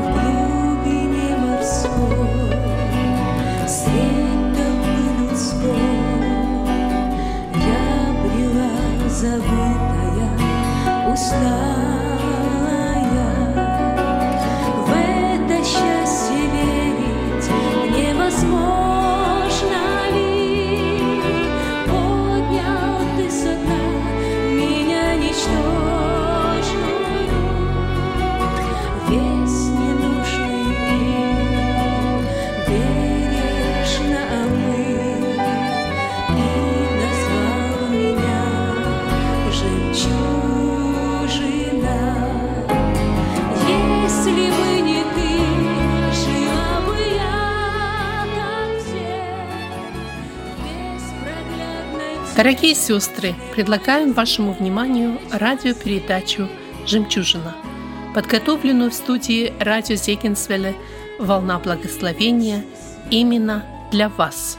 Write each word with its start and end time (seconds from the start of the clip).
в 0.00 0.04
глубине 0.16 1.30
морской, 1.38 2.50
толпы 4.56 4.98
людской. 5.16 5.94
Я 7.54 7.86
брела 8.20 8.74
забытая, 9.08 10.30
усталая, 11.12 11.91
Дорогие 52.34 52.74
сестры, 52.74 53.34
предлагаем 53.54 54.14
вашему 54.14 54.54
вниманию 54.54 55.20
радиопередачу 55.30 56.48
«Жемчужина», 56.86 57.54
подготовленную 58.14 58.90
в 58.90 58.94
студии 58.94 59.52
радио 59.60 59.96
Зегенсвелле 59.96 60.74
«Волна 61.18 61.58
благословения» 61.58 62.64
именно 63.10 63.66
для 63.90 64.08
вас. 64.08 64.56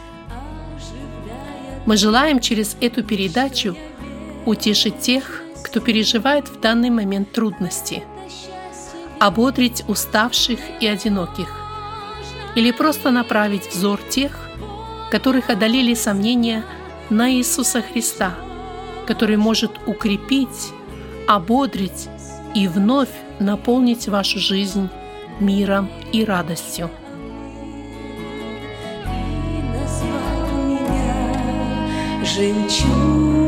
Мы 1.87 1.97
желаем 1.97 2.39
через 2.39 2.77
эту 2.79 3.03
передачу 3.03 3.75
утешить 4.45 4.99
тех, 4.99 5.41
кто 5.63 5.79
переживает 5.79 6.49
в 6.49 6.59
данный 6.59 6.91
момент 6.91 7.31
трудности, 7.31 8.03
ободрить 9.19 9.83
уставших 9.87 10.59
и 10.79 10.85
одиноких, 10.85 11.49
или 12.53 12.69
просто 12.69 13.09
направить 13.09 13.67
взор 13.73 13.99
тех, 14.09 14.51
которых 15.09 15.49
одолели 15.49 15.95
сомнения 15.95 16.63
на 17.13 17.31
Иисуса 17.31 17.81
Христа, 17.81 18.33
который 19.05 19.37
может 19.37 19.71
укрепить, 19.85 20.73
ободрить 21.27 22.09
и 22.55 22.67
вновь 22.67 23.09
наполнить 23.39 24.07
вашу 24.07 24.39
жизнь 24.39 24.89
миром 25.39 25.89
и 26.11 26.25
радостью. 26.25 26.89
И 32.39 33.42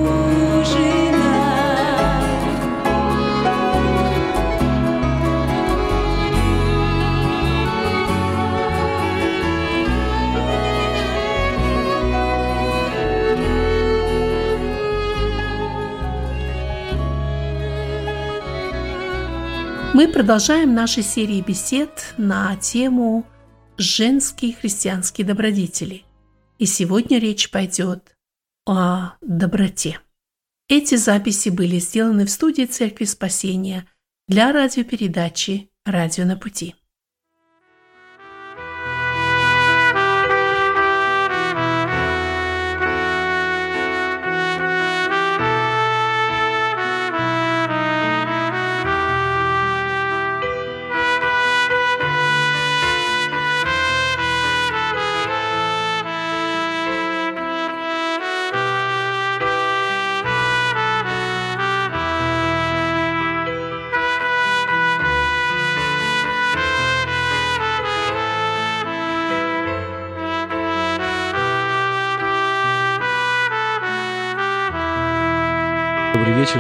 продолжаем 20.16 20.74
наши 20.74 21.02
серии 21.02 21.42
бесед 21.42 22.14
на 22.18 22.56
тему 22.56 23.26
«Женские 23.78 24.54
христианские 24.54 25.28
добродетели». 25.28 26.06
И 26.58 26.66
сегодня 26.66 27.20
речь 27.20 27.52
пойдет 27.52 28.16
о 28.66 29.16
доброте. 29.20 30.00
Эти 30.70 30.96
записи 30.96 31.50
были 31.50 31.80
сделаны 31.80 32.26
в 32.26 32.30
студии 32.30 32.64
Церкви 32.64 33.04
Спасения 33.04 33.90
для 34.30 34.54
радиопередачи 34.54 35.70
«Радио 35.86 36.24
на 36.24 36.38
пути». 36.38 36.76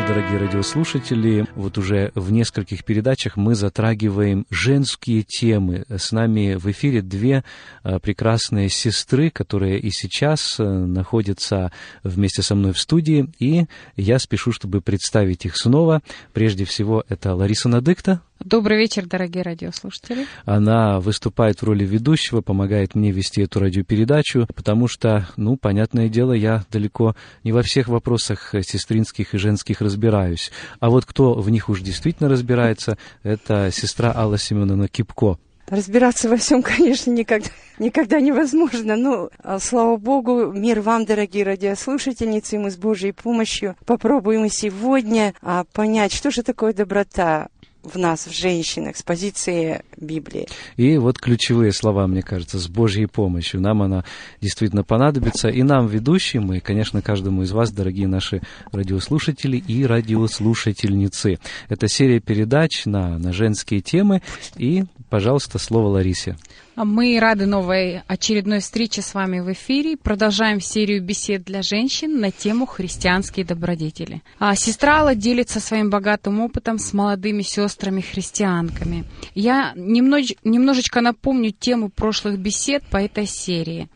Дорогие 0.08 0.38
радиослушатели. 0.38 1.48
Вот 1.56 1.78
уже 1.80 2.12
в 2.14 2.32
нескольких 2.32 2.84
передачах 2.84 3.38
мы 3.38 3.56
затрагиваем 3.56 4.46
женские 4.52 5.24
темы. 5.24 5.86
С 5.90 6.12
нами 6.12 6.56
в 6.56 6.70
эфире 6.72 7.02
две 7.02 7.44
а, 7.82 8.00
прекрасные 8.00 8.70
сестры, 8.70 9.32
которые 9.32 9.80
и 9.80 9.90
сейчас 9.90 10.60
а, 10.60 10.64
находятся 10.64 11.72
вместе 12.04 12.44
со 12.44 12.54
мной 12.54 12.74
в 12.74 12.80
студии. 12.80 13.32
И 13.40 13.66
я 13.96 14.20
спешу, 14.20 14.52
чтобы 14.52 14.82
представить 14.82 15.46
их 15.46 15.58
снова. 15.58 16.02
Прежде 16.34 16.66
всего, 16.66 17.04
это 17.10 17.34
Лариса 17.34 17.68
Надыкта. 17.68 18.22
Добрый 18.46 18.78
вечер, 18.78 19.08
дорогие 19.08 19.42
радиослушатели. 19.42 20.28
Она 20.46 21.00
выступает 21.00 21.60
в 21.60 21.66
роли 21.66 21.84
ведущего, 21.84 22.42
помогает 22.42 22.94
мне 22.94 23.10
вести 23.10 23.42
эту 23.42 23.60
радиопередачу, 23.60 24.46
потому 24.54 24.88
что, 24.88 25.28
ну, 25.36 25.58
понятное 25.58 26.10
дело, 26.10 26.32
я 26.32 26.64
далеко 26.72 27.16
не 27.44 27.52
во 27.52 27.64
всех 27.64 27.88
вопросах 27.88 28.54
сестринских 28.62 29.34
и 29.34 29.40
женских 29.40 29.82
разбираюсь. 29.82 30.52
А 30.80 30.92
вот 30.92 31.06
кто 31.06 31.34
в 31.34 31.50
них 31.50 31.70
уж 31.70 31.82
действительно 31.82 32.30
разбирается, 32.30 33.00
это 33.24 33.72
сестра 33.72 34.14
Алла 34.16 34.38
Семеновна 34.38 34.90
Кипко. 34.90 35.40
Разбираться 35.68 36.30
во 36.30 36.38
всем, 36.38 36.62
конечно, 36.62 37.10
никогда, 37.10 37.50
никогда 37.80 38.20
невозможно. 38.20 38.96
Но, 38.96 39.30
а, 39.40 39.58
слава 39.58 39.98
Богу, 39.98 40.52
мир 40.52 40.82
вам, 40.82 41.06
дорогие 41.06 41.44
радиослушательницы, 41.44 42.56
и 42.56 42.60
мы 42.60 42.70
с 42.70 42.78
Божьей 42.78 43.12
помощью 43.12 43.76
попробуем 43.86 44.46
и 44.46 44.50
сегодня 44.50 45.34
а, 45.42 45.64
понять, 45.74 46.14
что 46.14 46.30
же 46.30 46.44
такое 46.44 46.74
доброта 46.74 47.48
в 47.86 47.98
нас, 47.98 48.28
в 48.28 48.32
женщинах, 48.32 48.98
с 48.98 49.04
позиции 49.04 49.82
Библии. 49.98 50.48
И 50.78 50.98
вот 50.98 51.20
ключевые 51.20 51.72
слова, 51.72 52.08
мне 52.08 52.22
кажется, 52.22 52.60
с 52.60 52.68
Божьей 52.68 53.06
помощью. 53.06 53.62
Нам 53.62 53.82
она 53.82 54.04
действительно 54.42 54.84
понадобится. 54.84 55.50
И 55.50 55.64
нам, 55.64 55.88
ведущим, 55.88 56.52
и, 56.54 56.60
конечно, 56.60 57.02
каждому 57.02 57.44
из 57.44 57.52
вас, 57.52 57.72
дорогие 57.72 58.08
наши 58.08 58.42
радиослушатели 58.72 59.58
и 59.58 59.86
радиослушательницы. 59.86 61.40
Это 61.70 61.88
серия 61.88 62.20
передач 62.20 62.86
на, 62.86 63.18
на 63.18 63.32
женские 63.32 63.82
темы. 63.82 64.22
И, 64.58 64.84
пожалуйста, 65.10 65.60
слово 65.60 65.90
Ларисе. 65.90 66.36
Мы 66.76 67.18
рады 67.22 67.46
новой 67.46 68.02
очередной 68.08 68.60
встрече 68.60 69.02
с 69.02 69.14
вами 69.14 69.40
в 69.40 69.50
эфире. 69.54 69.96
Продолжаем 69.96 70.60
серию 70.60 71.02
бесед 71.02 71.46
для 71.46 71.62
женщин 71.62 72.20
на 72.20 72.32
тему 72.32 72.66
христианские 72.66 73.46
добродетели. 73.46 74.22
А 74.40 74.56
сестра 74.56 74.98
Алла 75.00 75.16
делится 75.16 75.62
своим 75.62 75.90
богатым 75.90 76.42
опытом 76.42 76.78
с 76.78 76.92
молодыми 76.92 77.44
сестрами-христианками. 77.44 79.06
Я 79.36 79.72
немнож, 79.78 80.34
немножечко 80.44 81.00
напомню 81.00 81.52
тему 81.52 81.88
прошлых 81.88 82.40
бесед 82.40 82.84
по 82.88 82.98
этой 82.98 83.26
серии. 83.26 83.88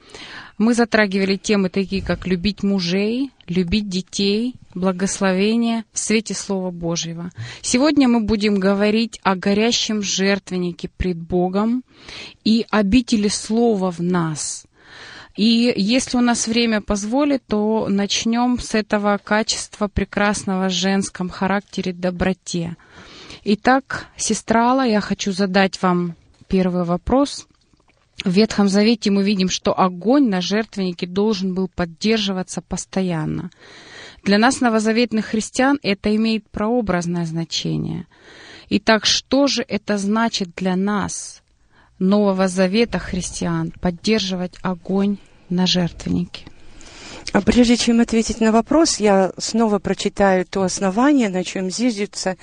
Мы 0.57 0.73
затрагивали 0.73 1.35
темы 1.35 1.67
такие, 1.67 2.01
как 2.01 2.27
любить 2.27 2.63
мужей, 2.63 3.31
любить 3.47 3.89
детей, 3.89 4.55
благословение 4.79 5.83
в 5.91 5.99
свете 5.99 6.33
Слова 6.33 6.71
Божьего. 6.71 7.31
Сегодня 7.61 8.07
мы 8.07 8.21
будем 8.21 8.59
говорить 8.59 9.19
о 9.23 9.35
горящем 9.35 10.01
жертвеннике 10.01 10.89
пред 10.97 11.17
Богом 11.17 11.83
и 12.43 12.65
обители 12.69 13.27
Слова 13.27 13.91
в 13.91 14.01
нас. 14.01 14.65
И 15.35 15.73
если 15.77 16.17
у 16.17 16.21
нас 16.21 16.47
время 16.47 16.81
позволит, 16.81 17.43
то 17.47 17.87
начнем 17.87 18.59
с 18.59 18.75
этого 18.75 19.17
качества 19.23 19.87
прекрасного 19.87 20.67
в 20.67 20.73
женском 20.73 21.29
характере 21.29 21.93
доброте. 21.93 22.75
Итак, 23.43 24.07
сестра 24.17 24.71
Алла, 24.71 24.85
я 24.85 24.99
хочу 24.99 25.31
задать 25.31 25.81
вам 25.81 26.15
первый 26.47 26.83
вопрос. 26.83 27.47
В 28.25 28.31
Ветхом 28.31 28.67
Завете 28.67 29.11
мы 29.11 29.23
видим, 29.23 29.47
что 29.47 29.79
огонь 29.79 30.27
на 30.27 30.41
жертвеннике 30.41 31.07
должен 31.07 31.53
был 31.53 31.69
поддерживаться 31.69 32.61
постоянно. 32.61 33.49
Для 34.24 34.38
нас, 34.38 34.62
новозаветных 34.62 35.27
христиан, 35.27 35.80
это 35.81 36.16
имеет 36.16 36.50
прообразное 36.50 37.25
значение. 37.25 38.06
Итак, 38.69 39.06
что 39.06 39.48
же 39.48 39.63
это 39.68 39.98
значит 39.98 40.50
для 40.56 40.75
нас, 40.75 41.42
Нового 41.98 42.48
Завета 42.48 43.00
христиан, 43.00 43.74
поддерживать 43.81 44.56
огонь 44.62 45.18
на 45.50 45.66
жертвеннике? 45.66 46.45
А 47.31 47.42
прежде 47.42 47.77
чем 47.77 48.00
ответить 48.00 48.42
на 48.42 48.51
вопрос, 48.51 48.98
я 48.98 49.33
снова 49.38 49.77
прочитаю 49.77 50.45
то 50.45 50.63
основание, 50.63 51.30
на 51.30 51.44
чем 51.44 51.69
зиждется 51.69 52.38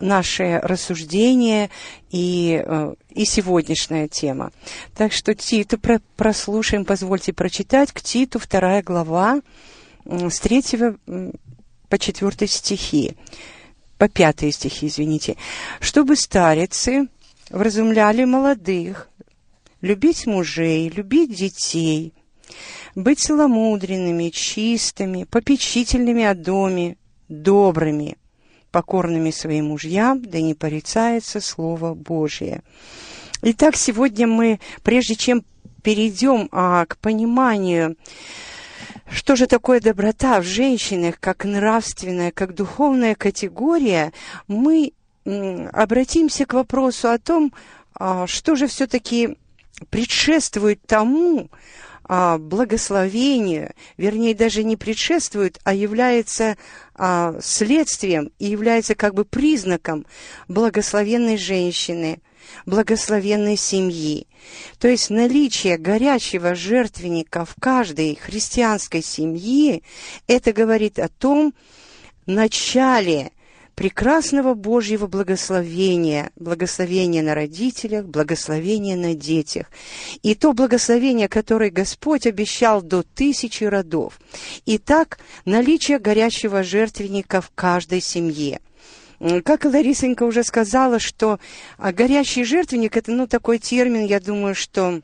наше 0.00 0.58
рассуждение 0.62 1.70
и, 2.10 2.62
э, 2.64 2.94
и 3.10 3.24
сегодняшняя 3.24 4.08
тема. 4.08 4.50
Так 4.96 5.12
что 5.12 5.34
Титу 5.34 5.78
про, 5.78 6.00
прослушаем, 6.16 6.84
позвольте 6.84 7.32
прочитать 7.32 7.92
к 7.92 8.00
Титу, 8.00 8.40
вторая 8.40 8.82
глава, 8.82 9.40
с 10.04 10.40
третьего 10.40 10.96
по 11.88 11.98
четвертый 11.98 12.48
стихи, 12.48 13.16
по 13.98 14.08
пятые 14.08 14.52
стихи, 14.52 14.86
извините. 14.86 15.36
«Чтобы 15.80 16.16
старицы 16.16 17.08
вразумляли 17.50 18.24
молодых, 18.24 19.08
любить 19.80 20.26
мужей, 20.26 20.88
любить 20.88 21.34
детей» 21.34 22.14
быть 22.94 23.20
целомудренными, 23.20 24.28
чистыми, 24.28 25.24
попечительными 25.24 26.24
о 26.24 26.34
доме, 26.34 26.96
добрыми, 27.28 28.16
покорными 28.70 29.30
своим 29.30 29.66
мужьям, 29.66 30.22
да 30.22 30.40
не 30.40 30.54
порицается 30.54 31.40
Слово 31.40 31.94
Божие. 31.94 32.62
Итак, 33.42 33.76
сегодня 33.76 34.26
мы, 34.26 34.60
прежде 34.82 35.14
чем 35.14 35.44
перейдем 35.82 36.48
а, 36.52 36.86
к 36.86 36.96
пониманию, 36.98 37.96
что 39.12 39.36
же 39.36 39.46
такое 39.46 39.80
доброта 39.80 40.40
в 40.40 40.44
женщинах, 40.44 41.20
как 41.20 41.44
нравственная, 41.44 42.30
как 42.30 42.54
духовная 42.54 43.14
категория, 43.14 44.12
мы 44.48 44.92
обратимся 45.24 46.46
к 46.46 46.54
вопросу 46.54 47.08
о 47.10 47.18
том, 47.18 47.52
а, 47.94 48.26
что 48.26 48.56
же 48.56 48.66
все-таки 48.66 49.36
предшествует 49.90 50.80
тому, 50.86 51.50
а, 52.04 52.38
благословению, 52.38 53.72
вернее, 53.96 54.34
даже 54.34 54.64
не 54.64 54.76
предшествует, 54.76 55.60
а 55.62 55.74
является 55.74 56.56
а, 56.94 57.36
следствием 57.40 58.32
и 58.38 58.46
является 58.46 58.94
как 58.94 59.14
бы 59.14 59.24
признаком 59.24 60.06
благословенной 60.48 61.36
женщины, 61.36 62.20
благословенной 62.66 63.56
семьи. 63.56 64.26
То 64.78 64.88
есть 64.88 65.10
наличие 65.10 65.78
горячего 65.78 66.54
жертвенника 66.54 67.44
в 67.44 67.54
каждой 67.60 68.16
христианской 68.16 69.02
семье, 69.02 69.82
это 70.26 70.52
говорит 70.52 70.98
о 70.98 71.08
том 71.08 71.54
начале, 72.26 73.32
прекрасного 73.74 74.54
Божьего 74.54 75.06
благословения, 75.06 76.30
благословения 76.36 77.22
на 77.22 77.34
родителях, 77.34 78.06
благословения 78.06 78.96
на 78.96 79.14
детях. 79.14 79.66
И 80.22 80.34
то 80.34 80.52
благословение, 80.52 81.28
которое 81.28 81.70
Господь 81.70 82.26
обещал 82.26 82.82
до 82.82 83.02
тысячи 83.02 83.64
родов. 83.64 84.20
Итак, 84.66 85.18
наличие 85.44 85.98
горячего 85.98 86.62
жертвенника 86.62 87.40
в 87.40 87.50
каждой 87.54 88.00
семье. 88.00 88.60
Как 89.44 89.64
Ларисонька 89.64 90.24
уже 90.24 90.42
сказала, 90.42 90.98
что 90.98 91.38
а, 91.78 91.92
горящий 91.92 92.42
жертвенник– 92.42 92.96
это 92.98 93.12
ну, 93.12 93.28
такой 93.28 93.58
термин, 93.58 94.04
я 94.04 94.18
думаю, 94.18 94.56
что 94.56 95.00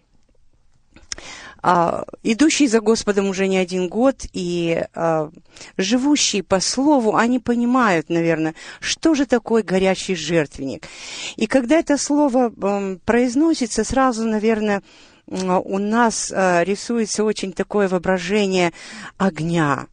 а, 1.62 2.05
идущие 2.25 2.69
за 2.69 2.81
Господом 2.81 3.29
уже 3.29 3.47
не 3.47 3.59
один 3.59 3.88
год 3.88 4.23
и 4.32 4.85
а, 4.94 5.31
живущие 5.76 6.43
по 6.43 6.59
слову, 6.59 7.15
они 7.15 7.38
понимают, 7.38 8.09
наверное, 8.09 8.56
что 8.81 9.15
же 9.15 9.25
такое 9.25 9.62
горящий 9.62 10.17
жертвенник. 10.17 10.88
И 11.37 11.47
когда 11.47 11.76
это 11.76 11.97
слово 11.97 12.53
а, 12.61 12.97
произносится, 13.05 13.85
сразу, 13.85 14.26
наверное, 14.26 14.82
у 15.26 15.79
нас 15.79 16.32
а, 16.35 16.64
рисуется 16.64 17.23
очень 17.23 17.53
такое 17.53 17.87
воображение 17.87 18.73
огня, 19.17 19.87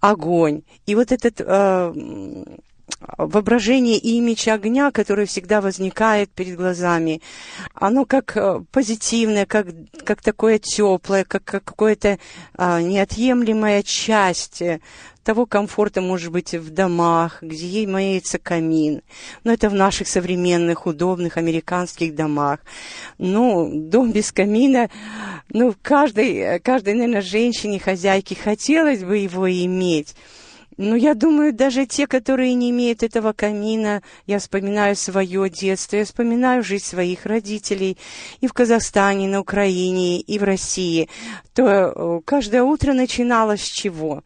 огонь. 0.00 0.62
И 0.86 0.94
вот 0.94 1.10
этот 1.10 1.40
а, 1.40 1.92
воображение 3.18 3.98
и 3.98 4.16
имидж 4.18 4.48
огня, 4.48 4.90
который 4.90 5.26
всегда 5.26 5.60
возникает 5.60 6.30
перед 6.30 6.56
глазами, 6.56 7.20
оно 7.74 8.04
как 8.04 8.36
э, 8.36 8.62
позитивное, 8.70 9.44
как, 9.44 9.66
как 10.04 10.22
такое 10.22 10.58
теплое, 10.58 11.24
как, 11.24 11.44
как 11.44 11.64
какое-то 11.64 12.18
а, 12.54 12.80
неотъемлемая 12.80 13.82
часть 13.82 14.62
э, 14.62 14.80
того 15.24 15.44
комфорта, 15.44 16.00
может 16.00 16.30
быть, 16.30 16.54
в 16.54 16.70
домах, 16.70 17.42
где 17.42 17.84
имеется 17.84 18.38
камин. 18.38 19.02
Но 19.42 19.52
это 19.52 19.68
в 19.68 19.74
наших 19.74 20.06
современных, 20.06 20.86
удобных 20.86 21.36
американских 21.36 22.14
домах. 22.14 22.60
Ну, 23.18 23.68
дом 23.74 24.12
без 24.12 24.30
камина, 24.30 24.88
ну, 25.50 25.74
каждой, 25.82 26.60
каждой, 26.60 26.94
наверное, 26.94 27.22
женщине, 27.22 27.80
хозяйке 27.80 28.36
хотелось 28.36 29.02
бы 29.02 29.18
его 29.18 29.50
иметь. 29.50 30.14
Ну, 30.78 30.94
я 30.94 31.14
думаю, 31.14 31.54
даже 31.54 31.86
те, 31.86 32.06
которые 32.06 32.52
не 32.52 32.70
имеют 32.70 33.02
этого 33.02 33.32
камина, 33.32 34.02
я 34.26 34.38
вспоминаю 34.38 34.94
свое 34.94 35.48
детство, 35.48 35.96
я 35.96 36.04
вспоминаю 36.04 36.62
жизнь 36.62 36.84
своих 36.84 37.24
родителей 37.24 37.96
и 38.42 38.46
в 38.46 38.52
Казахстане, 38.52 39.26
на 39.26 39.40
Украине, 39.40 40.20
и 40.20 40.38
в 40.38 40.42
России, 40.42 41.08
то 41.54 41.64
э, 41.64 42.20
каждое 42.26 42.62
утро 42.62 42.92
начиналось 42.92 43.62
с 43.62 43.68
чего? 43.68 44.22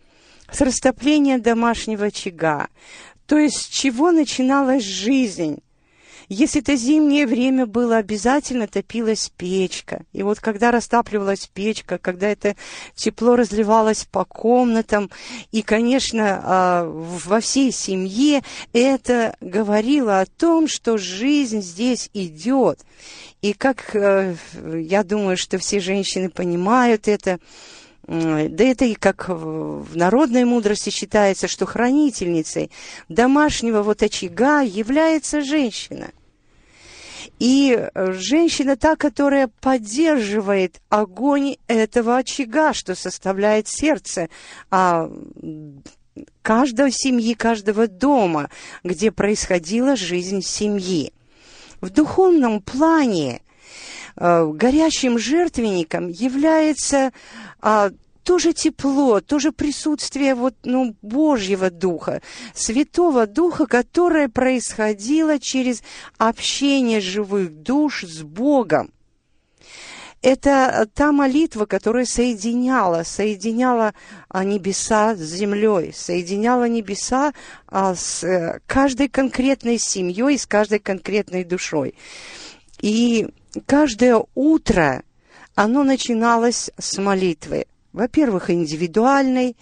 С 0.50 0.61
растопления 0.61 1.38
домашнего 1.38 2.06
очага. 2.06 2.67
То 3.26 3.38
есть 3.38 3.56
с 3.56 3.69
чего 3.69 4.11
начиналась 4.11 4.82
жизнь? 4.82 5.62
Если 6.32 6.61
это 6.61 6.77
зимнее 6.77 7.27
время 7.27 7.67
было, 7.67 7.97
обязательно 7.97 8.69
топилась 8.69 9.32
печка. 9.37 10.05
И 10.12 10.23
вот 10.23 10.38
когда 10.38 10.71
растапливалась 10.71 11.50
печка, 11.53 11.99
когда 11.99 12.29
это 12.29 12.55
тепло 12.94 13.35
разливалось 13.35 14.05
по 14.05 14.25
комнатам, 14.25 15.11
и, 15.50 15.62
конечно, 15.62 16.41
а, 16.41 16.85
во 16.85 17.41
всей 17.41 17.73
семье 17.73 18.44
это 18.73 19.35
говорило 19.41 20.21
о 20.21 20.27
том, 20.27 20.69
что 20.69 20.99
жизнь 20.99 21.62
здесь 21.62 22.09
идет. 22.15 22.79
И 23.43 23.53
как 23.53 23.96
э, 23.96 24.37
я 24.55 25.03
думаю, 25.03 25.37
что 25.37 25.58
все 25.58 25.81
женщины 25.81 26.31
понимают 26.31 27.08
это, 27.08 27.41
да 28.06 28.65
это 28.65 28.84
и 28.84 28.94
как 28.94 29.29
в 29.29 29.96
народной 29.96 30.44
мудрости 30.44 30.91
считается, 30.91 31.49
что 31.49 31.67
хранительницей 31.67 32.70
домашнего 33.08 33.82
вот 33.82 34.05
очага 34.05 34.60
является 34.60 35.43
женщина. 35.43 36.13
И 37.41 37.73
э, 37.75 38.13
женщина 38.13 38.77
та, 38.77 38.97
которая 38.97 39.49
поддерживает 39.49 40.81
огонь 40.91 41.56
этого 41.69 42.19
очага, 42.19 42.75
что 42.75 42.94
составляет 42.94 43.67
сердце 43.67 44.29
а, 44.70 45.11
каждой 46.43 46.93
семьи, 46.93 47.32
каждого 47.32 47.89
дома, 47.89 48.51
где 48.85 49.11
происходила 49.11 49.97
жизнь 49.97 50.43
семьи. 50.43 51.15
В 51.81 51.89
духовном 51.89 52.61
плане 52.61 53.41
э, 54.17 54.47
горящим 54.53 55.19
жертвенником 55.19 56.09
является 56.09 57.11
а, 57.63 57.91
тоже 58.31 58.53
тепло, 58.53 59.20
тоже 59.20 59.51
присутствие 59.51 60.37
вот, 60.37 60.55
ну, 60.63 60.94
Божьего 61.03 61.69
Духа, 61.69 62.22
Святого 62.55 63.27
Духа, 63.27 63.67
которое 63.67 64.29
происходило 64.29 65.41
через 65.41 65.82
общение 66.17 67.01
живых 67.01 67.51
душ 67.51 68.05
с 68.05 68.22
Богом. 68.22 68.93
Это 70.22 70.89
та 70.94 71.10
молитва, 71.10 71.67
которая 71.67 72.05
соединяла, 72.05 73.03
соединяла 73.03 73.94
а, 74.29 74.44
небеса 74.44 75.17
с 75.17 75.19
землей, 75.19 75.93
соединяла 75.93 76.69
небеса 76.69 77.32
а, 77.67 77.96
с 77.96 78.22
э, 78.22 78.60
каждой 78.69 79.08
конкретной 79.08 79.79
семьей, 79.79 80.39
с 80.39 80.46
каждой 80.46 80.79
конкретной 80.79 81.43
душой. 81.43 81.96
И 82.81 83.27
каждое 83.67 84.22
утро 84.37 85.03
оно 85.56 85.82
начиналось 85.82 86.70
с 86.79 86.96
молитвы 86.99 87.67
во-первых, 87.93 88.51
индивидуальной, 88.51 89.56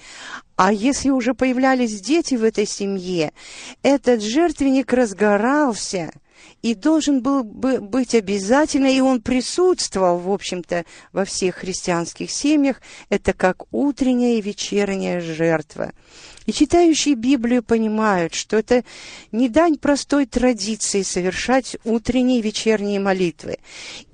а 0.56 0.72
если 0.72 1.10
уже 1.10 1.34
появлялись 1.34 2.00
дети 2.00 2.34
в 2.34 2.44
этой 2.44 2.66
семье, 2.66 3.32
этот 3.82 4.22
жертвенник 4.22 4.92
разгорался, 4.92 6.12
и 6.62 6.74
должен 6.74 7.22
был 7.22 7.44
бы 7.44 7.80
быть 7.80 8.14
обязательно, 8.14 8.86
и 8.86 9.00
он 9.00 9.20
присутствовал, 9.20 10.18
в 10.18 10.30
общем-то, 10.30 10.84
во 11.12 11.24
всех 11.24 11.56
христианских 11.56 12.30
семьях, 12.30 12.80
это 13.08 13.32
как 13.32 13.64
утренняя 13.72 14.38
и 14.38 14.40
вечерняя 14.42 15.20
жертва. 15.20 15.92
И 16.46 16.52
читающие 16.52 17.14
Библию 17.14 17.62
понимают, 17.62 18.34
что 18.34 18.56
это 18.56 18.82
не 19.32 19.48
дань 19.48 19.76
простой 19.76 20.26
традиции 20.26 21.02
совершать 21.02 21.76
утренние 21.84 22.38
и 22.38 22.42
вечерние 22.42 22.98
молитвы, 23.00 23.58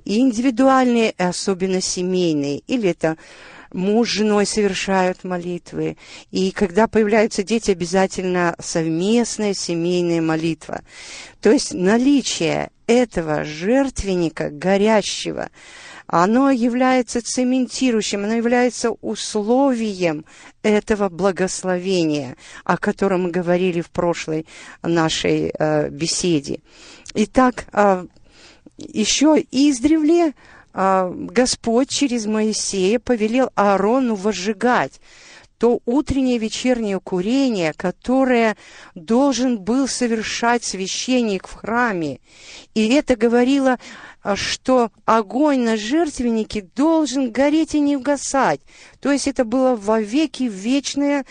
и 0.05 0.19
индивидуальные, 0.19 1.15
особенно 1.17 1.81
семейные, 1.81 2.59
или 2.67 2.91
это 2.91 3.17
муж 3.75 4.09
с 4.09 4.13
женой 4.13 4.47
совершают 4.47 5.25
молитвы. 5.25 5.97
И 6.31 6.51
когда 6.53 6.87
появляются 6.87 7.43
дети, 7.43 7.73
обязательно 7.73 8.55
совместная 8.59 9.53
семейная 9.53 10.23
молитва. 10.23 10.83
То 11.41 11.51
есть 11.51 11.75
наличие 11.75 12.71
этого 12.87 13.45
жертвенника 13.45 14.51
горящего, 14.51 15.51
оно 16.07 16.51
является 16.51 17.23
цементирующим, 17.23 18.25
оно 18.25 18.35
является 18.35 18.91
условием 18.91 20.25
этого 20.63 21.09
благословения, 21.09 22.37
о 22.65 22.77
котором 22.77 23.25
мы 23.25 23.31
говорили 23.31 23.81
в 23.81 23.91
прошлой 23.91 24.47
нашей 24.83 25.53
э, 25.59 25.89
беседе. 25.89 26.61
Итак, 27.15 27.67
э, 27.73 28.07
еще 28.77 29.43
издревле 29.51 30.35
Господь 30.75 31.89
через 31.89 32.27
Моисея 32.27 32.99
повелел 32.99 33.51
Аарону 33.55 34.17
возжигать 34.17 35.01
то 35.57 35.81
утреннее 35.87 36.39
вечернее 36.39 36.99
курение, 36.99 37.73
которое 37.73 38.57
должен 38.95 39.59
был 39.59 39.87
совершать 39.87 40.65
священник 40.65 41.47
в 41.47 41.55
храме. 41.55 42.19
И 42.75 42.89
это 42.89 43.15
говорило, 43.15 43.79
а, 44.23 44.37
что 44.37 44.91
огонь 45.05 45.61
на 45.61 45.77
жертвеннике 45.77 46.69
должен 46.75 47.31
гореть 47.31 47.75
и 47.75 47.81
не 47.81 47.97
угасать. 47.97 48.61
То 49.01 49.13
есть 49.13 49.29
это 49.29 49.45
было 49.45 49.77
вовеки 49.77 50.43
вечное 50.43 51.25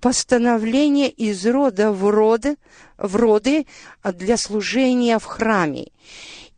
постановление 0.00 1.10
из 1.10 1.46
рода 1.46 1.92
в 1.92 2.08
роды, 2.08 2.56
в 2.96 3.14
роды 3.16 3.66
для 4.02 4.36
служения 4.36 5.18
в 5.18 5.24
храме. 5.24 5.88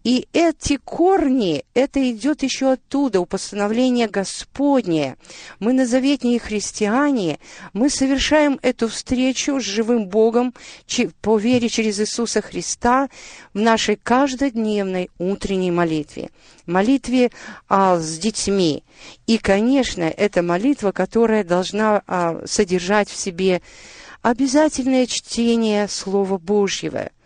И 0.08 0.26
эти 0.32 0.78
корни, 0.78 1.66
это 1.74 2.10
идет 2.10 2.42
еще 2.42 2.72
оттуда, 2.72 3.20
у 3.20 3.26
постановления 3.26 4.08
Господне. 4.08 5.18
Мы 5.60 5.74
на 5.74 5.84
заветние 5.84 6.38
христиане, 6.38 7.38
мы 7.74 7.90
совершаем 7.90 8.58
эту 8.62 8.88
встречу 8.88 9.60
с 9.60 9.64
живым 9.64 10.06
Богом 10.06 10.54
по 11.20 11.36
вере 11.36 11.68
через 11.68 12.00
Иисуса 12.00 12.40
Христа 12.40 13.10
в 13.52 13.58
нашей 13.58 13.96
каждодневной 13.96 15.10
утренней 15.18 15.70
молитве. 15.70 16.30
Молитве 16.64 17.30
а, 17.68 17.98
с 17.98 18.16
детьми. 18.16 18.84
И, 19.26 19.36
конечно, 19.36 20.04
это 20.04 20.40
молитва, 20.40 20.92
которая 20.92 21.44
должна 21.44 22.02
а, 22.06 22.40
содержать 22.46 23.10
в 23.10 23.16
себе 23.16 23.60
обязательное 24.22 25.04
чтение 25.04 25.86
Слова 25.86 26.38
Божьего– 26.38 27.10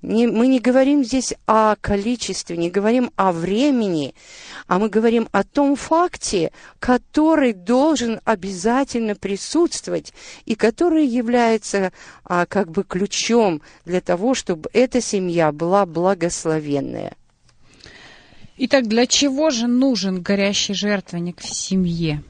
не, 0.00 0.28
мы 0.28 0.46
не 0.46 0.60
говорим 0.60 1.04
здесь 1.04 1.34
о 1.46 1.74
количестве, 1.76 2.56
не 2.56 2.70
говорим 2.70 3.10
о 3.16 3.32
времени, 3.32 4.14
а 4.68 4.78
мы 4.78 4.88
говорим 4.88 5.28
о 5.32 5.42
том 5.42 5.74
факте, 5.74 6.52
который 6.78 7.52
должен 7.52 8.20
обязательно 8.24 9.16
присутствовать 9.16 10.12
и 10.44 10.54
который 10.54 11.04
является 11.04 11.92
а, 12.24 12.46
как 12.46 12.70
бы 12.70 12.84
ключом 12.84 13.60
для 13.84 14.00
того, 14.00 14.34
чтобы 14.34 14.70
эта 14.72 15.00
семья 15.00 15.50
была 15.50 15.84
благословенная. 15.84 17.16
Итак, 18.56 18.86
для 18.86 19.06
чего 19.06 19.50
же 19.50 19.66
нужен 19.66 20.22
горящий 20.22 20.74
жертвенник 20.74 21.40
в 21.40 21.48
семье? 21.48 22.22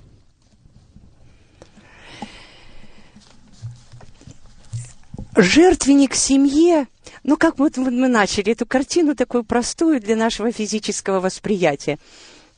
Жертвенник 5.36 6.14
в 6.14 6.18
семье 6.18 6.86
ну, 7.28 7.36
как 7.36 7.58
вот 7.58 7.76
мы 7.76 8.08
начали 8.08 8.52
эту 8.52 8.64
картину 8.64 9.14
такую 9.14 9.44
простую 9.44 10.00
для 10.00 10.16
нашего 10.16 10.50
физического 10.50 11.20
восприятия. 11.20 11.98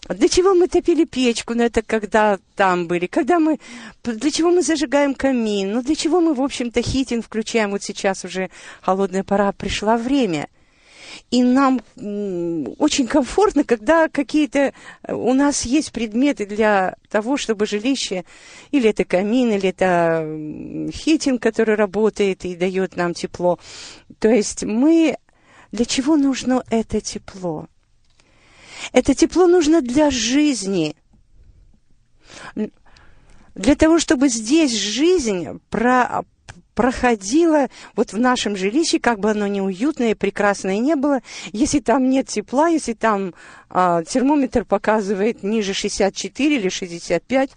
Для 0.09 0.29
чего 0.29 0.55
мы 0.55 0.69
топили 0.69 1.05
печку, 1.05 1.55
ну 1.55 1.65
это 1.65 1.83
когда 1.83 2.39
там 2.55 2.87
были, 2.87 3.07
когда 3.07 3.41
мы, 3.41 3.59
для 4.05 4.31
чего 4.31 4.50
мы 4.50 4.62
зажигаем 4.62 5.15
камин, 5.15 5.73
ну 5.73 5.83
для 5.83 5.97
чего 5.97 6.21
мы, 6.21 6.35
в 6.35 6.41
общем-то, 6.41 6.83
хитин 6.83 7.21
включаем, 7.21 7.73
вот 7.73 7.83
сейчас 7.83 8.25
уже 8.25 8.49
холодная 8.81 9.25
пора, 9.25 9.50
пришла 9.50 9.97
время– 9.97 10.47
и 11.31 11.43
нам 11.43 11.81
очень 12.79 13.07
комфортно, 13.07 13.64
когда 13.64 14.09
какие-то 14.09 14.73
э, 15.02 15.14
у 15.14 15.33
нас 15.33 15.64
есть 15.64 15.93
предметы 15.93 16.47
для 16.47 16.97
того, 17.09 17.37
чтобы 17.37 17.67
жилище, 17.67 18.25
или 18.71 18.90
это 18.90 19.05
камин, 19.05 19.52
или 19.52 19.69
это 19.69 20.90
хитинг, 20.93 21.43
который 21.43 21.75
работает 21.75 22.45
и 22.45 22.57
дает 22.57 22.97
нам 22.97 23.14
тепло. 23.14 23.59
То 24.19 24.29
есть 24.29 24.64
мы... 24.64 25.17
Для 25.73 25.85
чего 25.85 26.17
нужно 26.17 26.64
это 26.69 27.00
тепло? 27.00 27.69
Это 28.93 29.14
тепло 29.14 29.47
нужно 29.47 29.83
для 29.83 30.11
жизни. 30.11 30.97
Для 33.55 33.76
того, 33.76 33.99
чтобы 34.00 34.29
здесь 34.29 34.75
жизнь 34.75 35.61
про, 35.69 36.25
проходило 36.75 37.69
вот 37.95 38.12
в 38.12 38.19
нашем 38.19 38.57
жилище, 38.57 38.99
как 38.99 39.21
бы 39.21 39.31
оно 39.31 39.47
неуютное 39.47 40.12
и 40.12 40.15
прекрасное 40.15 40.79
не 40.79 40.97
было, 40.97 41.21
если 41.53 41.81
там 41.81 42.09
нет 42.09 42.29
тепла, 42.29 42.69
если 42.69 42.95
там 42.95 43.35
а, 43.69 44.03
термометр 44.05 44.65
показывает 44.65 45.43
ниже 45.43 45.75
64 45.75 46.57
или 46.57 46.69
65, 46.69 47.50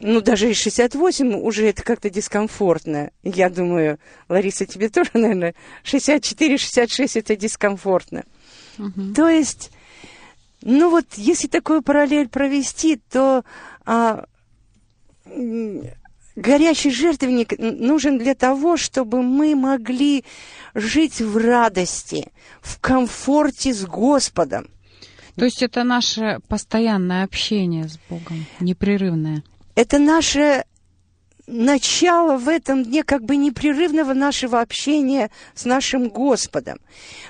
ну, 0.00 0.22
даже 0.22 0.50
и 0.50 0.54
68 0.54 1.34
уже 1.34 1.66
это 1.66 1.82
как-то 1.82 2.08
дискомфортно. 2.08 3.10
Я 3.22 3.50
думаю, 3.50 3.98
Лариса, 4.28 4.64
тебе 4.64 4.88
тоже, 4.88 5.10
наверное, 5.14 5.54
64-66 5.84 7.18
это 7.18 7.36
дискомфортно. 7.36 8.24
Угу. 8.78 9.14
То 9.14 9.28
есть, 9.28 9.70
ну 10.62 10.90
вот, 10.90 11.04
если 11.16 11.48
такую 11.48 11.82
параллель 11.82 12.28
провести, 12.28 12.96
то 13.10 13.44
а, 13.84 14.24
горящий 16.36 16.90
жертвенник 16.90 17.58
нужен 17.58 18.18
для 18.18 18.34
того, 18.34 18.76
чтобы 18.76 19.22
мы 19.22 19.54
могли 19.54 20.24
жить 20.74 21.20
в 21.20 21.36
радости, 21.36 22.28
в 22.60 22.80
комфорте 22.80 23.72
с 23.72 23.84
Господом. 23.84 24.68
То 25.36 25.44
есть 25.44 25.62
это 25.62 25.84
наше 25.84 26.38
постоянное 26.48 27.24
общение 27.24 27.88
с 27.88 27.98
Богом, 28.08 28.46
непрерывное. 28.60 29.42
Это 29.74 29.98
наше 29.98 30.64
начало 31.50 32.36
в 32.36 32.48
этом 32.48 32.84
дне 32.84 33.02
как 33.02 33.24
бы 33.24 33.36
непрерывного 33.36 34.14
нашего 34.14 34.60
общения 34.60 35.30
с 35.54 35.64
нашим 35.64 36.08
Господом. 36.08 36.78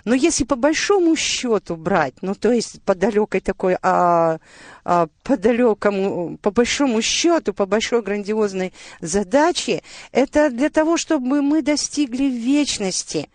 Но 0.05 0.15
если 0.15 0.45
по 0.45 0.57
большому 0.57 1.17
счету 1.17 1.77
брать, 1.77 2.15
ну 2.21 2.35
то 2.35 2.53
есть 2.53 2.83
по 2.83 2.95
далекой 2.95 3.41
такой, 3.41 3.77
а, 3.83 4.39
а, 4.85 5.09
по 5.23 5.37
далекому, 5.37 6.39
по 6.39 6.51
большому 6.51 7.03
счету, 7.03 7.55
по 7.55 7.67
большой 7.67 8.03
грандиозной 8.03 8.73
задаче, 9.01 9.83
это 10.13 10.51
для 10.51 10.71
того, 10.71 10.97
чтобы 10.97 11.43
мы 11.43 11.63
достигли 11.63 12.25
вечности. 12.25 13.29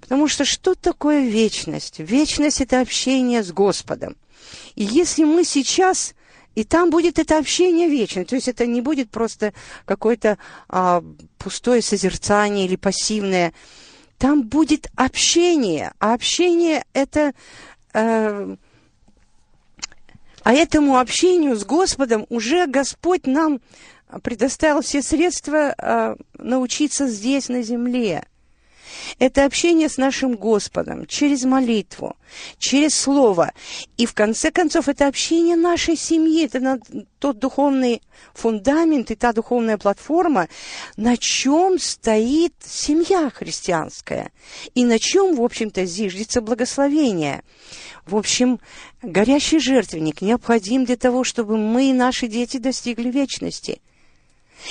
Потому 0.00 0.28
что 0.28 0.44
что 0.44 0.74
такое 0.74 1.26
вечность? 1.26 1.98
Вечность– 1.98 2.60
это 2.60 2.80
общение 2.80 3.42
с 3.42 3.52
Господом. 3.52 4.16
И 4.74 4.84
если 4.84 5.24
мы 5.24 5.44
сейчас 5.44 6.14
и 6.56 6.64
там 6.64 6.90
будет 6.90 7.18
это 7.20 7.38
общение 7.38 7.88
вечное. 7.88 8.24
То 8.24 8.34
есть 8.34 8.48
это 8.48 8.66
не 8.66 8.80
будет 8.80 9.10
просто 9.10 9.52
какое-то 9.84 10.38
а, 10.68 11.04
пустое 11.38 11.82
созерцание 11.82 12.64
или 12.64 12.76
пассивное. 12.76 13.52
Там 14.18 14.42
будет 14.42 14.88
общение. 14.96 15.92
А 16.00 16.14
общение 16.14 16.84
это... 16.94 17.34
Э, 17.92 18.56
а 20.42 20.52
этому 20.52 20.98
общению 20.98 21.56
с 21.56 21.64
Господом 21.64 22.24
уже 22.30 22.66
Господь 22.66 23.26
нам 23.26 23.60
предоставил 24.22 24.80
все 24.80 25.02
средства 25.02 25.74
э, 25.76 26.16
научиться 26.38 27.08
здесь, 27.08 27.48
на 27.48 27.62
земле. 27.62 28.24
Это 29.18 29.44
общение 29.44 29.88
с 29.88 29.96
нашим 29.96 30.34
Господом 30.34 31.06
через 31.06 31.44
молитву, 31.44 32.16
через 32.58 32.94
Слово. 32.94 33.52
И 33.96 34.06
в 34.06 34.14
конце 34.14 34.50
концов, 34.50 34.88
это 34.88 35.06
общение 35.06 35.56
нашей 35.56 35.96
семьи, 35.96 36.44
это 36.44 36.78
тот 37.18 37.38
духовный 37.38 38.02
фундамент 38.34 39.10
и 39.10 39.14
та 39.14 39.32
духовная 39.32 39.78
платформа, 39.78 40.48
на 40.96 41.16
чем 41.16 41.78
стоит 41.78 42.54
семья 42.64 43.30
христианская. 43.30 44.30
И 44.74 44.84
на 44.84 44.98
чем, 44.98 45.36
в 45.36 45.42
общем-то, 45.42 45.84
зиждется 45.84 46.40
благословение. 46.40 47.42
В 48.06 48.14
общем, 48.16 48.60
горящий 49.02 49.58
жертвенник 49.58 50.20
необходим 50.20 50.84
для 50.84 50.96
того, 50.96 51.24
чтобы 51.24 51.56
мы 51.56 51.90
и 51.90 51.92
наши 51.92 52.28
дети 52.28 52.58
достигли 52.58 53.10
вечности. 53.10 53.80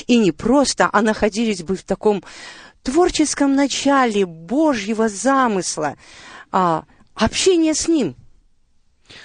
И 0.08 0.18
не 0.18 0.32
просто, 0.32 0.90
а 0.92 1.02
находились 1.02 1.64
бы 1.64 1.76
в 1.76 1.84
таком 1.84 2.24
творческом 2.86 3.56
начале 3.56 4.26
Божьего 4.26 5.10
замысла, 5.10 5.96
а, 6.52 6.86
общение 7.16 7.74
с 7.74 7.88
Ним. 7.88 8.16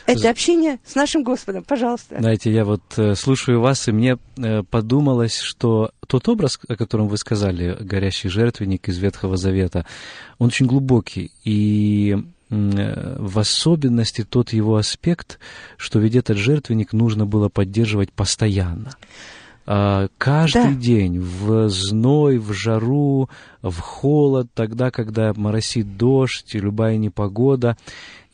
Это 0.06 0.28
общение 0.28 0.78
с 0.84 0.94
нашим 0.94 1.22
Господом, 1.22 1.64
пожалуйста. 1.64 2.18
Знаете, 2.18 2.52
я 2.52 2.64
вот 2.64 2.82
э, 2.98 3.14
слушаю 3.14 3.60
вас, 3.60 3.88
и 3.88 3.92
мне 3.92 4.18
э, 4.36 4.62
подумалось, 4.62 5.38
что 5.38 5.90
тот 6.06 6.28
образ, 6.28 6.58
о 6.68 6.76
котором 6.76 7.08
вы 7.08 7.16
сказали, 7.16 7.76
горящий 7.80 8.28
жертвенник 8.28 8.88
из 8.88 8.98
Ветхого 8.98 9.38
Завета, 9.38 9.86
он 10.38 10.48
очень 10.48 10.66
глубокий. 10.66 11.32
И 11.44 12.14
э, 12.50 13.16
в 13.18 13.38
особенности 13.38 14.22
тот 14.22 14.52
его 14.52 14.76
аспект, 14.76 15.38
что 15.78 15.98
ведь 15.98 16.14
этот 16.14 16.36
жертвенник 16.36 16.92
нужно 16.92 17.24
было 17.24 17.48
поддерживать 17.48 18.12
постоянно. 18.12 18.96
А, 19.66 20.08
Каждый 20.18 20.74
Да. 20.74 20.80
день 20.80 21.18
в 21.20 21.68
зной, 21.68 22.38
в 22.38 22.52
жару, 22.52 23.28
в 23.62 23.78
холод, 23.78 24.48
тогда, 24.54 24.90
когда 24.90 25.32
моросит 25.34 25.96
дождь 25.96 26.54
и 26.54 26.58
любая 26.60 26.96
непогода. 26.96 27.76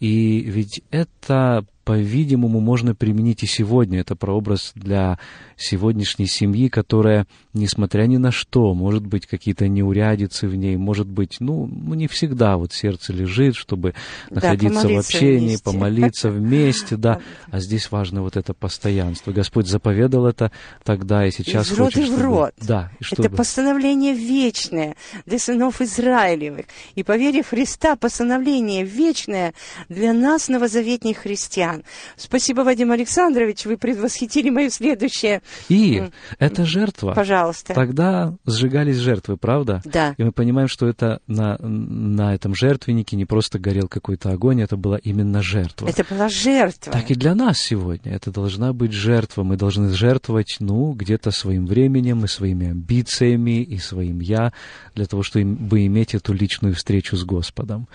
И 0.00 0.40
ведь 0.40 0.82
это, 0.90 1.64
по-видимому, 1.86 2.58
можно 2.58 2.96
применить 2.96 3.44
и 3.44 3.46
сегодня. 3.46 4.00
Это 4.00 4.16
прообраз 4.16 4.72
для 4.74 5.20
сегодняшней 5.56 6.26
семьи, 6.26 6.68
которая, 6.68 7.28
несмотря 7.54 8.02
ни 8.06 8.16
на 8.16 8.32
что, 8.32 8.74
может 8.74 9.06
быть, 9.06 9.24
какие-то 9.26 9.68
неурядицы 9.68 10.48
в 10.48 10.56
ней, 10.56 10.76
может 10.76 11.06
быть, 11.06 11.36
ну, 11.38 11.66
ну, 11.66 11.94
не 11.94 12.08
всегда 12.08 12.56
вот 12.56 12.72
сердце 12.72 13.12
лежит, 13.12 13.54
чтобы 13.54 13.94
Да, 14.30 14.34
находиться 14.40 14.80
в 14.80 14.82
помолиться 14.82 15.16
общении, 15.16 15.46
вместе. 15.46 15.64
помолиться 15.64 16.30
вместе, 16.30 16.96
да. 16.96 17.20
А 17.52 17.60
здесь 17.60 17.88
важно 17.92 18.20
вот 18.22 18.36
это 18.36 18.52
постоянство. 18.52 19.30
Господь 19.30 19.68
заповедал 19.68 20.26
это 20.26 20.50
тогда 20.82 21.24
и 21.24 21.30
сейчас 21.30 21.70
Из 21.70 21.76
хочет, 21.78 22.02
в 22.02 22.06
чтобы- 22.08 22.22
род. 22.24 22.52
Да, 22.60 22.90
и 22.98 23.04
чтобы... 23.04 23.28
Это 23.28 23.36
постановление 23.36 24.12
вечное 24.12 24.96
для 25.24 25.38
сынов 25.38 25.80
Израилевых. 25.80 26.66
И 26.96 27.04
по 27.04 27.16
вере 27.16 27.44
в 27.44 27.50
Христа 27.50 27.94
постановление 27.94 28.82
вечное 28.84 29.54
для 29.88 30.12
нас, 30.12 30.48
новозаветних 30.48 31.18
христиан. 31.18 31.75
Спасибо, 32.16 32.60
Вадим 32.60 32.92
Александрович, 32.92 33.64
вы 33.64 33.76
предвосхитили 33.76 34.50
мое 34.50 34.70
следующее. 34.70 35.42
И 35.68 35.98
М. 35.98 36.12
эта 36.38 36.64
жертва, 36.64 37.12
Пожалуйста. 37.14 37.74
тогда 37.74 38.34
сжигались 38.46 38.96
жертвы, 38.96 39.36
правда? 39.36 39.82
Да. 39.84 40.14
И 40.16 40.22
мы 40.24 40.32
понимаем, 40.32 40.68
что 40.68 40.86
это 40.86 41.20
на, 41.26 41.56
на 41.58 42.34
этом 42.34 42.54
жертвеннике 42.54 43.16
не 43.16 43.24
просто 43.24 43.58
горел 43.58 43.88
какой-то 43.88 44.30
огонь, 44.30 44.60
это 44.60 44.76
была 44.76 44.98
именно 44.98 45.42
жертва. 45.42 45.88
Это 45.88 46.04
была 46.08 46.28
жертва. 46.28 46.92
Так 46.92 47.10
и 47.10 47.14
для 47.14 47.34
нас 47.34 47.58
сегодня 47.58 48.12
это 48.12 48.30
должна 48.30 48.72
быть 48.72 48.92
жертва. 48.92 49.42
Мы 49.42 49.56
должны 49.56 49.90
жертвовать, 49.90 50.56
ну, 50.60 50.92
где-то 50.92 51.30
своим 51.30 51.66
временем 51.66 52.24
и 52.24 52.28
своими 52.28 52.70
амбициями 52.70 53.62
и 53.62 53.78
своим 53.78 54.20
«я» 54.20 54.52
для 54.94 55.06
того, 55.06 55.22
чтобы 55.22 55.86
иметь 55.86 56.14
эту 56.14 56.32
личную 56.32 56.74
встречу 56.74 57.16
с 57.16 57.24
Господом. 57.24 57.88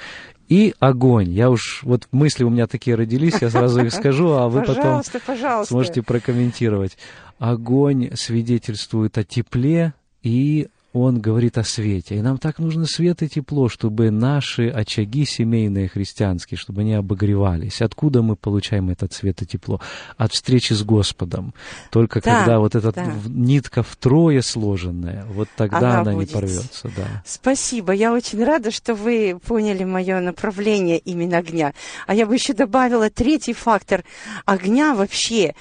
И 0.51 0.75
огонь. 0.79 1.29
Я 1.29 1.49
уж, 1.49 1.79
вот 1.83 2.09
мысли 2.11 2.43
у 2.43 2.49
меня 2.49 2.67
такие 2.67 2.97
родились, 2.97 3.35
я 3.39 3.49
сразу 3.49 3.85
их 3.85 3.93
скажу, 3.93 4.31
а 4.33 4.49
вы 4.49 4.63
потом 4.63 5.01
сможете 5.63 6.03
прокомментировать. 6.03 6.97
Огонь 7.39 8.09
свидетельствует 8.15 9.17
о 9.17 9.23
тепле, 9.23 9.93
и 10.23 10.67
он 10.93 11.21
говорит 11.21 11.57
о 11.57 11.63
свете. 11.63 12.15
И 12.15 12.21
нам 12.21 12.37
так 12.37 12.59
нужно 12.59 12.85
свет 12.85 13.23
и 13.23 13.29
тепло, 13.29 13.69
чтобы 13.69 14.11
наши 14.11 14.67
очаги 14.67 15.25
семейные 15.25 15.87
христианские, 15.87 16.57
чтобы 16.57 16.81
они 16.81 16.93
обогревались. 16.93 17.81
Откуда 17.81 18.21
мы 18.21 18.35
получаем 18.35 18.89
этот 18.89 19.13
свет 19.13 19.41
и 19.41 19.45
тепло? 19.45 19.79
От 20.17 20.33
встречи 20.33 20.73
с 20.73 20.83
Господом. 20.83 21.53
Только 21.91 22.21
Да, 22.21 22.39
когда 22.39 22.59
вот 22.59 22.75
эта 22.75 22.91
да. 22.91 23.13
нитка 23.27 23.83
втрое 23.83 24.41
сложенная, 24.41 25.25
вот 25.29 25.47
тогда 25.55 26.01
Она 26.01 26.01
она, 26.01 26.13
не 26.13 26.25
порвется. 26.25 26.91
Да. 26.95 27.23
Спасибо. 27.25 27.93
Я 27.93 28.13
очень 28.13 28.43
рада, 28.43 28.71
что 28.71 28.93
вы 28.93 29.39
поняли 29.45 29.83
мое 29.83 30.19
направление 30.19 30.97
именно 30.97 31.37
огня. 31.37 31.73
А 32.07 32.13
я 32.13 32.25
бы 32.25 32.35
еще 32.35 32.53
добавила 32.53 33.09
третий 33.09 33.53
фактор. 33.53 34.03
Огня 34.45 34.93
вообще 34.93 35.55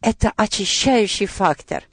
это 0.00 0.32
очищающий 0.36 1.26
фактор 1.26 1.84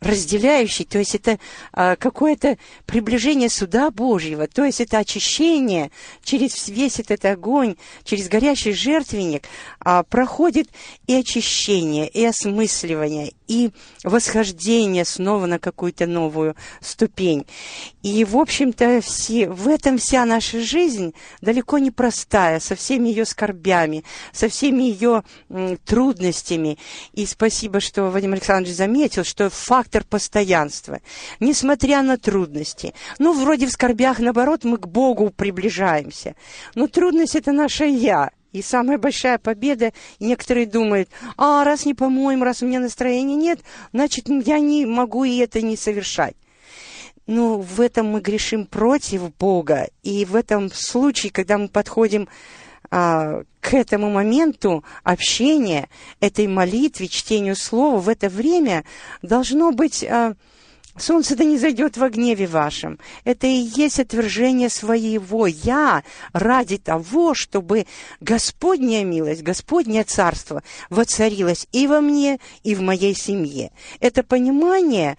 разделяющий, 0.00 0.84
то 0.84 0.98
есть 0.98 1.14
это 1.14 1.38
а, 1.72 1.96
какое-то 1.96 2.56
приближение 2.86 3.50
суда 3.50 3.90
Божьего, 3.90 4.46
то 4.46 4.64
есть 4.64 4.80
это 4.80 4.98
очищение 4.98 5.90
через 6.22 6.68
весь 6.68 6.98
этот 7.00 7.24
огонь, 7.24 7.76
через 8.04 8.28
горящий 8.28 8.72
жертвенник 8.72 9.44
а, 9.78 10.02
проходит 10.02 10.68
и 11.06 11.14
очищение, 11.14 12.08
и 12.08 12.24
осмысливание, 12.24 13.32
и 13.50 13.72
восхождение 14.04 15.04
снова 15.04 15.46
на 15.46 15.58
какую-то 15.58 16.06
новую 16.06 16.54
ступень. 16.80 17.46
И, 18.00 18.24
в 18.24 18.36
общем-то, 18.36 19.00
все, 19.00 19.48
в 19.48 19.66
этом 19.66 19.98
вся 19.98 20.24
наша 20.24 20.60
жизнь 20.60 21.14
далеко 21.40 21.78
не 21.78 21.90
простая, 21.90 22.60
со 22.60 22.76
всеми 22.76 23.08
ее 23.08 23.24
скорбями, 23.24 24.04
со 24.32 24.48
всеми 24.48 24.84
ее 24.84 25.24
трудностями. 25.84 26.78
И 27.12 27.26
спасибо, 27.26 27.80
что 27.80 28.04
Вадим 28.04 28.34
Александрович 28.34 28.76
заметил, 28.76 29.24
что 29.24 29.50
фактор 29.50 30.04
постоянства, 30.04 31.00
несмотря 31.40 32.02
на 32.02 32.18
трудности, 32.18 32.94
ну, 33.18 33.32
вроде 33.32 33.66
в 33.66 33.72
скорбях, 33.72 34.20
наоборот, 34.20 34.62
мы 34.62 34.76
к 34.76 34.86
Богу 34.86 35.30
приближаемся. 35.30 36.36
Но 36.76 36.86
трудность– 36.86 37.34
это 37.34 37.50
наше 37.50 37.86
«я», 37.86 38.30
и 38.52 38.62
самая 38.62 38.98
большая 38.98 39.38
победа, 39.38 39.92
некоторые 40.18 40.66
думают, 40.66 41.08
а 41.36 41.64
раз 41.64 41.86
не 41.86 41.94
помоем, 41.94 42.42
раз 42.42 42.62
у 42.62 42.66
меня 42.66 42.80
настроения 42.80 43.36
нет, 43.36 43.60
значит, 43.92 44.28
я 44.28 44.58
не 44.58 44.86
могу 44.86 45.24
и 45.24 45.36
это 45.38 45.62
не 45.62 45.76
совершать. 45.76 46.34
Ну, 47.26 47.58
в 47.60 47.80
этом 47.80 48.06
мы 48.06 48.20
грешим 48.20 48.66
против 48.66 49.32
Бога. 49.36 49.88
И 50.02 50.24
в 50.24 50.34
этом 50.34 50.68
случае, 50.72 51.30
когда 51.30 51.58
мы 51.58 51.68
подходим 51.68 52.28
а, 52.90 53.42
к 53.60 53.72
этому 53.72 54.10
моменту 54.10 54.84
общения, 55.04 55.88
этой 56.18 56.48
молитве, 56.48 57.06
чтению 57.06 57.54
слова, 57.54 58.00
в 58.00 58.08
это 58.08 58.28
время 58.28 58.84
должно 59.22 59.70
быть... 59.70 60.02
а, 60.02 60.34
Солнце 61.00 61.34
да 61.34 61.44
не 61.44 61.56
зайдет 61.56 61.96
во 61.96 62.10
гневе 62.10 62.46
вашем. 62.46 62.98
Это 63.24 63.46
и 63.46 63.68
есть 63.74 63.98
отвержение 63.98 64.68
своего 64.68 65.46
«я» 65.46 66.04
ради 66.32 66.76
того, 66.76 67.34
чтобы 67.34 67.86
Господняя 68.20 69.04
милость, 69.04 69.42
Господнее 69.42 70.04
царство 70.04 70.62
воцарилось 70.90 71.66
и 71.72 71.86
во 71.86 72.00
мне, 72.00 72.38
и 72.62 72.74
в 72.74 72.82
моей 72.82 73.14
семье. 73.14 73.70
Это 74.00 74.22
понимание 74.22 75.16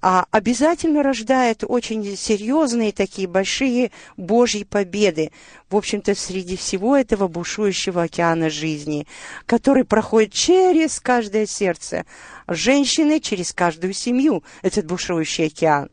а, 0.00 0.26
обязательно 0.30 1.02
рождает 1.02 1.62
очень 1.66 2.16
серьезные 2.16 2.92
такие 2.92 3.28
большие 3.28 3.90
Божьи 4.16 4.64
победы, 4.64 5.30
в 5.68 5.76
общем-то, 5.76 6.14
среди 6.14 6.56
всего 6.56 6.96
этого 6.96 7.28
бушующего 7.28 8.04
океана 8.04 8.48
жизни, 8.48 9.06
который 9.44 9.84
проходит 9.84 10.32
через 10.32 10.98
каждое 11.00 11.46
сердце 11.46 12.06
женщины, 12.48 13.20
через 13.20 13.52
каждую 13.52 13.92
семью, 13.92 14.42
этот 14.62 14.86
бушующий 14.86 15.46
океан. 15.46 15.90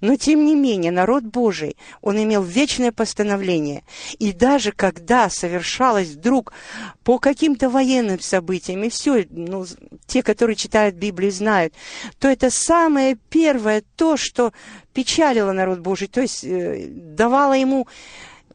Но, 0.00 0.16
тем 0.16 0.44
не 0.46 0.54
менее, 0.54 0.92
народ 0.92 1.24
Божий, 1.24 1.76
он 2.00 2.22
имел 2.22 2.42
вечное 2.42 2.92
постановление. 2.92 3.82
И 4.18 4.32
даже 4.32 4.70
когда 4.70 5.28
совершалось 5.28 6.08
вдруг 6.08 6.52
по 7.02 7.18
каким-то 7.18 7.68
военным 7.68 8.20
событиям, 8.20 8.84
и 8.84 8.90
все, 8.90 9.26
ну, 9.30 9.66
те, 10.06 10.22
которые 10.22 10.54
читают 10.54 10.94
Библию, 10.94 11.32
знают, 11.32 11.74
то 12.20 12.28
это 12.28 12.50
самое 12.50 13.18
первое 13.28 13.82
то, 13.96 14.16
что 14.16 14.52
печалило 14.92 15.52
народ 15.52 15.80
Божий, 15.80 16.06
то 16.06 16.20
есть 16.20 16.44
э, 16.44 16.86
давало 16.88 17.54
ему 17.54 17.88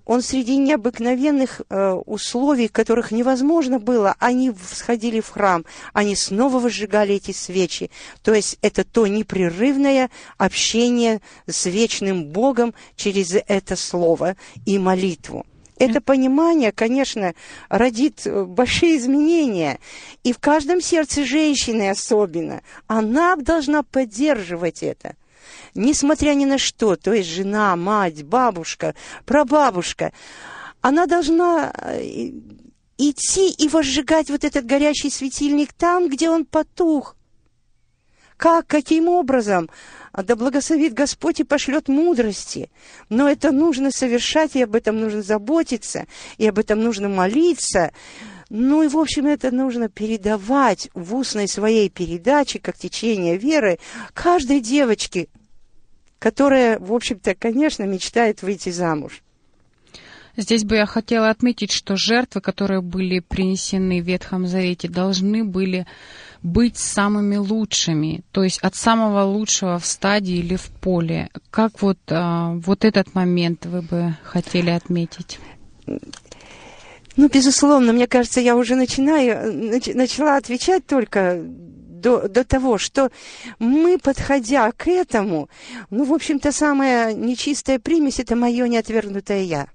он 0.06 0.22
среди 0.22 0.58
необыкновенных 0.58 1.62
э, 1.70 1.92
условий, 2.06 2.68
которых 2.68 3.12
невозможно 3.12 3.80
было, 3.80 4.16
они 4.20 4.52
всходили 4.52 5.20
в 5.20 5.30
храм, 5.30 5.66
они 5.94 6.16
снова 6.16 6.60
выжигали 6.60 7.16
эти 7.16 7.32
свечи. 7.32 7.90
То 8.22 8.34
есть 8.34 8.58
это 8.62 8.84
то 8.84 9.08
непрерывное 9.08 10.10
общение 10.38 11.22
с 11.48 11.66
вечным 11.66 12.26
Богом 12.26 12.74
через 12.96 13.34
это 13.48 13.76
слово 13.76 14.36
и 14.66 14.78
молитву. 14.78 15.46
Это 15.80 16.02
понимание, 16.02 16.72
конечно, 16.72 17.34
родит 17.70 18.22
э, 18.26 18.44
большие 18.44 18.98
изменения. 18.98 19.80
И 20.24 20.34
в 20.34 20.40
каждом 20.40 20.82
сердце 20.82 21.26
женщины 21.26 21.90
особенно. 21.90 22.62
Она 22.88 23.36
должна 23.36 23.84
поддерживать 23.84 24.84
это 24.84 25.16
несмотря 25.76 26.34
ни 26.34 26.46
на 26.46 26.58
что, 26.58 26.96
то 26.96 27.14
есть 27.14 27.30
жена, 27.30 27.76
мать, 27.76 28.24
бабушка, 28.24 28.96
прабабушка, 29.26 30.12
она 30.82 31.06
должна 31.06 31.72
э, 31.76 32.32
идти 32.98 33.50
и 33.50 33.68
возжигать 33.70 34.30
вот 34.30 34.44
этот 34.44 34.66
горящий 34.66 35.10
светильник 35.10 35.74
там, 35.74 36.10
где 36.10 36.30
он 36.30 36.46
потух. 36.46 37.16
Как, 38.38 38.68
каким 38.68 39.08
образом? 39.08 39.70
Да 40.12 40.36
благословит 40.36 40.94
Господь 40.94 41.40
и 41.40 41.44
пошлет 41.44 41.88
мудрости. 41.88 42.70
Но 43.10 43.30
это 43.30 43.52
нужно 43.52 43.90
совершать, 43.92 44.56
и 44.56 44.64
об 44.64 44.76
этом 44.76 45.00
нужно 45.00 45.22
заботиться, 45.22 46.08
и 46.38 46.48
об 46.48 46.60
этом 46.60 46.82
нужно 46.82 47.10
молиться. 47.10 47.92
Ну 48.50 48.84
и, 48.84 48.88
в 48.88 48.98
общем, 48.98 49.28
это 49.28 49.52
нужно 49.52 49.88
передавать 49.90 50.90
в 50.94 51.16
устной 51.16 51.48
своей 51.48 51.90
передаче, 51.90 52.60
как 52.60 52.78
течение 52.78 53.38
веры, 53.38 53.80
каждой 54.14 54.60
девочке, 54.60 55.30
которая, 56.24 56.80
в 56.80 56.94
общем-то, 56.94 57.36
конечно, 57.36 57.84
мечтает 57.84 58.44
выйти 58.44 58.70
замуж. 58.70 59.22
Здесь 60.38 60.64
бы 60.64 60.78
я 60.78 60.86
хотела 60.86 61.30
отметить, 61.30 61.74
что 61.74 61.98
жертвы, 61.98 62.40
которые 62.40 62.80
были 62.80 63.20
принесены 63.20 64.02
в 64.02 64.06
Ветхом 64.06 64.48
Завете, 64.48 64.88
должны 64.88 65.44
были 65.44 65.86
быть 66.42 66.78
самыми 66.78 67.36
лучшими, 67.36 68.22
то 68.32 68.42
есть 68.42 68.60
от 68.60 68.74
самого 68.76 69.24
лучшего 69.26 69.80
в 69.80 69.86
стадии 69.86 70.38
или 70.38 70.56
в 70.56 70.68
поле. 70.68 71.30
Как 71.52 71.82
вот, 71.82 72.00
а, 72.08 72.54
вот 72.54 72.86
этот 72.86 73.14
момент 73.16 73.66
вы 73.66 73.82
бы 73.82 74.16
хотели 74.24 74.70
отметить? 74.70 75.40
Ну, 77.18 77.28
безусловно, 77.28 77.92
мне 77.92 78.08
кажется, 78.08 78.40
я 78.40 78.56
уже 78.56 78.76
начинаю, 78.76 79.54
нач, 79.54 79.88
начала 79.88 80.38
отвечать 80.38 80.86
только 80.86 81.44
до, 82.04 82.28
до 82.28 82.44
того, 82.44 82.78
что 82.78 83.12
мы, 83.60 83.98
подходя 83.98 84.72
к 84.72 84.88
этому, 84.88 85.50
ну, 85.90 86.04
в 86.04 86.14
общем-то, 86.14 86.52
самая 86.52 87.14
нечистая 87.14 87.80
примесь– 87.80 88.20
это 88.20 88.36
мое 88.36 88.68
неотвергнутое 88.68 89.44
«я». 89.44 89.68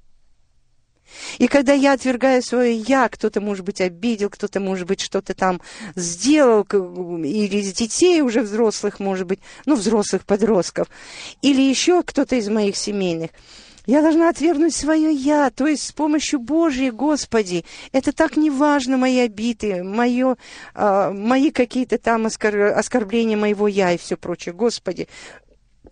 И 1.39 1.49
когда 1.49 1.73
я 1.73 1.95
отвергаю 1.95 2.43
свое 2.43 2.77
«я», 2.77 3.09
кто-то, 3.09 3.41
может 3.41 3.65
быть, 3.65 3.81
обидел, 3.81 4.29
кто-то, 4.29 4.61
может 4.61 4.87
быть, 4.87 5.01
что-то 5.01 5.33
там 5.35 5.63
сделал, 5.97 6.65
или 6.65 7.57
из 7.57 7.73
детей 7.73 8.21
уже 8.21 8.43
взрослых, 8.43 9.01
может 9.01 9.27
быть, 9.27 9.41
ну, 9.65 9.75
взрослых 9.75 10.27
подростков, 10.27 10.89
или 11.41 11.63
еще 11.63 12.03
кто-то 12.03 12.37
из 12.37 12.49
моих 12.49 12.77
семейных– 12.77 13.31
я 13.89 14.03
должна 14.03 14.29
отвергнуть 14.29 14.75
свое 14.75 15.11
«я», 15.11 15.49
то 15.49 15.67
есть 15.67 15.87
с 15.87 15.93
помощью 15.93 16.41
Божьей, 16.41 16.91
Господи. 16.91 17.65
Это 17.91 18.13
так 18.13 18.37
не 18.37 18.51
важно, 18.51 18.99
мои 18.99 19.19
обиды, 19.21 19.83
мое, 19.83 20.37
э, 20.75 21.11
мои 21.11 21.51
какие-то 21.51 21.97
там 21.97 22.27
оскор... 22.27 22.55
оскорбления 22.55 23.39
моего 23.39 23.67
«я» 23.67 23.93
и 23.93 23.97
все 23.97 24.19
прочее. 24.19 24.55
Господи, 24.55 25.09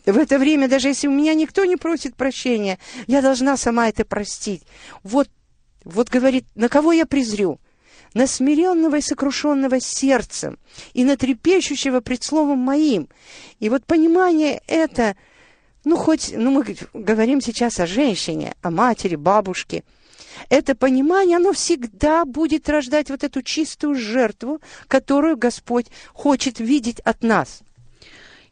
в 0.04 0.18
это 0.18 0.38
время, 0.38 0.68
даже 0.68 0.88
если 0.88 1.08
у 1.08 1.10
меня 1.10 1.32
никто 1.32 1.64
не 1.64 1.76
просит 1.76 2.16
прощения, 2.16 2.78
я 3.06 3.22
должна 3.22 3.56
сама 3.56 3.88
это 3.88 4.04
простить. 4.04 4.64
Вот, 5.02 5.30
вот 5.82 6.10
говорит, 6.10 6.44
на 6.54 6.68
кого 6.68 6.92
я 6.92 7.06
презрю? 7.06 7.58
На 8.12 8.26
смиренного 8.26 8.96
и 8.96 9.00
сокрушенного 9.00 9.80
сердцем, 9.80 10.58
и 10.92 11.02
на 11.02 11.16
трепещущего 11.16 12.00
пред 12.00 12.22
словом 12.22 12.58
моим. 12.58 13.08
И 13.58 13.70
вот 13.70 13.86
понимание 13.86 14.60
это– 14.66 15.16
ну, 15.86 15.96
хоть, 15.96 16.32
ну, 16.36 16.50
мы 16.50 16.76
говорим 16.94 17.40
сейчас 17.40 17.78
о 17.78 17.86
женщине, 17.86 18.54
о 18.60 18.72
матери, 18.72 19.14
бабушке. 19.14 19.84
Это 20.48 20.74
понимание, 20.74 21.36
оно 21.36 21.52
всегда 21.52 22.24
будет 22.24 22.68
рождать 22.68 23.08
вот 23.08 23.22
эту 23.22 23.40
чистую 23.42 23.94
жертву, 23.94 24.60
которую 24.88 25.36
Господь 25.36 25.86
хочет 26.12 26.58
видеть 26.58 26.98
от 26.98 27.22
нас. 27.22 27.60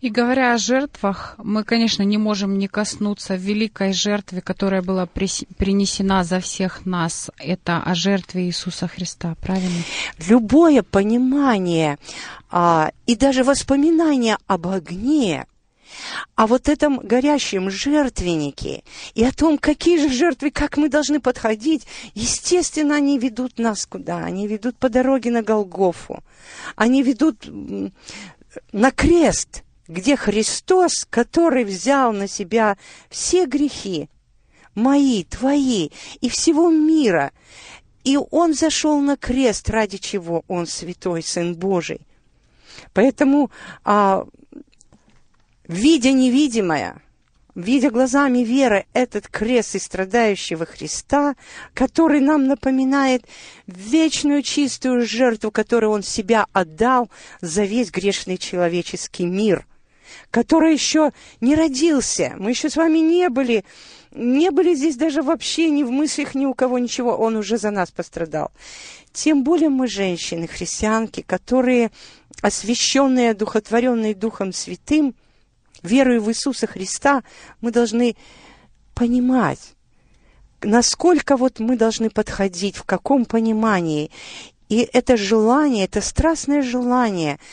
И 0.01 0.11
говоря 0.11 0.55
о 0.55 0.59
жертвах, 0.59 1.35
мы, 1.39 1.65
конечно, 1.65 2.05
не 2.05 2.19
можем 2.19 2.57
не 2.57 2.69
коснуться 2.69 3.35
великой 3.35 3.93
жертвы, 3.93 4.41
которая 4.41 4.83
была 4.83 5.07
принесена 5.07 6.23
за 6.23 6.39
всех 6.39 6.87
нас. 6.87 7.33
Это 7.39 7.79
о 7.79 7.97
жертве 7.97 8.45
Иисуса 8.45 8.87
Христа, 8.87 9.35
правильно? 9.43 9.83
Любое 10.29 10.85
понимание 10.85 11.99
а, 12.49 12.93
и 13.07 13.17
даже 13.17 13.43
воспоминание 13.43 14.37
об 14.47 14.69
огне 14.69 15.47
о 16.35 16.47
вот 16.47 16.69
этом 16.69 16.99
горящем 16.99 17.71
жертвеннике 17.71 18.83
и 19.15 19.25
о 19.25 19.33
том, 19.33 19.59
какие 19.59 19.99
же 19.99 20.09
жертвы, 20.09 20.51
как 20.51 20.77
мы 20.77 20.89
должны 20.89 21.21
подходить, 21.21 21.87
естественно, 22.15 22.97
они 22.97 23.19
ведут 23.19 23.59
нас 23.59 23.87
куда? 23.87 24.19
Они 24.19 24.47
ведут 24.47 24.77
по 24.77 24.89
дороге 24.89 25.31
на 25.31 25.43
Голгофу. 25.43 26.23
Они 26.77 27.03
ведут 27.03 27.49
на 28.73 28.91
крест, 28.91 29.63
где 29.89 30.17
Христос, 30.17 31.07
который 31.09 31.65
взял 31.65 32.13
на 32.13 32.29
себя 32.29 32.77
все 33.11 33.47
грехи, 33.47 34.09
мои, 34.75 35.25
твои 35.25 35.91
и 36.21 36.29
всего 36.29 36.71
мира, 36.71 37.33
и 38.03 38.19
Он 38.31 38.55
зашел 38.55 39.01
на 39.01 39.17
крест, 39.17 39.71
ради 39.71 39.99
чего 39.99 40.45
Он 40.49 40.67
святой 40.67 41.23
Сын 41.23 41.55
Божий. 41.55 42.01
Поэтому 42.93 43.51
а, 43.85 44.27
видя 45.69 46.13
невидимое, 46.13 47.01
видя 47.55 47.91
глазами 47.91 48.39
веры 48.39 48.87
этот 48.93 49.29
крест 49.29 49.75
и 49.75 49.79
страдающего 49.79 50.67
Христа, 50.67 51.37
который 51.73 52.21
нам 52.21 52.47
напоминает 52.47 53.25
вечную 53.67 54.43
чистую 54.43 55.07
жертву, 55.07 55.51
которую 55.51 55.93
Он 55.93 56.03
себя 56.03 56.47
отдал 56.53 57.11
за 57.41 57.65
весь 57.65 57.91
грешный 57.91 58.39
человеческий 58.39 59.27
мир, 59.27 59.67
который 60.31 60.73
еще 60.73 61.13
не 61.41 61.55
родился, 61.55 62.35
мы 62.39 62.51
еще 62.51 62.69
с 62.69 62.77
вами 62.77 62.99
не 62.99 63.29
были, 63.29 63.65
не 64.13 64.51
были 64.51 64.75
здесь 64.75 64.97
даже 64.97 65.23
вообще 65.23 65.71
ни 65.71 65.83
в 65.83 65.91
мыслях 65.91 66.35
ни 66.35 66.47
у 66.47 66.55
кого 66.55 66.79
ничего, 66.79 67.17
Он 67.17 67.37
уже 67.37 67.57
за 67.57 67.71
нас 67.71 67.91
пострадал. 67.91 68.51
Тем 69.13 69.45
более 69.45 69.69
мы 69.69 69.87
женщины, 69.87 70.49
христианки, 70.49 71.23
которые, 71.23 71.93
освященные, 72.43 73.31
одухотворенные 73.31 74.15
Духом 74.15 74.53
Святым, 74.53 75.15
верою 75.85 76.23
в 76.23 76.31
Иисуса 76.31 76.67
Христа, 76.67 77.23
мы 77.61 77.71
должны 77.71 78.17
понимать, 78.95 79.75
насколько 80.63 81.37
вот 81.37 81.61
мы 81.61 81.77
должны 81.77 82.11
подходить, 82.11 82.77
в 82.77 82.85
каком 82.85 83.25
понимании. 83.25 84.11
И 84.69 84.89
это 84.93 85.17
желание, 85.17 85.85
это 85.85 86.01
страстное 86.01 86.63
желание– 86.63 87.39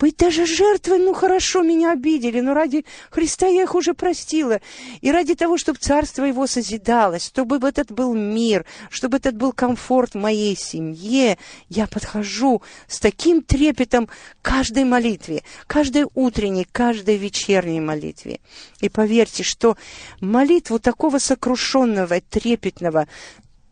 быть 0.00 0.16
даже 0.16 0.46
жертвой, 0.46 0.98
ну 0.98 1.12
хорошо, 1.12 1.62
меня 1.62 1.92
обидели, 1.92 2.40
но 2.40 2.54
ради 2.54 2.86
Христа 3.10 3.46
я 3.46 3.64
их 3.64 3.74
уже 3.74 3.92
простила. 3.92 4.60
И 5.02 5.12
ради 5.12 5.34
того, 5.34 5.58
чтобы 5.58 5.78
Царство 5.78 6.24
Его 6.24 6.46
созидалось, 6.46 7.26
чтобы 7.26 7.60
этот 7.68 7.92
был 7.92 8.14
мир, 8.14 8.64
чтобы 8.88 9.18
этот 9.18 9.36
был 9.36 9.52
комфорт 9.52 10.14
моей 10.14 10.56
семье, 10.56 11.36
я 11.68 11.86
подхожу 11.86 12.62
с 12.88 12.98
таким 12.98 13.42
трепетом 13.42 14.08
каждой 14.40 14.84
молитве, 14.84 15.42
каждой 15.66 16.06
утренней, 16.14 16.66
каждой 16.72 17.18
вечерней 17.18 17.80
молитве. 17.80 18.40
И 18.80 18.88
поверьте, 18.88 19.42
что 19.42 19.76
молитву 20.22 20.78
такого 20.78 21.18
сокрушенного, 21.18 22.22
трепетного, 22.22 23.06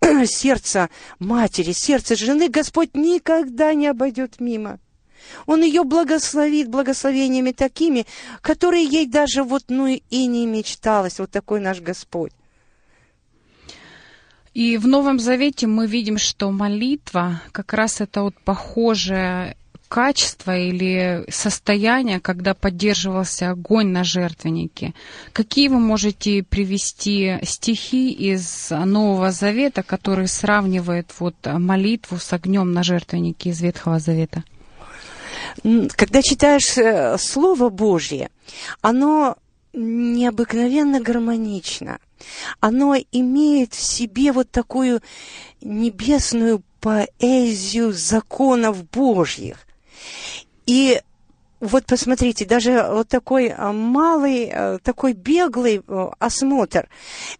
сердца 0.26 0.90
матери, 1.18 1.72
сердца 1.72 2.16
жены 2.16 2.50
Господь 2.50 2.94
никогда 2.94 3.72
не 3.72 3.86
обойдет 3.86 4.40
мимо. 4.40 4.78
Он 5.46 5.62
ее 5.62 5.85
благословит 5.85 6.68
благословениями 6.68 7.52
такими, 7.52 8.07
которые 8.40 8.85
ей 8.85 9.07
даже 9.07 9.42
вот 9.42 9.64
ну 9.68 9.87
и 9.87 10.26
не 10.26 10.46
мечталось. 10.46 11.18
Вот 11.18 11.31
такой 11.31 11.61
наш 11.61 11.81
Господь. 11.81 12.33
И 14.54 14.76
в 14.76 14.88
Новом 14.88 15.20
Завете 15.20 15.66
мы 15.66 15.87
видим, 15.87 16.18
что 16.18 16.50
молитва 16.50 17.42
как 17.52 17.72
раз 17.74 18.00
это 18.00 18.22
вот 18.22 18.35
похожее 18.44 19.57
качество 19.88 20.57
или 20.57 21.24
состояние, 21.28 22.20
когда 22.20 22.54
поддерживался 22.54 23.50
огонь 23.50 23.88
на 23.88 24.04
жертвеннике. 24.04 24.94
Какие 25.33 25.68
вы 25.68 25.78
можете 25.78 26.42
привести 26.42 27.38
стихи 27.42 28.12
из 28.12 28.70
Нового 28.70 29.31
Завета, 29.31 29.83
которые 29.83 30.28
сравнивают 30.28 31.12
вот 31.18 31.37
молитву 31.44 32.18
с 32.18 32.33
огнем 32.33 32.72
на 32.72 32.83
жертвеннике 32.83 33.50
из 33.50 33.61
Ветхого 33.61 33.98
Завета? 33.98 34.44
Когда 35.62 36.22
читаешь 36.22 36.76
э, 36.76 37.16
Слово 37.18 37.68
Божье, 37.68 38.30
оно 38.80 39.37
необыкновенно 39.72 41.00
гармонично. 41.00 41.98
Оно 42.61 42.96
имеет 43.12 43.74
в 43.74 43.80
себе 43.80 44.32
вот 44.32 44.50
такую 44.50 45.02
небесную 45.61 46.62
поэзию 46.80 47.92
законов 47.92 48.88
Божьих. 48.88 49.66
И 50.66 51.00
вот 51.61 51.87
посмотрите, 51.87 52.44
даже 52.44 52.87
вот 52.88 53.09
такой 53.09 53.49
а, 53.49 53.73
малый, 53.73 54.51
а, 54.53 54.79
такой 54.79 55.12
беглый 55.12 55.83
а, 55.88 56.12
осмотр 56.18 56.88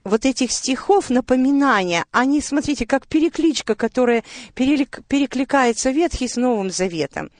вот 0.03 0.25
этих 0.27 0.51
стихов, 0.51 1.09
напоминания, 1.11 2.05
они, 2.11 2.41
смотрите, 2.41 2.85
как 2.85 3.07
перекличка, 3.07 3.75
которая 3.75 4.25
перекликается 4.55 5.91
Ветхий 5.91 6.27
с 6.27 6.37
Новым 6.37 6.71
Заветом. 6.71 7.31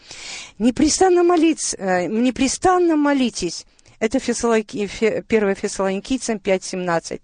Непрестанно, 0.59 1.25
молиться, 1.25 1.77
э, 1.77 2.07
непрестанно 2.07 2.97
молитесь. 2.97 3.67
Это 3.99 4.21
Фессалоники, 4.21 4.89
1 5.29 5.55
Фессалоникийцам 5.57 6.39
5.17. 6.39 7.21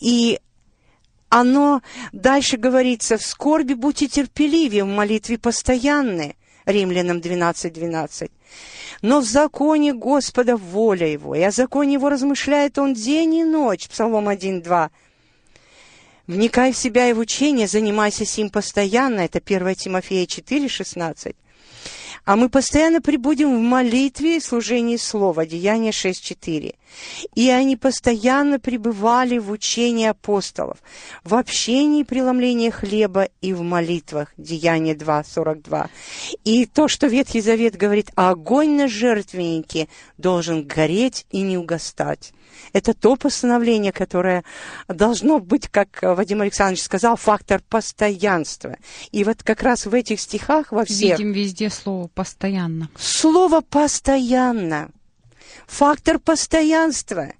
И 0.00 0.38
оно 1.30 1.82
дальше 2.12 2.58
говорится, 2.58 3.16
в 3.16 3.22
скорби 3.22 3.72
будьте 3.72 4.08
терпеливее, 4.08 4.84
в 4.84 4.88
молитве 4.88 5.38
постоянные. 5.38 6.36
Римлянам 6.66 7.18
12.12. 7.18 7.70
12. 7.70 8.30
Но 9.02 9.20
в 9.20 9.24
законе 9.24 9.92
Господа 9.92 10.56
воля 10.56 11.06
его, 11.06 11.34
и 11.34 11.42
о 11.42 11.50
законе 11.50 11.94
его 11.94 12.08
размышляет 12.08 12.78
он 12.78 12.94
день 12.94 13.34
и 13.34 13.44
ночь, 13.44 13.88
Псалом 13.88 14.28
1.2. 14.28 14.90
Вникай 16.26 16.72
в 16.72 16.76
себя 16.76 17.10
и 17.10 17.12
в 17.12 17.18
учение, 17.18 17.66
занимайся 17.66 18.24
сим 18.24 18.48
постоянно, 18.48 19.20
это 19.20 19.40
1 19.44 19.74
Тимофея 19.74 20.24
4.16. 20.24 21.36
А 22.24 22.36
мы 22.36 22.48
постоянно 22.48 23.02
прибудем 23.02 23.54
в 23.54 23.60
молитве 23.60 24.38
и 24.38 24.40
служении 24.40 24.96
слова, 24.96 25.44
Деяние 25.44 25.92
6.4. 25.92 26.74
И 27.34 27.50
они 27.50 27.76
постоянно 27.76 28.58
пребывали 28.58 29.38
в 29.38 29.50
учении 29.50 30.06
апостолов, 30.06 30.78
в 31.22 31.34
общении 31.34 32.00
и 32.00 32.04
преломлении 32.04 32.70
хлеба 32.70 33.28
и 33.42 33.52
в 33.52 33.60
молитвах, 33.60 34.32
Деяние 34.38 34.94
2.42. 34.94 35.88
И 36.44 36.64
то, 36.64 36.88
что 36.88 37.08
Ветхий 37.08 37.42
Завет 37.42 37.76
говорит, 37.76 38.10
огонь 38.14 38.76
на 38.76 38.88
жертвеннике 38.88 39.88
должен 40.16 40.62
гореть 40.64 41.26
и 41.30 41.42
не 41.42 41.58
угастать. 41.58 42.32
Это 42.72 42.94
то 42.94 43.16
постановление, 43.16 43.92
которое 43.92 44.44
должно 44.88 45.38
быть, 45.38 45.68
как 45.68 46.00
Вадим 46.02 46.40
Александрович 46.40 46.82
сказал, 46.82 47.16
фактор 47.16 47.62
постоянства. 47.68 48.76
И 49.12 49.24
вот 49.24 49.42
как 49.42 49.62
раз 49.62 49.86
в 49.86 49.94
этих 49.94 50.20
стихах 50.20 50.72
во 50.72 50.84
всех... 50.84 51.18
Видим 51.18 51.32
везде 51.32 51.70
слово 51.70 52.08
«постоянно». 52.08 52.88
Слово 52.98 53.60
«постоянно». 53.60 54.90
Фактор 55.66 56.18
постоянства. 56.18 57.32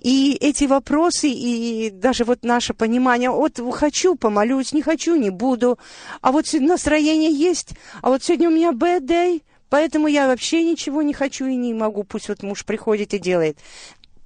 И 0.00 0.36
эти 0.40 0.64
вопросы, 0.64 1.28
и 1.28 1.90
даже 1.90 2.24
вот 2.24 2.44
наше 2.44 2.74
понимание, 2.74 3.30
вот 3.30 3.60
хочу, 3.72 4.14
помолюсь, 4.14 4.72
не 4.72 4.82
хочу, 4.82 5.16
не 5.16 5.30
буду, 5.30 5.78
а 6.20 6.32
вот 6.32 6.46
настроение 6.52 7.32
есть, 7.32 7.70
а 8.02 8.08
вот 8.08 8.22
сегодня 8.22 8.48
у 8.48 8.52
меня 8.52 8.70
bad 8.70 9.00
day, 9.06 9.42
поэтому 9.68 10.06
я 10.06 10.26
вообще 10.26 10.64
ничего 10.64 11.02
не 11.02 11.12
хочу 11.12 11.46
и 11.46 11.56
не 11.56 11.74
могу, 11.74 12.04
пусть 12.04 12.28
вот 12.28 12.42
муж 12.42 12.64
приходит 12.64 13.14
и 13.14 13.18
делает. 13.18 13.58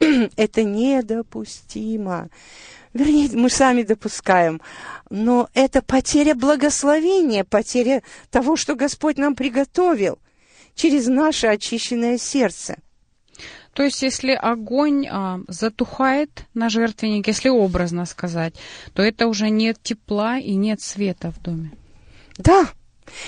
Это 0.36 0.64
недопустимо. 0.64 2.28
Вернее, 2.92 3.30
мы 3.32 3.48
сами 3.48 3.82
допускаем. 3.82 4.60
Но 5.08 5.48
это 5.54 5.80
потеря 5.80 6.34
благословения, 6.34 7.44
потеря 7.44 8.02
того, 8.30 8.56
что 8.56 8.74
Господь 8.74 9.16
нам 9.16 9.34
приготовил 9.34 10.18
через 10.74 11.06
наше 11.06 11.46
очищенное 11.46 12.18
сердце. 12.18 12.76
То 13.72 13.82
есть, 13.82 14.02
если 14.02 14.32
огонь 14.32 15.06
а, 15.08 15.40
затухает 15.48 16.44
на 16.52 16.68
жертвеннике, 16.68 17.30
если 17.30 17.48
образно 17.48 18.04
сказать, 18.04 18.54
то 18.92 19.02
это 19.02 19.26
уже 19.26 19.48
нет 19.48 19.78
тепла 19.82 20.38
и 20.38 20.54
нет 20.54 20.82
света 20.82 21.30
в 21.30 21.40
доме. 21.40 21.72
Да, 22.36 22.68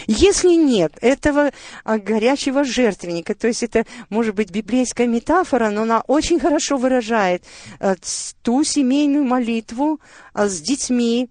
если 0.06 0.54
нет 0.54 0.92
этого 1.00 1.52
а, 1.84 1.98
горячего 1.98 2.64
жертвенника, 2.64 3.34
то 3.34 3.48
есть 3.48 3.62
это 3.62 3.84
может 4.08 4.34
быть 4.34 4.50
библейская 4.50 5.06
метафора, 5.06 5.70
но 5.70 5.82
она 5.82 6.00
очень 6.06 6.40
хорошо 6.40 6.76
выражает 6.76 7.44
а, 7.80 7.94
ту 8.42 8.64
семейную 8.64 9.24
молитву 9.24 10.00
а, 10.32 10.48
с 10.48 10.60
детьми, 10.60 11.28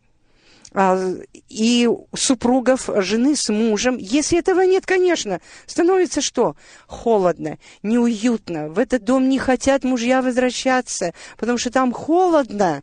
и 1.50 1.88
супругов 2.16 2.90
жены 2.96 3.36
с 3.36 3.50
мужем. 3.50 3.98
Если 3.98 4.40
этого 4.40 4.62
нет, 4.62 4.88
конечно, 4.88 5.40
становится 5.68 6.20
что? 6.20 6.56
Холодно, 6.88 7.60
неуютно. 7.84 8.70
В 8.70 8.80
этот 8.80 9.04
дом 9.04 9.30
не 9.30 9.38
хотят 9.38 9.84
мужья 9.84 10.24
возвращаться, 10.24 11.14
потому 11.38 11.60
что 11.60 11.70
там 11.70 11.92
холодно. 11.92 12.82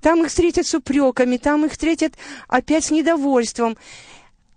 Там 0.00 0.22
их 0.22 0.28
встретят 0.28 0.66
с 0.66 0.74
упреками, 0.74 1.36
там 1.36 1.64
их 1.64 1.72
встретят 1.72 2.14
опять 2.48 2.86
с 2.86 2.90
недовольством. 2.90 3.76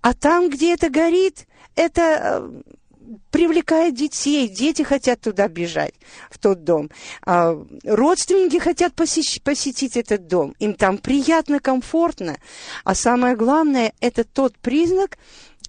А 0.06 0.14
там, 0.14 0.52
где 0.52 0.76
это 0.76 0.92
горит, 0.92 1.48
это 1.76 2.02
э, 2.22 2.62
привлекает 3.32 3.96
детей, 3.96 4.48
дети 4.48 4.84
хотят 4.84 5.20
туда 5.20 5.48
бежать, 5.48 5.96
в 6.30 6.38
тот 6.38 6.64
дом. 6.64 6.92
А, 7.26 7.60
родственники 7.84 8.60
хотят 8.60 8.94
посещ- 8.94 9.42
посетить 9.42 9.98
этот 9.98 10.28
дом, 10.28 10.54
им 10.60 10.76
там 10.76 11.00
приятно, 11.00 11.60
комфортно. 11.60 12.38
А 12.84 12.94
самое 12.94 13.36
главное, 13.36 13.94
это 14.00 14.24
тот 14.24 14.56
признак, 14.60 15.18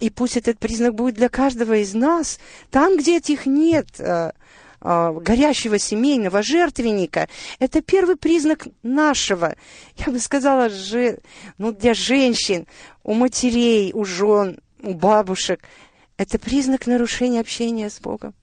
и 0.00 0.10
пусть 0.10 0.36
этот 0.36 0.58
признак 0.58 0.94
будет 0.94 1.14
для 1.14 1.30
каждого 1.30 1.78
из 1.78 1.94
нас, 1.94 2.38
там, 2.70 2.98
где 2.98 3.16
этих 3.16 3.46
нет, 3.46 3.86
а, 4.00 4.34
горящего 4.80 5.78
семейного 5.78 6.42
жертвенника, 6.42 7.28
это 7.58 7.80
первый 7.80 8.16
признак 8.16 8.66
нашего, 8.82 9.56
я 9.96 10.12
бы 10.12 10.18
сказала, 10.18 10.68
же, 10.68 11.18
ну, 11.58 11.72
для 11.72 11.94
женщин, 11.94 12.66
у 13.02 13.14
матерей, 13.14 13.92
у 13.92 14.04
жен, 14.04 14.58
у 14.82 14.94
бабушек– 14.94 15.60
это 16.16 16.38
признак 16.38 16.86
нарушения 16.86 17.40
общения 17.40 17.90
с 17.90 18.00
Богом. 18.00 18.34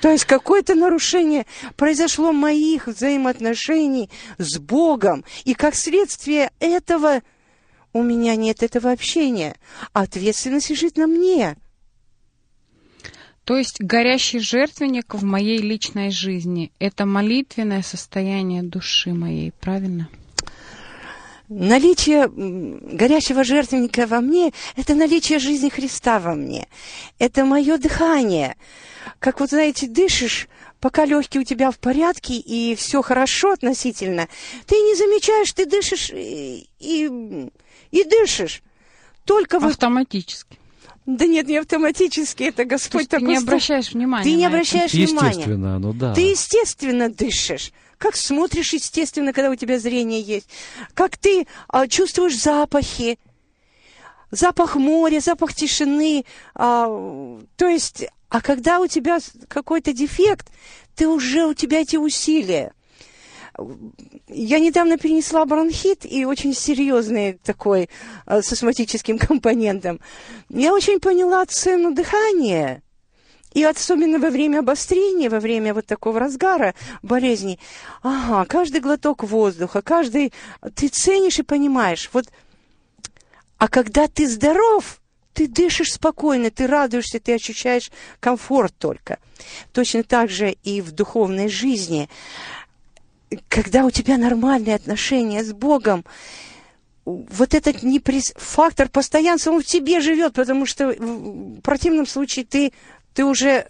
То 0.00 0.10
есть 0.10 0.24
какое-то 0.26 0.74
нарушение 0.74 1.46
произошло 1.76 2.32
моих 2.32 2.88
взаимоотношений 2.88 4.10
с 4.38 4.58
Богом, 4.58 5.24
и 5.44 5.54
как 5.54 5.74
следствие 5.74 6.50
этого 6.58 7.22
у 7.92 8.02
меня 8.02 8.36
нет 8.36 8.62
этого 8.62 8.90
общения. 8.90 9.56
Ответственность 9.92 10.68
лежит 10.68 10.96
на 10.96 11.06
мне. 11.06 11.56
То 13.44 13.58
есть 13.58 13.80
горящий 13.80 14.38
жертвенник 14.38 15.14
в 15.14 15.22
моей 15.22 15.58
личной 15.58 16.10
жизни– 16.10 16.72
это 16.78 17.04
молитвенное 17.04 17.82
состояние 17.82 18.62
души 18.62 19.12
моей, 19.12 19.52
правильно? 19.52 20.08
Наличие 21.50 22.26
горячего 22.26 23.44
жертвенника 23.44 24.06
во 24.06 24.22
мне– 24.22 24.52
это 24.76 24.94
наличие 24.94 25.38
жизни 25.38 25.68
Христа 25.68 26.18
во 26.18 26.34
мне. 26.34 26.68
Это 27.18 27.44
мое 27.44 27.76
дыхание. 27.76 28.56
Как 29.18 29.40
вот, 29.40 29.50
знаете, 29.50 29.88
дышишь, 29.88 30.48
пока 30.80 31.04
легкие 31.04 31.42
у 31.42 31.44
тебя 31.44 31.70
в 31.70 31.78
порядке 31.78 32.34
и 32.34 32.74
все 32.76 33.02
хорошо 33.02 33.52
относительно, 33.52 34.26
ты 34.66 34.76
не 34.76 34.96
замечаешь, 34.96 35.52
ты 35.52 35.66
дышишь 35.66 36.10
и, 36.10 36.70
и, 36.78 37.50
и 37.90 38.04
дышишь. 38.04 38.62
Только 39.26 39.58
вот... 39.58 39.72
Автоматически. 39.72 40.58
Да 41.06 41.26
нет, 41.26 41.46
не 41.46 41.58
автоматически, 41.58 42.44
это 42.44 42.64
Господь 42.64 43.08
То 43.10 43.16
есть 43.16 43.26
ты 43.26 43.32
не 43.32 43.36
обращаешь 43.36 43.92
внимания. 43.92 44.24
Ты 44.24 44.34
не 44.34 44.46
обращаешь 44.46 44.94
это. 44.94 44.96
внимания. 44.96 45.28
Естественно, 45.28 45.78
ну 45.78 45.92
да. 45.92 46.14
Ты 46.14 46.20
естественно 46.22 47.10
дышишь 47.10 47.72
как 47.98 48.16
смотришь, 48.16 48.74
естественно, 48.74 49.32
когда 49.32 49.50
у 49.50 49.54
тебя 49.54 49.78
зрение 49.78 50.20
есть, 50.20 50.46
как 50.92 51.16
ты 51.16 51.46
а, 51.68 51.88
чувствуешь 51.88 52.38
запахи, 52.38 53.18
запах 54.30 54.76
моря, 54.76 55.20
запах 55.20 55.54
тишины, 55.54 56.26
а, 56.54 56.86
то 57.56 57.66
есть, 57.66 58.06
а 58.28 58.42
когда 58.42 58.80
у 58.80 58.86
тебя 58.86 59.20
какой-то 59.48 59.94
дефект, 59.94 60.50
ты 60.94 61.08
уже, 61.08 61.46
у 61.46 61.54
тебя 61.54 61.80
эти 61.80 61.96
усилия. 61.96 62.72
Я 64.28 64.58
недавно 64.58 64.98
перенесла 64.98 65.44
бронхит 65.44 66.04
и 66.04 66.24
очень 66.24 66.54
серьезный 66.54 67.34
такой 67.34 67.88
а, 68.26 68.42
с 68.42 68.52
астматическим 68.52 69.18
компонентом. 69.28 70.00
Я 70.48 70.72
очень 70.72 71.00
поняла 71.00 71.44
цену 71.46 71.94
дыхания. 71.94 72.82
И 73.52 73.62
особенно 73.62 74.18
во 74.18 74.30
время 74.30 74.58
обострения, 74.58 75.30
во 75.30 75.38
время 75.38 75.74
вот 75.74 75.86
такого 75.86 76.18
разгара 76.18 76.74
болезни, 77.02 77.60
ага, 78.02 78.44
каждый 78.46 78.80
глоток 78.80 79.22
воздуха, 79.22 79.80
каждый... 79.80 80.32
Ты 80.74 80.88
ценишь 80.88 81.38
и 81.38 81.42
понимаешь. 81.42 82.10
Вот... 82.12 82.26
А 83.58 83.68
когда 83.68 84.08
ты 84.08 84.28
здоров, 84.28 85.00
ты 85.34 85.46
дышишь 85.46 85.92
спокойно, 85.92 86.50
ты 86.50 86.66
радуешься, 86.66 87.20
ты 87.20 87.34
ощущаешь 87.34 87.92
комфорт 88.18 88.74
только. 88.76 89.18
Точно 89.72 90.02
так 90.02 90.30
же 90.30 90.52
и 90.62 90.80
в 90.80 90.90
духовной 90.90 91.48
жизни. 91.48 92.08
Когда 93.48 93.84
у 93.84 93.90
тебя 93.90 94.16
нормальные 94.16 94.74
отношения 94.74 95.42
с 95.42 95.52
Богом, 95.52 96.04
вот 97.04 97.54
этот 97.54 97.82
неприс... 97.82 98.32
фактор 98.36 98.88
постоянства, 98.88 99.50
он 99.50 99.62
в 99.62 99.66
тебе 99.66 100.00
живет, 100.00 100.34
потому 100.34 100.66
что 100.66 100.88
в 100.88 101.60
противном 101.60 102.06
случае 102.06 102.44
ты 102.44 102.72
ты 103.14 103.24
уже, 103.24 103.66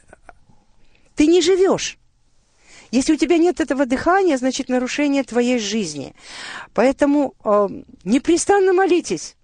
ты 1.14 1.26
не 1.26 1.42
живешь. 1.42 1.98
Если 2.90 3.12
у 3.12 3.16
тебя 3.16 3.38
нет 3.38 3.60
этого 3.60 3.86
дыхания, 3.86 4.38
значит 4.38 4.68
нарушение 4.68 5.22
твоей 5.22 5.58
жизни. 5.58 6.14
Поэтому 6.72 7.34
э, 7.44 7.68
непрестанно 8.04 8.72
молитесь. 8.72 9.36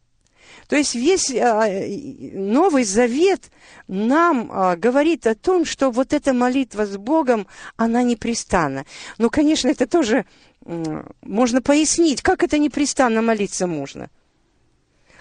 То 0.70 0.76
есть 0.76 0.94
весь 0.94 1.32
э, 1.32 2.30
Новый 2.32 2.84
Завет 2.84 3.50
нам 3.88 4.52
э, 4.52 4.76
говорит 4.76 5.26
о 5.26 5.34
том, 5.34 5.64
что 5.64 5.90
вот 5.90 6.12
эта 6.12 6.32
молитва 6.32 6.86
с 6.86 6.96
Богом, 6.96 7.48
она 7.76 8.04
непрестанна. 8.04 8.86
Ну, 9.18 9.30
конечно, 9.30 9.68
это 9.68 9.88
тоже 9.88 10.26
можно 11.22 11.60
пояснить, 11.60 12.22
как 12.22 12.44
это 12.44 12.56
непрестанно 12.56 13.20
молиться 13.20 13.66
можно. 13.66 14.10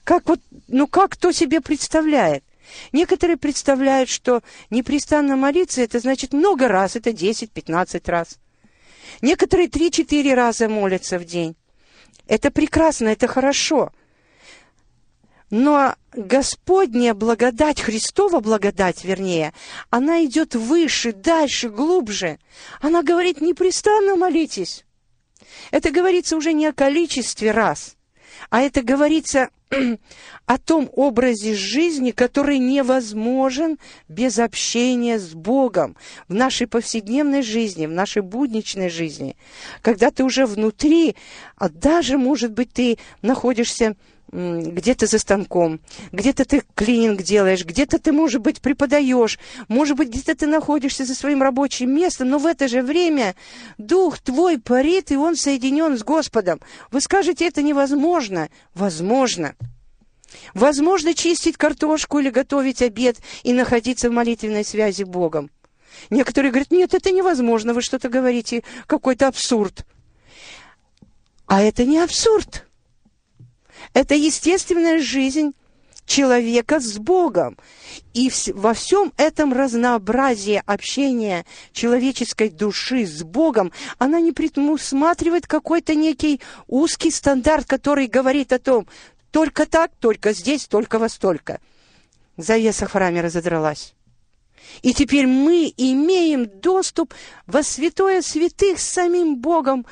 Как 0.03 0.29
вот, 0.29 0.39
ну 0.67 0.85
как 0.85 1.13
кто 1.13 1.31
себе 1.31 1.61
представляет? 1.61 2.43
Некоторые 2.91 3.37
представляют, 3.37 4.09
что 4.09 4.43
непрестанно 4.69 5.35
молиться, 5.35 5.81
это 5.81 5.99
значит 5.99 6.31
много 6.31 6.67
раз, 6.67 6.95
это 6.95 7.09
10-15 7.09 8.11
раз. 8.11 8.37
Некоторые 9.23 9.67
3-4 9.67 10.31
раза 10.35 10.69
молятся 10.69 11.17
в 11.17 11.25
день. 11.25 11.55
Это 12.27 12.51
прекрасно, 12.51 13.07
это 13.07 13.27
хорошо. 13.27 13.91
Но 15.49 15.95
Господняя 16.13 17.13
благодать, 17.13 17.81
Христова 17.81 18.39
благодать, 18.39 19.03
вернее, 19.03 19.53
она 19.89 20.23
идет 20.25 20.55
выше, 20.55 21.11
дальше, 21.11 21.69
глубже. 21.69 22.39
Она 22.81 23.01
говорит, 23.01 23.41
непрестанно 23.41 24.15
молитесь. 24.15 24.85
Это 25.71 25.91
говорится 25.91 26.37
уже 26.37 26.53
не 26.53 26.67
о 26.67 26.73
количестве 26.73 27.51
раз, 27.51 27.95
а 28.49 28.61
это 28.61 28.83
говорится 28.83 29.49
о 30.45 30.57
том 30.57 30.89
образе 30.93 31.55
жизни, 31.55 32.11
который 32.11 32.57
невозможен 32.57 33.77
без 34.07 34.39
общения 34.39 35.19
с 35.19 35.33
Богом 35.33 35.95
в 36.27 36.33
нашей 36.33 36.67
повседневной 36.67 37.41
жизни, 37.41 37.85
в 37.85 37.91
нашей 37.91 38.21
будничной 38.21 38.89
жизни. 38.89 39.35
Когда 39.81 40.11
ты 40.11 40.23
уже 40.23 40.45
внутри, 40.45 41.15
а 41.55 41.69
даже, 41.69 42.17
может 42.17 42.51
быть, 42.51 42.71
ты 42.73 42.97
находишься 43.21 43.95
где-то 44.31 45.07
за 45.07 45.19
станком, 45.19 45.79
где-то 46.11 46.45
ты 46.45 46.63
клининг 46.75 47.21
делаешь, 47.21 47.65
где-то 47.65 47.99
ты, 47.99 48.11
может 48.11 48.41
быть, 48.41 48.61
преподаешь, 48.61 49.39
может 49.67 49.97
быть, 49.97 50.09
где-то 50.09 50.35
ты 50.35 50.47
находишься 50.47 51.05
за 51.05 51.15
своим 51.15 51.41
рабочим 51.41 51.91
местом, 51.91 52.29
но 52.29 52.37
в 52.37 52.45
это 52.45 52.67
же 52.67 52.81
время 52.81 53.35
дух 53.77 54.19
твой 54.19 54.59
парит, 54.59 55.11
и 55.11 55.17
он 55.17 55.35
соединен 55.35 55.97
с 55.97 56.03
Господом. 56.03 56.59
Вы 56.91 57.01
скажете, 57.01 57.47
это 57.47 57.61
невозможно. 57.61 58.49
Возможно. 58.73 59.55
Возможно 60.53 61.13
чистить 61.13 61.57
картошку 61.57 62.19
или 62.19 62.29
готовить 62.29 62.81
обед 62.81 63.17
и 63.43 63.53
находиться 63.53 64.09
в 64.09 64.13
молитвенной 64.13 64.63
связи 64.63 65.03
с 65.03 65.07
Богом. 65.07 65.49
Некоторые 66.09 66.51
говорят, 66.51 66.71
нет, 66.71 66.93
это 66.93 67.11
невозможно, 67.11 67.73
вы 67.73 67.81
что-то 67.81 68.09
говорите, 68.09 68.63
какой-то 68.85 69.27
абсурд. 69.27 69.85
А 71.47 71.61
это 71.63 71.83
не 71.83 71.97
абсурд. 71.97 72.68
Это 73.93 74.15
естественная 74.15 74.99
жизнь 74.99 75.53
человека 76.05 76.79
с 76.79 76.97
Богом. 76.97 77.57
И 78.13 78.31
во 78.53 78.73
всем 78.73 79.13
этом 79.17 79.53
разнообразии 79.53 80.61
общения 80.65 81.45
человеческой 81.71 82.49
души 82.49 83.05
с 83.05 83.23
Богом, 83.23 83.71
она 83.99 84.19
не 84.19 84.31
предусматривает 84.31 85.47
какой-то 85.47 85.95
некий 85.95 86.41
узкий 86.67 87.11
стандарт, 87.11 87.65
который 87.67 88.07
говорит 88.07 88.51
о 88.51 88.59
том, 88.59 88.87
только 89.31 89.65
так, 89.65 89.91
только 89.99 90.33
здесь, 90.33 90.65
только 90.65 90.97
во 90.97 91.07
столько. 91.07 91.61
Завеса 92.37 92.87
в 92.87 92.91
храме 92.91 93.21
разодралась. 93.21 93.93
И 94.81 94.93
теперь 94.93 95.27
мы 95.27 95.73
имеем 95.77 96.45
доступ 96.45 97.13
во 97.45 97.63
святое 97.63 98.21
святых 98.21 98.79
с 98.79 98.87
самим 98.87 99.37
Богом, 99.37 99.85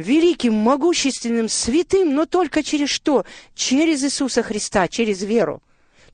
великим, 0.00 0.54
могущественным, 0.54 1.48
святым, 1.48 2.14
но 2.14 2.26
только 2.26 2.62
через 2.62 2.90
что? 2.90 3.24
Через 3.54 4.02
Иисуса 4.02 4.42
Христа, 4.42 4.88
через 4.88 5.22
веру. 5.22 5.62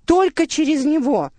Только 0.04 0.46
через 0.46 0.84
Него. 0.84 1.32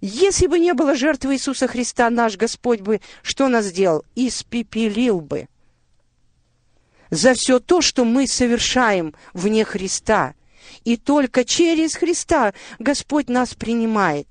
Если 0.00 0.46
бы 0.46 0.58
не 0.58 0.74
было 0.74 0.94
жертвы 0.94 1.34
Иисуса 1.34 1.66
Христа, 1.66 2.10
наш 2.10 2.36
Господь 2.36 2.80
бы 2.80 3.00
что 3.22 3.48
нас 3.48 3.66
сделал? 3.66 4.04
Испепелил 4.14 5.20
бы 5.20 5.48
за 7.10 7.34
все 7.34 7.60
то, 7.60 7.80
что 7.80 8.04
мы 8.04 8.26
совершаем 8.26 9.14
вне 9.32 9.64
Христа. 9.64 10.34
И 10.84 10.96
только 10.96 11.44
через 11.44 11.94
Христа 11.94 12.52
Господь 12.78 13.28
нас 13.28 13.54
принимает. 13.54 14.26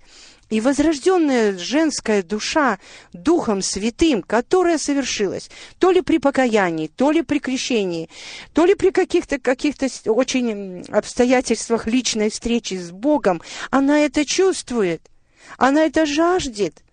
И 0.53 0.61
возрожденная 0.61 1.57
женская 1.57 2.21
душа 2.21 2.77
Духом 3.11 3.63
Святым, 3.63 4.21
которая 4.21 4.77
совершилась 4.77 5.49
то 5.79 5.89
ли 5.89 6.01
при 6.01 6.19
покаянии, 6.19 6.91
то 6.95 7.09
ли 7.09 7.23
при 7.23 7.39
крещении, 7.39 8.07
то 8.53 8.63
ли 8.65 8.75
при 8.75 8.91
каких-то 8.91 9.39
каких 9.39 9.73
очень 10.05 10.85
обстоятельствах 10.89 11.87
личной 11.87 12.29
встречи 12.29 12.75
с 12.75 12.91
Богом, 12.91 13.41
она 13.71 14.01
это 14.01 14.27
чувствует, 14.27 15.01
она 15.57 15.85
это 15.85 16.05
жаждет. 16.05 16.83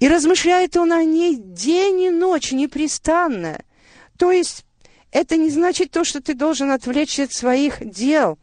И 0.00 0.06
размышляет 0.06 0.76
он 0.76 0.92
о 0.92 1.02
ней 1.02 1.34
день 1.34 2.02
и 2.02 2.10
ночь 2.10 2.52
непрестанно. 2.52 3.64
То 4.18 4.32
есть 4.32 4.66
это 5.12 5.38
не 5.38 5.48
значит 5.48 5.92
то, 5.92 6.04
что 6.04 6.20
ты 6.20 6.34
должен 6.34 6.70
отвлечься 6.70 7.22
от 7.22 7.32
своих 7.32 7.88
дел, 7.88 8.38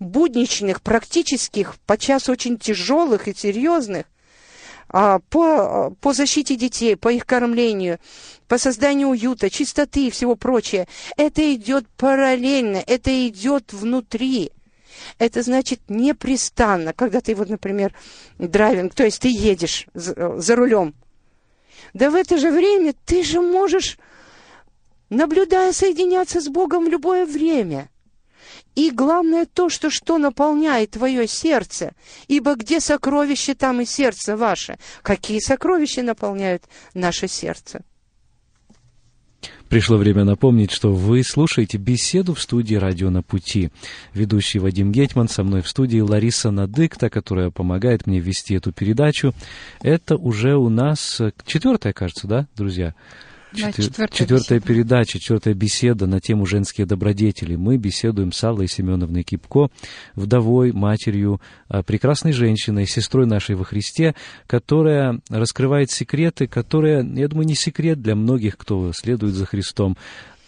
будничных, 0.00 0.82
практических, 0.82 1.76
подчас 1.86 2.28
очень 2.28 2.58
тяжелых 2.58 3.28
и 3.28 3.34
серьезных, 3.34 4.06
а, 4.88 5.20
по, 5.30 5.94
по 6.00 6.12
защите 6.12 6.56
детей, 6.56 6.96
по 6.96 7.10
их 7.10 7.24
кормлению, 7.26 8.00
по 8.48 8.58
созданию 8.58 9.08
уюта, 9.08 9.48
чистоты 9.50 10.08
и 10.08 10.10
всего 10.10 10.34
прочего. 10.34 10.86
Это 11.16 11.54
идет 11.54 11.86
параллельно, 11.96 12.82
это 12.84 13.28
идет 13.28 13.72
внутри. 13.72 14.50
Это 15.18 15.42
значит 15.42 15.80
непрестанно, 15.88 16.92
когда 16.92 17.20
ты 17.20 17.34
вот, 17.34 17.48
например, 17.48 17.94
драйвинг, 18.38 18.94
то 18.94 19.04
есть 19.04 19.22
ты 19.22 19.28
едешь 19.28 19.86
за, 19.94 20.40
за 20.40 20.56
рулем. 20.56 20.94
Да 21.94 22.10
в 22.10 22.14
это 22.16 22.38
же 22.38 22.50
время 22.50 22.94
ты 23.06 23.22
же 23.22 23.40
можешь 23.40 23.96
наблюдая 25.10 25.72
соединяться 25.72 26.40
с 26.40 26.48
Богом 26.48 26.86
в 26.86 26.88
любое 26.88 27.26
время. 27.26 27.90
И 28.74 28.90
главное 28.90 29.46
то, 29.46 29.68
что 29.68 29.90
что 29.90 30.18
наполняет 30.18 30.92
твое 30.92 31.26
сердце, 31.26 31.92
ибо 32.28 32.54
где 32.54 32.80
сокровище, 32.80 33.54
там 33.54 33.80
и 33.80 33.84
сердце 33.84 34.36
ваше. 34.36 34.78
Какие 35.02 35.40
сокровища 35.40 36.02
наполняют 36.02 36.64
наше 36.94 37.28
сердце? 37.28 37.82
Пришло 39.68 39.98
время 39.98 40.24
напомнить, 40.24 40.72
что 40.72 40.92
вы 40.92 41.22
слушаете 41.22 41.78
беседу 41.78 42.34
в 42.34 42.42
студии 42.42 42.74
«Радио 42.74 43.08
на 43.08 43.22
пути». 43.22 43.70
Ведущий 44.12 44.58
Вадим 44.58 44.90
Гетман, 44.90 45.28
со 45.28 45.44
мной 45.44 45.62
в 45.62 45.68
студии 45.68 46.00
Лариса 46.00 46.50
Надыкта, 46.50 47.08
которая 47.08 47.50
помогает 47.50 48.04
мне 48.04 48.18
вести 48.18 48.54
эту 48.54 48.72
передачу. 48.72 49.32
Это 49.80 50.16
уже 50.16 50.56
у 50.56 50.68
нас 50.70 51.20
четвертая, 51.46 51.92
кажется, 51.92 52.26
да, 52.26 52.48
друзья? 52.56 52.96
Четвертая, 53.52 54.08
четвертая 54.08 54.58
беседа. 54.58 54.66
передача, 54.66 55.18
четвертая 55.18 55.54
беседа 55.54 56.06
на 56.06 56.20
тему 56.20 56.46
«Женские 56.46 56.86
добродетели». 56.86 57.56
Мы 57.56 57.78
беседуем 57.78 58.30
с 58.30 58.44
Аллой 58.44 58.68
Семеновной 58.68 59.24
Кипко, 59.24 59.70
вдовой, 60.14 60.72
матерью, 60.72 61.40
а, 61.68 61.82
прекрасной 61.82 62.32
женщиной, 62.32 62.86
сестрой 62.86 63.26
нашей 63.26 63.56
во 63.56 63.64
Христе, 63.64 64.14
которая 64.46 65.20
раскрывает 65.28 65.90
секреты, 65.90 66.46
которые, 66.46 67.04
я 67.16 67.26
думаю, 67.26 67.46
не 67.46 67.56
секрет 67.56 68.00
для 68.00 68.14
многих, 68.14 68.56
кто 68.56 68.92
следует 68.92 69.34
за 69.34 69.46
Христом, 69.46 69.96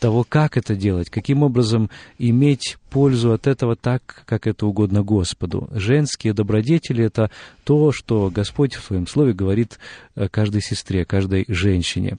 того, 0.03 0.27
как 0.29 0.57
это 0.57 0.75
делать, 0.75 1.11
каким 1.11 1.45
образом 1.45 1.89
иметь 2.19 2.77
пользу 2.91 3.33
от 3.33 3.47
этого 3.47 3.77
так, 3.77 4.25
как 4.27 4.49
это 4.49 4.67
угодно 4.67 5.05
Господу. 5.05 5.71
Женские 5.73 6.35
добродетели— 6.35 7.05
это 7.07 7.31
то, 7.63 7.93
что 7.93 8.29
Господь 8.29 8.75
в 8.75 8.83
Своем 8.83 9.07
Слове 9.07 9.33
говорит 9.33 9.79
э, 10.17 10.27
каждой 10.29 10.61
сестре, 10.61 11.05
каждой 11.05 11.45
женщине. 11.47 12.19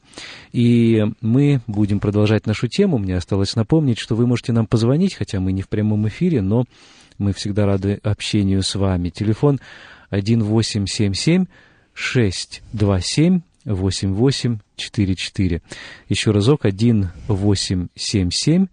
И 0.53 1.03
мы 1.19 1.59
будем 1.67 1.99
продолжать 1.99 2.47
нашу 2.47 2.69
тему. 2.69 2.99
Мне 2.99 3.17
осталось 3.17 3.57
напомнить, 3.57 3.99
что 3.99 4.15
вы 4.15 4.27
можете 4.27 4.53
нам 4.53 4.65
позвонить, 4.65 5.15
хотя 5.15 5.41
мы 5.41 5.51
не 5.51 5.61
в 5.61 5.67
прямом 5.67 6.07
эфире, 6.07 6.41
но 6.41 6.63
мы 7.17 7.33
всегда 7.33 7.65
рады 7.65 7.99
общению 8.01 8.63
с 8.63 8.75
вами. 8.75 9.09
Телефон 9.09 9.59
1877 10.11 11.47
627 11.93 13.41
8844. 13.65 15.61
Еще 16.09 16.31
разок 16.31 16.65
1877 16.65 18.67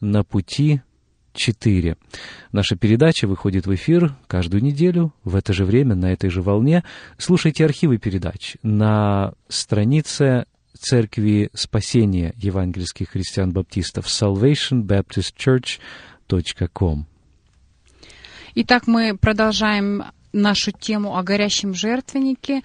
на 0.00 0.24
пути 0.24 0.80
4. 1.34 1.96
Наша 2.52 2.76
передача 2.76 3.26
выходит 3.26 3.66
в 3.66 3.74
эфир 3.74 4.14
каждую 4.26 4.62
неделю 4.62 5.12
в 5.24 5.34
это 5.36 5.52
же 5.52 5.64
время, 5.64 5.94
на 5.94 6.12
этой 6.12 6.30
же 6.30 6.40
волне. 6.42 6.84
Слушайте 7.18 7.64
архивы 7.64 7.98
передач 7.98 8.56
на 8.62 9.34
странице 9.48 10.46
Церкви 10.78 11.50
Спасения 11.54 12.34
евангельских 12.36 13.08
христиан-баптистов 13.10 14.06
salvationbaptistchurch.com. 14.06 17.06
Итак, 18.54 18.86
мы 18.86 19.16
продолжаем 19.16 20.04
нашу 20.32 20.72
тему 20.72 21.16
о 21.16 21.22
горящем 21.22 21.74
жертвеннике. 21.74 22.62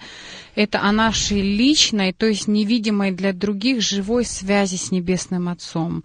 Это 0.54 0.80
о 0.82 0.92
нашей 0.92 1.40
личной, 1.40 2.12
то 2.12 2.26
есть 2.26 2.48
невидимой 2.48 3.12
для 3.12 3.32
других 3.32 3.80
живой 3.80 4.24
связи 4.24 4.76
с 4.76 4.90
Небесным 4.90 5.48
Отцом. 5.48 6.02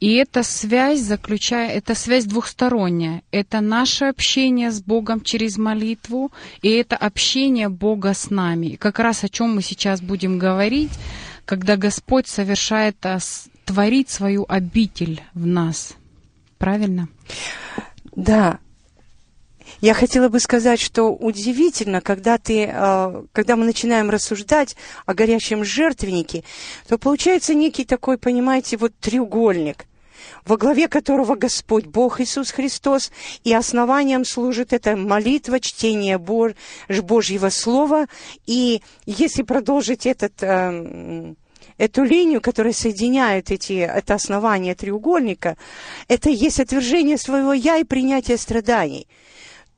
И 0.00 0.12
эта 0.14 0.42
связь 0.42 1.00
заключает, 1.00 1.76
это 1.76 1.94
связь 1.94 2.24
двухсторонняя. 2.24 3.22
Это 3.32 3.60
наше 3.60 4.04
общение 4.04 4.70
с 4.70 4.80
Богом 4.80 5.20
через 5.22 5.58
молитву, 5.58 6.30
и 6.62 6.68
это 6.68 6.96
общение 6.96 7.68
Бога 7.68 8.14
с 8.14 8.30
нами. 8.30 8.66
И 8.68 8.76
как 8.76 8.98
раз 8.98 9.24
о 9.24 9.28
чем 9.28 9.54
мы 9.54 9.62
сейчас 9.62 10.00
будем 10.00 10.38
говорить, 10.38 10.92
когда 11.44 11.76
Господь 11.76 12.28
совершает, 12.28 12.96
а, 13.04 13.18
творит 13.64 14.10
свою 14.10 14.44
обитель 14.48 15.22
в 15.34 15.46
нас. 15.46 15.94
Правильно? 16.58 17.08
Да, 18.14 18.58
я 19.80 19.94
хотела 19.94 20.28
бы 20.28 20.40
сказать, 20.40 20.80
что 20.80 21.12
удивительно, 21.14 22.00
когда, 22.00 22.38
ты, 22.38 22.68
э, 22.72 23.22
когда 23.32 23.56
мы 23.56 23.64
начинаем 23.64 24.10
рассуждать 24.10 24.76
о 25.06 25.14
горящем 25.14 25.64
жертвеннике, 25.64 26.44
то 26.88 26.98
получается 26.98 27.54
некий 27.54 27.84
такой, 27.84 28.18
понимаете, 28.18 28.76
вот 28.76 28.92
треугольник, 28.98 29.86
во 30.44 30.56
главе 30.56 30.88
которого 30.88 31.36
Господь, 31.36 31.86
Бог 31.86 32.20
Иисус 32.20 32.50
Христос, 32.50 33.12
и 33.44 33.54
основанием 33.54 34.24
служит 34.24 34.72
эта 34.72 34.96
молитва, 34.96 35.60
чтение 35.60 36.18
Божьего 36.18 37.48
Слова. 37.50 38.06
И 38.46 38.82
если 39.06 39.42
продолжить 39.42 40.06
этот, 40.06 40.42
э, 40.42 41.34
эту 41.76 42.02
линию, 42.02 42.40
которая 42.40 42.72
соединяет 42.72 43.52
эти, 43.52 43.74
это 43.74 44.14
основание 44.14 44.74
треугольника, 44.74 45.56
это 46.08 46.30
есть 46.30 46.58
отвержение 46.58 47.16
своего 47.16 47.52
«я» 47.52 47.76
и 47.76 47.84
принятие 47.84 48.38
страданий. 48.38 49.06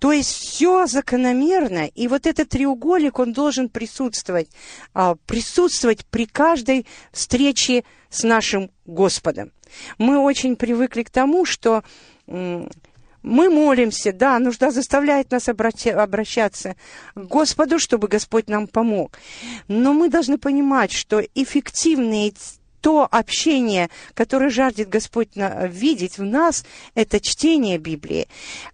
То 0.01 0.13
есть 0.13 0.31
все 0.31 0.87
закономерно, 0.87 1.87
и 1.87 2.09
вот 2.09 2.27
этот 2.27 2.49
треугольник, 2.49 3.19
он 3.19 3.35
должен 3.35 3.69
присутствовать, 3.69 4.49
а, 4.95 5.15
присутствовать 5.27 6.07
при 6.07 6.25
каждой 6.25 6.87
встрече 7.13 7.85
с 8.09 8.23
нашим 8.25 8.71
Господом. 8.87 9.53
Мы 9.99 10.19
очень 10.19 10.57
привыкли 10.57 11.03
к 11.03 11.11
тому, 11.11 11.45
что 11.45 11.85
мы 12.27 13.51
молимся, 13.51 14.13
да, 14.13 14.39
нужда 14.39 14.71
заставляет 14.71 15.31
нас 15.31 15.49
обраща- 15.49 15.93
обращаться 15.93 16.77
к 17.15 17.21
Господу, 17.21 17.79
чтобы 17.79 18.09
Господь 18.09 18.49
нам 18.49 18.67
помог. 18.67 19.19
Но 19.69 19.93
мы 19.93 20.09
должны 20.09 20.39
понимать, 20.39 20.93
что 20.93 21.21
эффективные 21.35 22.33
то 22.81 23.07
общение, 23.11 23.91
которое 24.15 24.51
жаждет 24.51 24.89
Господь 24.89 25.29
видеть 25.35 26.19
в 26.19 26.25
нас, 26.25 26.65
это 26.95 27.21
чтение 27.21 27.79
Библии, 27.79 28.29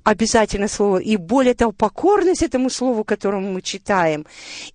обязательно 0.05 0.69
слово, 0.69 0.99
и 0.99 1.17
более 1.17 1.55
того, 1.55 1.73
покорность 1.73 2.43
этому 2.43 2.71
слову, 2.71 3.05
которому 3.05 3.53
мы 3.53 3.63
читаем, 3.63 4.27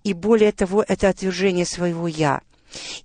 и 0.04 0.12
более 0.12 0.52
того, 0.52 0.84
это 0.86 1.08
отвержение 1.08 1.66
своего 1.66 2.06
«я». 2.08 2.40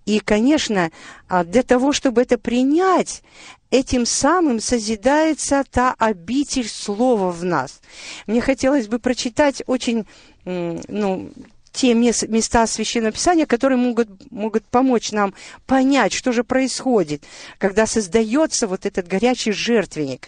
И, 0.05 0.19
конечно, 0.19 0.91
а, 1.27 1.43
для 1.43 1.61
того, 1.61 1.91
чтобы 1.91 2.21
это 2.21 2.37
принять, 2.37 3.21
этим 3.69 4.05
самым 4.05 4.59
созидается 4.59 5.63
та 5.69 5.93
обитель 5.97 6.69
слова 6.69 7.31
в 7.31 7.43
нас. 7.43 7.81
Мне 8.25 8.41
хотелось 8.41 8.87
бы 8.87 8.99
прочитать 8.99 9.61
очень, 9.67 10.05
ну, 10.45 11.31
те 11.77 11.93
мес- 11.93 12.27
места 12.27 12.65
Священного 12.65 13.11
Писания, 13.11 13.45
которые 13.45 13.77
могут, 13.77 14.31
могут 14.31 14.65
помочь 14.65 15.11
нам 15.11 15.35
понять, 15.67 16.11
что 16.11 16.31
же 16.31 16.43
происходит, 16.43 17.23
когда 17.59 17.85
создается 17.85 18.67
вот 18.67 18.87
этот 18.87 19.07
горячий 19.07 19.51
жертвенник. 19.51 20.27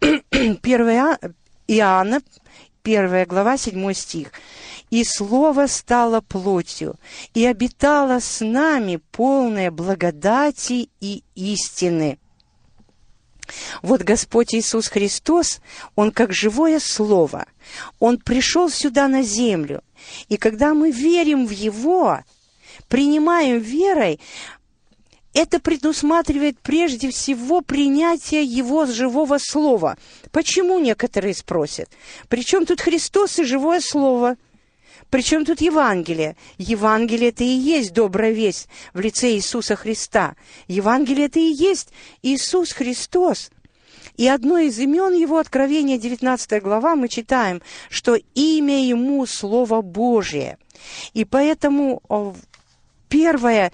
1 0.00 0.20
Иоанна, 1.66 2.20
1 2.84 3.24
глава, 3.24 3.56
7 3.56 3.92
стих. 3.92 4.30
«И 4.90 5.02
Слово 5.02 5.66
стало 5.66 6.20
плотью, 6.20 6.94
и 7.34 7.44
обитало 7.44 8.20
с 8.20 8.44
нами 8.44 9.00
полное 9.10 9.72
благодати 9.72 10.88
и 11.00 11.24
истины». 11.34 12.18
Вот 13.82 14.02
Господь 14.02 14.54
Иисус 14.54 14.88
Христос, 14.88 15.60
Он 15.96 16.10
как 16.10 16.32
живое 16.32 16.80
Слово, 16.80 17.46
Он 17.98 18.18
пришел 18.18 18.70
сюда 18.70 19.08
на 19.08 19.22
землю. 19.22 19.82
И 20.28 20.36
когда 20.36 20.74
мы 20.74 20.90
верим 20.90 21.46
в 21.46 21.50
Его, 21.50 22.20
принимаем 22.88 23.58
верой, 23.58 24.20
это 25.34 25.60
предусматривает 25.60 26.58
прежде 26.60 27.10
всего 27.10 27.60
принятие 27.60 28.42
Его 28.44 28.86
живого 28.86 29.38
Слова. 29.38 29.96
Почему 30.32 30.78
некоторые 30.78 31.34
спросят? 31.34 31.88
Причем 32.28 32.66
тут 32.66 32.80
Христос 32.80 33.38
и 33.38 33.44
живое 33.44 33.80
Слово? 33.80 34.36
Причем 35.10 35.44
тут 35.44 35.60
Евангелие? 35.60 36.36
Евангелие 36.58 37.30
это 37.30 37.44
и 37.44 37.46
есть 37.46 37.92
добрая 37.92 38.32
весть 38.32 38.68
в 38.92 39.00
лице 39.00 39.30
Иисуса 39.30 39.74
Христа. 39.74 40.36
Евангелие 40.66 41.26
это 41.26 41.38
и 41.38 41.50
есть 41.52 41.88
Иисус 42.22 42.72
Христос. 42.72 43.50
И 44.16 44.26
одно 44.26 44.58
из 44.58 44.78
имен 44.78 45.14
его, 45.14 45.38
Откровения, 45.38 45.96
19 45.96 46.60
глава, 46.62 46.96
мы 46.96 47.08
читаем, 47.08 47.62
что 47.88 48.16
имя 48.34 48.84
ему 48.84 49.24
Слово 49.26 49.80
Божие. 49.80 50.58
И 51.14 51.24
поэтому 51.24 52.02
первое, 53.08 53.72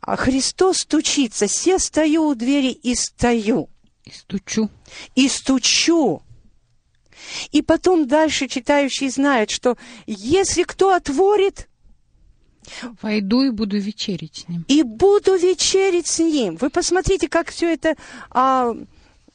а, 0.00 0.16
Христос 0.16 0.78
стучится, 0.78 1.46
«Се 1.46 1.78
стою 1.78 2.24
у 2.24 2.34
двери 2.34 2.70
и 2.70 2.94
стою, 2.94 3.68
И 4.04 4.10
стучу. 4.10 4.68
и 5.14 5.28
стучу». 5.28 6.22
И 7.50 7.62
потом 7.62 8.06
дальше 8.06 8.48
читающие 8.48 9.10
знают, 9.10 9.50
что 9.50 9.76
если 10.06 10.62
кто 10.62 10.92
отворит, 10.92 11.68
Войду 13.02 13.42
и 13.42 13.50
буду 13.50 13.76
вечерить 13.78 14.44
с 14.44 14.48
ним. 14.48 14.64
и 14.68 14.82
буду 14.82 15.34
вечерить 15.36 16.06
с 16.06 16.20
ним. 16.20 16.56
Вы 16.56 16.70
посмотрите, 16.70 17.28
как 17.28 17.50
все 17.50 17.72
это, 17.74 17.96
а, 18.30 18.72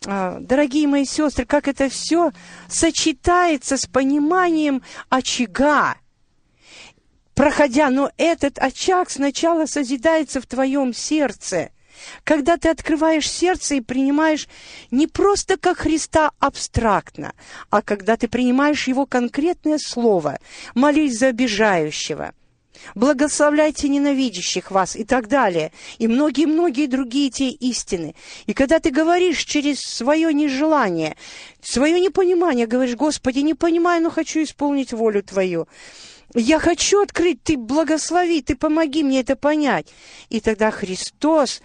а, 0.06 0.40
дорогие 0.40 0.88
мои 0.88 1.06
сестры, 1.06 1.46
как 1.46 1.68
это 1.68 1.90
все 1.90 2.32
сочетается 2.70 3.76
с 3.76 3.86
пониманием 3.86 4.82
очага. 5.10 5.98
Проходя, 7.36 7.90
но 7.90 8.12
этот 8.18 8.58
очаг 8.58 9.10
сначала 9.10 9.66
созидается 9.66 10.42
в 10.42 10.48
твоем 10.48 10.94
сердце. 10.94 11.72
Когда 12.24 12.58
ты 12.58 12.70
открываешь 12.70 13.30
сердце 13.30 13.76
и 13.76 13.82
принимаешь 13.82 14.48
не 14.92 15.08
просто 15.08 15.58
как 15.58 15.80
Христа 15.80 16.32
абстрактно, 16.40 17.34
а 17.70 17.82
когда 17.82 18.18
ты 18.18 18.28
принимаешь 18.28 18.88
Его 18.88 19.06
конкретное 19.06 19.78
слово, 19.78 20.40
молись 20.76 21.18
за 21.18 21.28
обижающего, 21.28 22.34
благословляйте 22.96 23.88
ненавидящих 23.90 24.72
вас 24.72 24.96
и 24.96 25.04
так 25.04 25.28
далее, 25.28 25.72
и 25.98 26.08
многие-многие 26.08 26.88
другие 26.88 27.30
те 27.30 27.50
истины. 27.50 28.16
И 28.46 28.54
когда 28.54 28.80
ты 28.80 28.92
говоришь 28.92 29.44
через 29.44 29.80
свое 29.80 30.34
нежелание, 30.34 31.16
свое 31.62 32.00
непонимание, 32.00 32.68
говоришь, 32.68 32.96
Господи, 32.96 33.40
не 33.40 33.54
понимаю, 33.54 34.04
но 34.04 34.10
хочу 34.10 34.44
исполнить 34.44 34.94
волю 34.94 35.24
Твою, 35.24 35.68
я 36.40 36.60
хочу 36.60 37.02
открыть, 37.02 37.44
Ты 37.44 37.58
благослови, 37.58 38.42
Ты 38.42 38.56
помоги 38.56 39.04
мне 39.04 39.22
это 39.22 39.36
понять. 39.36 39.88
И 40.30 40.40
тогда 40.40 40.72
Христос 40.72 41.62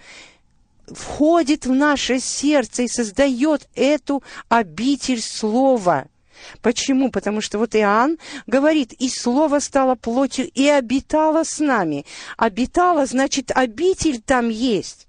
входит 0.87 1.65
в 1.65 1.73
наше 1.73 2.19
сердце 2.19 2.83
и 2.83 2.87
создает 2.87 3.67
эту 3.75 4.23
обитель 4.49 5.21
Слова. 5.21 6.07
Почему? 6.61 7.09
Потому 7.09 7.41
что 7.41 7.57
вот 7.57 7.75
Иоанн 7.75 8.17
говорит, 8.47 8.93
и 8.93 9.09
Слово 9.09 9.59
стало 9.59 9.95
плотью 9.95 10.49
и 10.49 10.67
обитало 10.67 11.43
с 11.43 11.59
нами. 11.59 12.05
Обитало, 12.37 13.05
значит, 13.05 13.51
обитель 13.53 14.21
там 14.21 14.49
есть. 14.49 15.07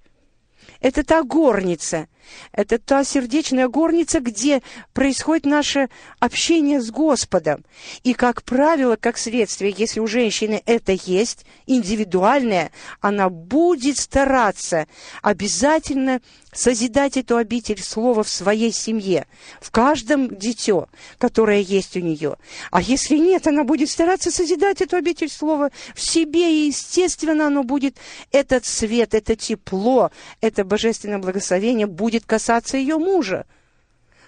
Это 0.81 1.03
та 1.03 1.23
горница, 1.23 2.09
это 2.53 2.79
та 2.79 3.05
сердечная 3.05 3.69
горница, 3.69 4.21
где 4.21 4.63
происходит 4.93 5.47
наше 5.47 5.89
общение 6.19 6.81
с 6.81 6.91
Господом. 6.91 7.65
И, 8.03 8.15
как 8.15 8.43
правило, 8.43 8.97
как 8.97 9.19
следствие, 9.19 9.75
если 9.77 10.01
у 10.01 10.07
женщины 10.07 10.63
это 10.67 10.93
есть, 10.93 11.47
индивидуальное, 11.67 12.71
она 13.01 13.29
будет 13.29 13.99
стараться 13.99 14.87
обязательно 15.23 16.21
созидать 16.55 17.17
эту 17.17 17.37
обитель 17.37 17.83
слова 17.83 18.23
в 18.23 18.29
своей 18.29 18.73
семье, 18.73 19.27
в 19.61 19.71
каждом 19.71 20.35
дитё, 20.35 20.89
которое 21.19 21.61
есть 21.61 21.97
у 21.97 22.01
нее. 22.01 22.37
А 22.71 22.81
если 22.81 23.17
нет, 23.17 23.47
она 23.47 23.65
будет 23.65 23.91
стараться 23.91 24.31
созидать 24.31 24.81
эту 24.81 24.97
обитель 24.97 25.29
слова 25.29 25.71
в 25.95 26.01
себе, 26.01 26.55
и, 26.55 26.67
естественно, 26.69 27.49
оно 27.49 27.65
будет, 27.65 27.97
этот 28.31 28.65
свет, 28.65 29.15
это 29.15 29.37
тепло, 29.37 30.11
это 30.41 30.65
божественное 30.65 31.19
благословение 31.19 31.87
будет 31.87 32.25
касаться 32.25 32.77
ее 32.77 32.97
мужа 32.97 33.45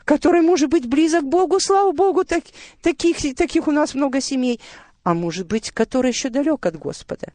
который 0.04 0.40
может 0.40 0.70
быть 0.70 0.86
близок 0.86 1.22
к 1.22 1.26
Богу, 1.26 1.58
слава 1.58 1.90
Богу, 1.90 2.24
так, 2.24 2.44
таких, 2.80 3.16
таких 3.34 3.66
у 3.66 3.72
нас 3.72 3.92
много 3.92 4.20
семей, 4.20 4.60
а 5.02 5.14
может 5.14 5.48
быть, 5.48 5.72
который 5.72 6.12
еще 6.12 6.28
далек 6.28 6.64
от 6.64 6.78
Господа. 6.78 7.32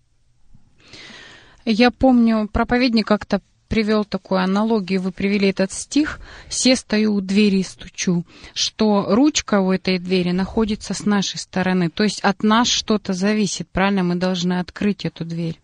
Я 1.65 1.91
помню, 1.91 2.47
проповедник 2.47 3.05
как-то 3.05 3.41
привел 3.71 4.03
такую 4.03 4.41
аналогию, 4.41 5.01
вы 5.01 5.11
привели 5.13 5.49
этот 5.49 5.71
стих 5.71 6.19
«Се 6.49 6.75
стою 6.75 7.13
у 7.13 7.21
двери 7.21 7.59
и 7.59 7.63
стучу», 7.63 8.25
что 8.53 9.05
ручка 9.15 9.61
у 9.61 9.71
этой 9.71 9.97
двери 9.97 10.31
находится 10.31 10.93
с 10.93 11.05
нашей 11.05 11.39
стороны, 11.39 11.89
то 11.89 12.03
есть 12.03 12.19
от 12.19 12.43
нас 12.43 12.67
что-то 12.67 13.13
зависит, 13.13 13.69
правильно? 13.69 14.03
Мы 14.03 14.15
должны 14.15 14.59
открыть 14.59 15.05
эту 15.05 15.23
дверь. 15.23 15.57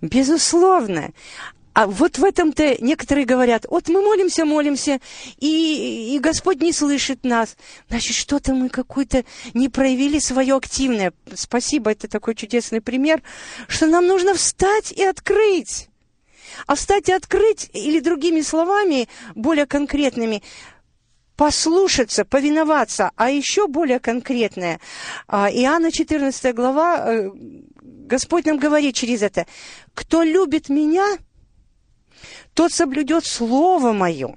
Безусловно. 0.00 1.10
А 1.72 1.86
вот 1.86 2.18
в 2.18 2.24
этом-то 2.24 2.76
некоторые 2.80 3.26
говорят, 3.26 3.66
вот 3.68 3.88
мы 3.88 4.00
молимся, 4.00 4.44
молимся, 4.44 5.00
и, 5.38 6.14
и 6.14 6.18
Господь 6.20 6.62
не 6.62 6.72
слышит 6.72 7.24
нас. 7.24 7.56
Значит, 7.88 8.16
что-то 8.16 8.54
мы 8.54 8.68
какой-то 8.68 9.24
не 9.54 9.68
проявили 9.68 10.20
свое 10.20 10.54
активное. 10.54 11.12
Спасибо, 11.34 11.90
это 11.90 12.06
такой 12.06 12.36
чудесный 12.36 12.80
пример, 12.80 13.22
что 13.66 13.86
нам 13.86 14.06
нужно 14.06 14.34
встать 14.34 14.92
и 14.92 15.02
открыть. 15.02 15.89
А 16.66 16.74
встать 16.74 17.08
открыть, 17.08 17.70
или 17.72 18.00
другими 18.00 18.40
словами, 18.40 19.08
более 19.34 19.66
конкретными, 19.66 20.42
послушаться, 21.36 22.24
повиноваться, 22.24 23.12
а 23.16 23.30
еще 23.30 23.66
более 23.66 23.98
конкретное. 23.98 24.78
а, 25.26 25.50
Иоанна 25.50 25.90
14 25.90 26.52
глава, 26.52 27.04
э, 27.06 27.30
Господь 27.82 28.44
нам 28.44 28.58
говорит 28.58 28.94
через 28.94 29.22
это, 29.22 29.46
кто 29.94 30.22
любит 30.22 30.68
меня, 30.68 31.06
тот 32.52 32.72
соблюдет 32.72 33.24
Слово 33.24 33.92
Мое. 33.92 34.36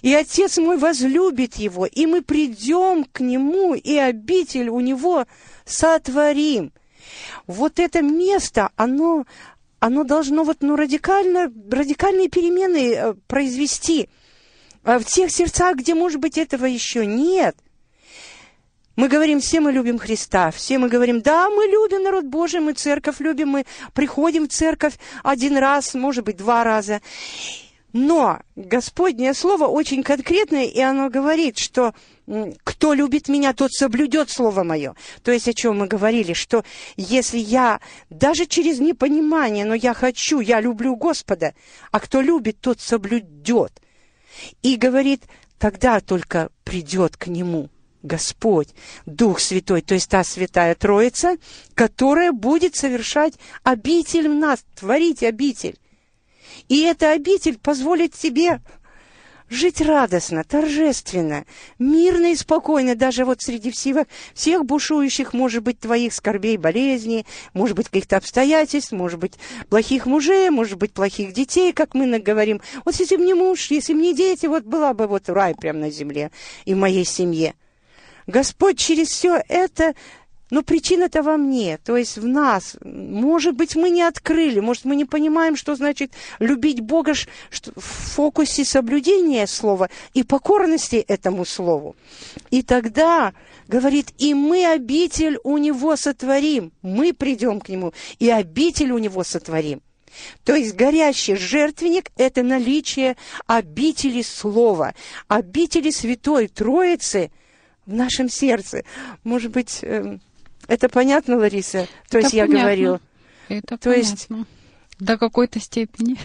И 0.00 0.14
Отец 0.14 0.56
мой 0.56 0.78
возлюбит 0.78 1.56
его, 1.56 1.84
и 1.86 2.06
мы 2.06 2.22
придем 2.22 3.04
к 3.04 3.20
нему, 3.20 3.74
и 3.74 3.96
обитель 3.96 4.70
у 4.70 4.80
него 4.80 5.26
сотворим. 5.64 6.72
Вот 7.46 7.78
это 7.78 8.02
место, 8.02 8.70
оно 8.76 9.26
оно 9.86 10.04
должно 10.04 10.42
вот, 10.42 10.58
ну, 10.60 10.76
радикально, 10.76 11.52
радикальные 11.70 12.28
перемены 12.28 12.94
э, 12.94 13.14
произвести 13.26 14.08
а 14.82 15.00
в 15.00 15.04
тех 15.04 15.32
сердцах, 15.32 15.76
где, 15.76 15.94
может 15.94 16.20
быть, 16.20 16.38
этого 16.38 16.64
еще 16.64 17.06
нет. 17.06 17.56
Мы 18.94 19.08
говорим, 19.08 19.40
все 19.40 19.60
мы 19.60 19.72
любим 19.72 19.98
Христа, 19.98 20.50
все 20.50 20.78
мы 20.78 20.88
говорим, 20.88 21.20
да, 21.22 21.50
мы 21.50 21.64
любим 21.66 22.02
народ 22.02 22.24
Божий, 22.24 22.60
мы 22.60 22.72
церковь 22.72 23.16
любим, 23.18 23.48
мы 23.48 23.66
приходим 23.94 24.48
в 24.48 24.52
церковь 24.52 24.94
один 25.22 25.56
раз, 25.56 25.94
может 25.94 26.24
быть, 26.24 26.36
два 26.36 26.64
раза. 26.64 27.00
Но 27.98 28.40
Господнее 28.56 29.32
Слово 29.32 29.68
очень 29.68 30.02
конкретное, 30.02 30.66
и 30.66 30.78
оно 30.80 31.08
говорит, 31.08 31.56
что 31.56 31.94
кто 32.62 32.92
любит 32.92 33.30
меня, 33.30 33.54
тот 33.54 33.72
соблюдет 33.72 34.28
Слово 34.28 34.64
Мое. 34.64 34.94
То 35.22 35.32
есть 35.32 35.48
о 35.48 35.54
чем 35.54 35.78
мы 35.78 35.86
говорили, 35.86 36.34
что 36.34 36.62
если 36.98 37.38
я 37.38 37.80
даже 38.10 38.44
через 38.44 38.80
непонимание, 38.80 39.64
но 39.64 39.72
я 39.72 39.94
хочу, 39.94 40.40
я 40.40 40.60
люблю 40.60 40.94
Господа, 40.94 41.54
а 41.90 42.00
кто 42.00 42.20
любит, 42.20 42.60
тот 42.60 42.82
соблюдет. 42.82 43.80
И 44.60 44.76
говорит, 44.76 45.22
тогда 45.58 46.00
только 46.00 46.50
придет 46.64 47.16
к 47.16 47.28
Нему 47.28 47.70
Господь, 48.02 48.74
Дух 49.06 49.40
Святой, 49.40 49.80
то 49.80 49.94
есть 49.94 50.10
та 50.10 50.22
Святая 50.22 50.74
Троица, 50.74 51.38
которая 51.72 52.32
будет 52.32 52.76
совершать 52.76 53.38
обитель 53.62 54.28
в 54.28 54.34
нас, 54.34 54.66
творить 54.78 55.22
обитель. 55.22 55.78
И 56.68 56.82
эта 56.82 57.12
обитель 57.12 57.58
позволит 57.58 58.12
тебе 58.14 58.60
жить 59.48 59.80
радостно, 59.80 60.42
торжественно, 60.44 61.44
мирно 61.78 62.32
и 62.32 62.34
спокойно, 62.34 62.94
даже 62.94 63.24
вот 63.24 63.42
среди 63.42 63.70
всех, 63.70 64.06
всех 64.34 64.64
бушующих, 64.64 65.32
может 65.32 65.62
быть, 65.62 65.78
твоих 65.78 66.12
скорбей, 66.12 66.56
болезней, 66.56 67.26
может 67.54 67.76
быть, 67.76 67.86
каких-то 67.86 68.16
обстоятельств, 68.16 68.92
может 68.92 69.20
быть, 69.20 69.34
плохих 69.68 70.06
мужей, 70.06 70.50
может 70.50 70.78
быть, 70.78 70.92
плохих 70.92 71.32
детей, 71.32 71.72
как 71.72 71.94
мы 71.94 72.18
говорим. 72.18 72.60
Вот 72.84 72.96
если 72.96 73.16
бы 73.16 73.24
не 73.24 73.34
муж, 73.34 73.70
если 73.70 73.94
бы 73.94 74.00
не 74.00 74.14
дети, 74.14 74.46
вот 74.46 74.64
была 74.64 74.94
бы 74.94 75.06
вот 75.06 75.28
рай 75.28 75.54
прямо 75.54 75.80
на 75.80 75.90
земле 75.90 76.30
и 76.64 76.74
в 76.74 76.78
моей 76.78 77.04
семье. 77.04 77.54
Господь 78.26 78.78
через 78.78 79.08
все 79.08 79.40
это 79.48 79.94
но 80.50 80.62
причина-то 80.62 81.22
во 81.22 81.36
мне, 81.36 81.78
то 81.78 81.96
есть 81.96 82.18
в 82.18 82.26
нас. 82.26 82.76
Может 82.82 83.56
быть, 83.56 83.74
мы 83.74 83.90
не 83.90 84.02
открыли, 84.02 84.60
может, 84.60 84.84
мы 84.84 84.96
не 84.96 85.04
понимаем, 85.04 85.56
что 85.56 85.74
значит 85.74 86.12
любить 86.38 86.80
Бога 86.80 87.14
что 87.14 87.72
в 87.74 87.80
фокусе 87.80 88.64
соблюдения 88.64 89.46
слова 89.46 89.90
и 90.14 90.22
покорности 90.22 90.96
этому 90.96 91.44
слову. 91.44 91.96
И 92.50 92.62
тогда, 92.62 93.34
говорит, 93.68 94.08
и 94.18 94.34
мы 94.34 94.66
обитель 94.66 95.38
у 95.42 95.58
Него 95.58 95.96
сотворим, 95.96 96.72
мы 96.82 97.12
придем 97.12 97.60
к 97.60 97.68
Нему, 97.68 97.92
и 98.18 98.30
обитель 98.30 98.92
у 98.92 98.98
Него 98.98 99.24
сотворим. 99.24 99.82
То 100.44 100.54
есть 100.54 100.74
горящий 100.74 101.36
жертвенник– 101.36 102.10
это 102.16 102.42
наличие 102.42 103.16
обители 103.46 104.22
Слова, 104.22 104.94
обители 105.28 105.90
Святой 105.90 106.48
Троицы 106.48 107.30
в 107.84 107.92
нашем 107.92 108.28
сердце. 108.28 108.84
Может 109.24 109.52
быть, 109.52 109.80
эм, 109.82 110.20
это 110.68 110.88
понятно, 110.88 111.36
Лариса? 111.36 111.86
То 112.10 112.18
Это 112.18 112.26
есть 112.26 112.34
я 112.34 112.44
понятно. 112.46 112.62
говорю. 112.62 113.00
Это 113.48 113.78
То 113.78 113.92
есть- 113.92 114.28
понятно. 114.28 114.46
До 114.98 115.18
какой-то 115.18 115.60
степени. 115.60 116.16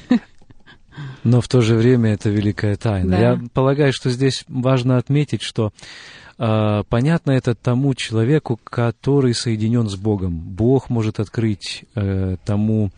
Но 1.24 1.42
в 1.42 1.48
то 1.48 1.62
же 1.62 1.76
время 1.76 2.14
это 2.14 2.30
великая 2.30 2.76
тайна. 2.78 3.10
Да. 3.12 3.20
Я 3.20 3.42
полагаю, 3.54 3.92
что 3.94 4.10
здесь 4.10 4.44
важно 4.48 4.98
отметить, 4.98 5.42
что 5.42 5.72
понятно 6.42 7.32
это 7.32 7.54
тому 7.54 7.94
человеку, 7.94 8.60
который 8.64 9.36
соединен 9.36 9.88
с 9.88 9.96
Богом. 9.96 10.40
Бог 10.40 10.90
может 10.90 11.20
открыть 11.20 11.86
э, 11.94 12.38
тому, 12.44 12.90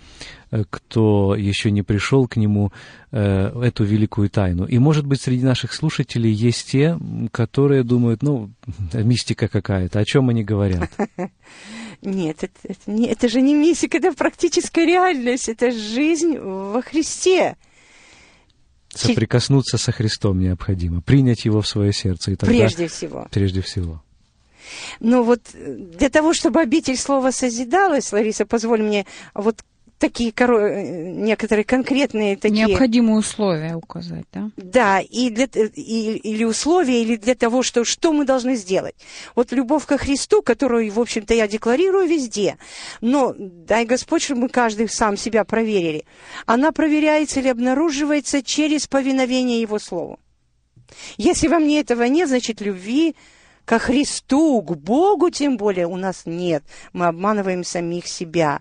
э, 0.51 0.63
кто 0.69 1.35
еще 1.35 1.69
не 1.69 1.81
пришел 1.81 2.25
к 2.27 2.37
нему, 2.37 2.71
э, 3.11 3.51
эту 3.61 3.83
великую 3.83 4.29
тайну. 4.29 4.65
И, 4.65 4.77
может 4.79 5.05
быть, 5.05 5.19
среди 5.19 5.43
наших 5.43 5.73
слушателей 5.73 6.31
есть 6.31 6.71
те, 6.71 6.97
которые 7.31 7.83
думают, 7.83 8.23
ну, 8.23 8.49
мистика 8.93 9.49
какая-то, 9.49 9.99
о 9.99 10.05
чем 10.05 10.29
они 10.29 10.45
говорят. 10.45 10.89
Нет, 12.01 12.43
это, 12.43 12.53
это 12.63 12.91
это 12.91 13.29
же 13.29 13.41
не 13.41 13.53
мистика, 13.53 13.97
это 13.97 14.13
практическая 14.13 14.85
реальность, 14.85 15.49
это 15.49 15.71
жизнь 15.71 16.37
во 16.37 16.81
Христе. 16.81 17.55
Соприкоснуться 18.95 19.77
со 19.77 19.91
Христом 19.91 20.39
необходимо, 20.39 21.01
принять 21.01 21.45
Его 21.45 21.61
в 21.61 21.67
свое 21.67 21.93
сердце. 21.93 22.31
И 22.31 22.35
тогда, 22.35 22.53
Прежде 22.53 22.87
всего. 22.87 23.27
прежде 23.31 23.61
всего. 23.61 24.03
Но 24.99 25.23
вот 25.23 25.41
э, 25.53 25.75
для 25.97 26.09
того, 26.09 26.33
чтобы 26.33 26.61
обитель 26.61 26.97
слова 26.97 27.31
созидалась, 27.31 28.11
Лариса, 28.11 28.45
позволь 28.45 28.81
мне 28.81 29.05
вот 29.33 29.63
такие 30.03 30.33
э, 30.35 30.81
некоторые 31.13 31.63
конкретные 31.63 32.35
такие... 32.35 32.65
Необходимые 32.65 33.17
условия 33.17 33.75
указать, 33.75 34.25
да? 34.33 34.49
Да, 34.57 34.99
и 34.99 35.29
для, 35.29 35.47
т- 35.47 35.71
и- 35.75 36.17
или 36.17 36.43
условия, 36.43 37.01
или 37.01 37.15
для 37.15 37.35
того, 37.35 37.63
что, 37.63 37.85
что 37.85 38.11
мы 38.11 38.25
должны 38.25 38.55
сделать. 38.57 38.95
Вот 39.33 39.53
любовь 39.53 39.85
ко 39.85 39.97
Христу, 39.97 40.41
которую, 40.41 40.91
в 40.91 40.99
общем-то, 40.99 41.33
я 41.33 41.47
декларирую 41.47 42.05
везде, 42.05 42.57
но 42.99 43.33
дай 43.37 43.85
Господь, 43.85 44.23
чтобы 44.23 44.41
мы 44.41 44.49
каждый 44.49 44.89
сам 44.89 45.15
себя 45.15 45.45
проверили, 45.45 46.03
она 46.45 46.73
проверяется 46.73 47.39
или 47.39 47.47
обнаруживается 47.47 48.43
через 48.43 48.87
повиновение 48.87 49.61
Его 49.61 49.79
Слову. 49.79 50.19
Если 51.15 51.47
во 51.47 51.59
мне 51.59 51.79
этого 51.79 52.03
нет, 52.03 52.27
значит, 52.27 52.59
любви 52.59 53.15
ко 53.63 53.79
Христу, 53.79 54.61
к 54.61 54.75
Богу 54.75 55.29
тем 55.29 55.55
более 55.55 55.87
у 55.87 55.95
нас 55.95 56.23
нет. 56.25 56.63
Мы 56.91 57.05
обманываем 57.05 57.63
самих 57.63 58.07
себя. 58.07 58.59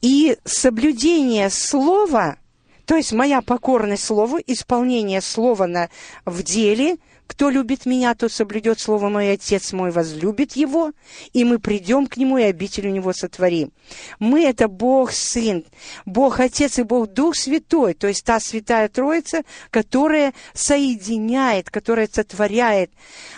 И 0.00 0.36
соблюдение 0.44 1.50
слова, 1.50 2.36
то 2.84 2.96
есть 2.96 3.12
моя 3.12 3.42
покорность 3.42 4.04
слову, 4.04 4.38
исполнение 4.46 5.20
слова 5.20 5.66
на, 5.66 5.88
в 6.24 6.42
деле, 6.42 6.98
кто 7.28 7.50
любит 7.50 7.84
меня, 7.84 8.14
тот 8.14 8.32
соблюдет 8.32 8.80
слово 8.80 9.10
мой, 9.10 9.32
Отец 9.32 9.72
мой 9.72 9.90
возлюбит 9.90 10.56
его, 10.56 10.92
и 11.34 11.44
мы 11.44 11.58
придем 11.58 12.06
к 12.06 12.16
нему 12.16 12.38
и 12.38 12.42
обитель 12.42 12.88
у 12.88 12.90
него 12.90 13.12
сотворим. 13.12 13.70
Мы— 14.18 14.44
это 14.44 14.66
Бог 14.66 15.12
Сын, 15.12 15.64
Бог 16.06 16.40
Отец 16.40 16.78
и 16.78 16.82
Бог 16.84 17.12
Дух 17.12 17.36
Святой, 17.36 17.92
то 17.92 18.08
есть 18.08 18.24
та 18.24 18.40
Святая 18.40 18.88
Троица, 18.88 19.42
которая 19.70 20.32
соединяет, 20.54 21.68
которая 21.68 22.08
сотворяет 22.10 22.90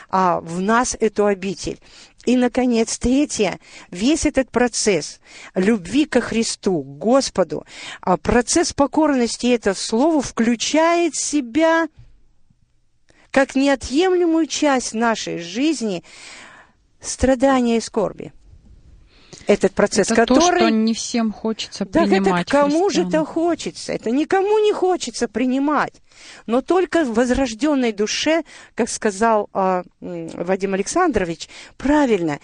а, 0.08 0.40
в 0.40 0.60
нас 0.60 0.96
эту 0.98 1.26
обитель. 1.26 1.80
И, 2.26 2.36
наконец, 2.36 2.98
третье, 2.98 3.58
весь 3.90 4.26
этот 4.26 4.50
процесс 4.50 5.20
любви 5.54 6.04
ко 6.04 6.20
Христу, 6.20 6.82
к 6.82 6.98
Господу, 6.98 7.64
а 8.02 8.18
процесс 8.18 8.72
покорности 8.74 9.46
это 9.46 9.72
слову 9.74 10.20
включает 10.20 11.14
в 11.14 11.22
себя 11.22 11.88
как 13.30 13.54
неотъемлемую 13.54 14.46
часть 14.46 14.92
нашей 14.92 15.38
жизни 15.38 16.04
страдания 17.00 17.78
и 17.78 17.80
скорби. 17.80 18.32
Этот 19.46 19.72
процесс, 19.72 20.10
это 20.10 20.26
который... 20.26 20.40
то, 20.40 20.56
что 20.58 20.70
не 20.70 20.92
всем 20.92 21.32
хочется 21.32 21.86
Так 21.86 22.08
это 22.08 22.16
принимать. 22.22 22.48
кому 22.48 22.90
же 22.90 23.06
это 23.06 23.24
хочется? 23.24 23.92
Это 23.92 24.10
никому 24.10 24.58
не 24.58 24.72
хочется 24.72 25.26
принимать. 25.26 25.94
Но 26.46 26.60
только 26.60 27.04
в 27.04 27.14
возрожденной 27.14 27.92
душе, 27.92 28.42
как 28.74 28.88
сказал 28.88 29.48
м, 29.54 29.84
Вадим 30.00 30.74
Александрович, 30.74 31.48
правильно, 31.76 32.40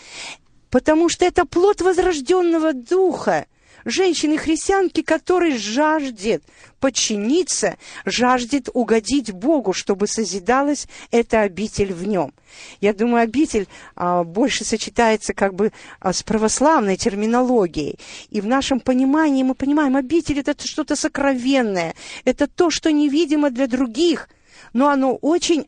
потому 0.71 1.09
что 1.09 1.25
это 1.25 1.45
плод 1.45 1.81
возрожденного 1.81 2.73
духа 2.73 3.47
женщины-христианки, 3.87 5.01
который 5.01 5.57
жаждет 5.57 6.43
подчиниться, 6.81 7.77
жаждет 8.05 8.69
угодить 8.75 9.33
Богу, 9.33 9.73
чтобы 9.73 10.07
созидалась 10.07 10.89
эта 11.11 11.41
обитель 11.41 11.95
в 11.95 12.07
нем. 12.07 12.35
Я 12.81 12.93
думаю, 12.93 13.23
обитель 13.23 13.69
а, 13.95 14.25
больше 14.25 14.65
сочетается 14.65 15.33
как 15.33 15.55
бы 15.55 15.73
а, 16.01 16.13
с 16.13 16.23
православной 16.23 16.97
терминологией. 16.97 17.99
И 18.31 18.41
в 18.41 18.47
нашем 18.47 18.81
понимании 18.81 19.43
мы 19.43 19.55
понимаем, 19.55 19.97
обитель 19.97 20.41
это 20.41 20.55
что-то 20.67 20.97
сокровенное, 20.97 21.95
это 22.25 22.47
то, 22.47 22.71
что 22.71 22.91
невидимо 22.91 23.51
для 23.51 23.67
других, 23.67 24.29
но 24.73 24.89
оно 24.89 25.15
очень 25.15 25.67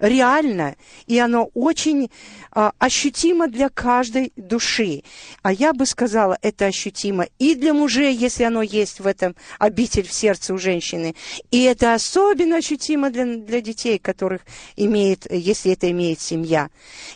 реально, 0.00 0.76
и 1.06 1.18
оно 1.18 1.50
очень 1.54 2.10
а, 2.50 2.72
ощутимо 2.78 3.48
для 3.48 3.68
каждой 3.68 4.32
души. 4.36 5.02
А 5.42 5.52
я 5.52 5.72
бы 5.72 5.86
сказала, 5.86 6.38
это 6.42 6.66
ощутимо 6.66 7.26
и 7.38 7.54
для 7.54 7.74
мужей, 7.74 8.14
если 8.14 8.44
оно 8.44 8.62
есть 8.62 9.00
в 9.00 9.06
этом 9.06 9.36
обитель 9.58 10.06
в 10.06 10.12
сердце 10.12 10.54
у 10.54 10.58
женщины, 10.58 11.14
и 11.50 11.62
это 11.62 11.94
особенно 11.94 12.56
ощутимо 12.56 13.10
для, 13.10 13.24
для 13.24 13.60
детей, 13.60 13.98
которых 13.98 14.42
имеет, 14.76 15.30
если 15.30 15.72
это 15.72 15.90
имеет 15.90 16.20
семья. 16.20 16.70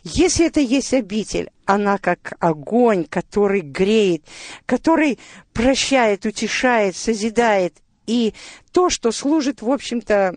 Если 0.05 0.47
это 0.47 0.61
есть 0.61 0.95
обитель, 0.95 1.51
она 1.65 1.99
как 1.99 2.35
огонь, 2.41 3.05
который 3.05 3.63
греет, 3.63 4.23
который 4.67 5.19
прощает, 5.53 6.27
утешает, 6.27 6.97
созидает, 6.97 7.75
и 8.07 8.35
то, 8.73 8.91
что 8.91 9.13
служит, 9.13 9.63
в 9.63 9.71
общем-то, 9.71 10.35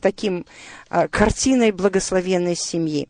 таким 0.00 0.46
а, 0.88 1.08
картиной 1.08 1.72
благословенной 1.72 2.56
семьи. 2.56 3.08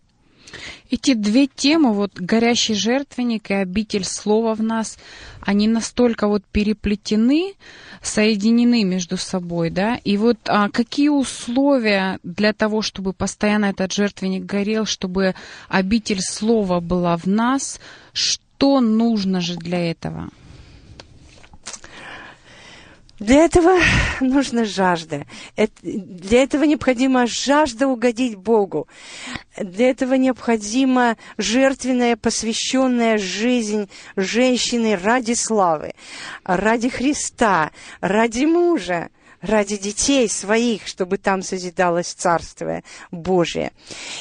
Эти 0.91 1.15
две 1.15 1.47
темы, 1.47 1.93
вот 1.93 2.15
горящий 2.15 2.75
жертвенник 2.75 3.51
и 3.51 3.55
обитель 3.55 4.05
слова 4.05 4.55
в 4.55 4.63
нас, 4.63 4.99
они 5.41 5.69
настолько 5.69 6.27
вот 6.27 6.43
переплетены, 6.45 7.55
соединены 8.03 8.83
между 8.83 9.17
собой, 9.17 9.71
да? 9.71 10.01
И 10.03 10.17
вот 10.17 10.39
а, 10.47 10.69
какие 10.69 11.09
условия 11.09 12.19
для 12.25 12.53
того, 12.53 12.83
чтобы 12.83 13.13
постоянно 13.13 13.67
этот 13.67 13.93
жертвенник 13.93 14.45
горел, 14.45 14.87
чтобы 14.87 15.35
обитель 15.69 16.21
слова 16.21 16.81
была 16.81 17.17
в 17.17 17.27
нас, 17.27 17.79
что 18.13 18.81
нужно 18.81 19.41
же 19.41 19.57
для 19.57 19.91
этого? 19.91 20.31
Для 23.21 23.45
этого 23.45 23.79
нужна 24.21 24.65
жажда. 24.65 25.27
Для 25.83 26.43
этого 26.43 26.65
необходима 26.65 27.27
жажда 27.27 27.87
угодить 27.87 28.35
Богу. 28.35 28.89
Для 29.59 29.91
этого 29.91 30.15
необходима 30.15 31.19
жертвенная, 31.37 32.17
посвященная 32.17 33.19
жизнь 33.19 33.91
женщины 34.17 34.97
ради 34.97 35.35
славы, 35.35 35.93
ради 36.45 36.89
Христа, 36.89 37.73
ради 38.01 38.47
мужа, 38.47 39.11
ради 39.41 39.77
детей 39.77 40.29
своих, 40.29 40.87
чтобы 40.87 41.19
там 41.19 41.43
созидалось 41.43 42.13
Царствие 42.13 42.85
Божие. 43.11 43.73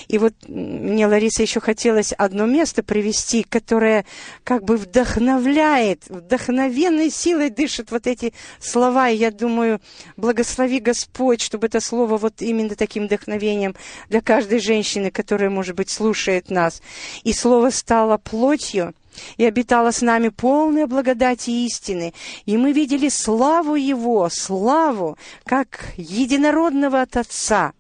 И 0.08 0.18
вот 0.18 0.34
мне, 0.48 1.08
Лариса, 1.08 1.42
еще 1.42 1.60
хотелось 1.60 2.14
одно 2.14 2.46
место 2.46 2.84
привести, 2.84 3.44
которое 3.44 4.06
как 4.44 4.64
бы 4.64 4.78
вдохновляет, 4.78 6.04
вдохновенной 6.08 7.10
силой 7.10 7.50
дышит 7.50 7.92
вот 7.92 8.08
эти 8.08 8.34
слова. 8.60 9.10
И 9.10 9.18
я 9.18 9.32
думаю, 9.32 9.82
благослови 10.18 10.80
Господь, 10.80 11.42
чтобы 11.42 11.68
это 11.68 11.80
слово 11.80 12.18
вот 12.18 12.42
именно 12.42 12.76
таким 12.76 13.06
вдохновением 13.06 13.76
для 14.10 14.22
каждой 14.22 14.60
женщины, 14.60 15.12
которая, 15.12 15.50
может 15.50 15.76
быть, 15.76 15.90
слушает 15.90 16.50
нас. 16.50 16.82
И 17.24 17.34
слово 17.34 17.70
стало 17.70 18.18
плотью, 18.18 18.94
и 19.38 19.46
обитала 19.46 19.92
с 19.92 20.02
нами 20.02 20.30
полная 20.30 20.88
благодати 20.88 21.50
и 21.50 21.66
истины. 21.66 22.14
И 22.46 22.58
мы 22.58 22.72
видели 22.72 23.10
славу 23.10 23.76
Его, 23.76 24.30
славу, 24.30 25.18
как 25.46 25.94
единородного 25.98 27.02
от 27.02 27.18
Отца. 27.18 27.74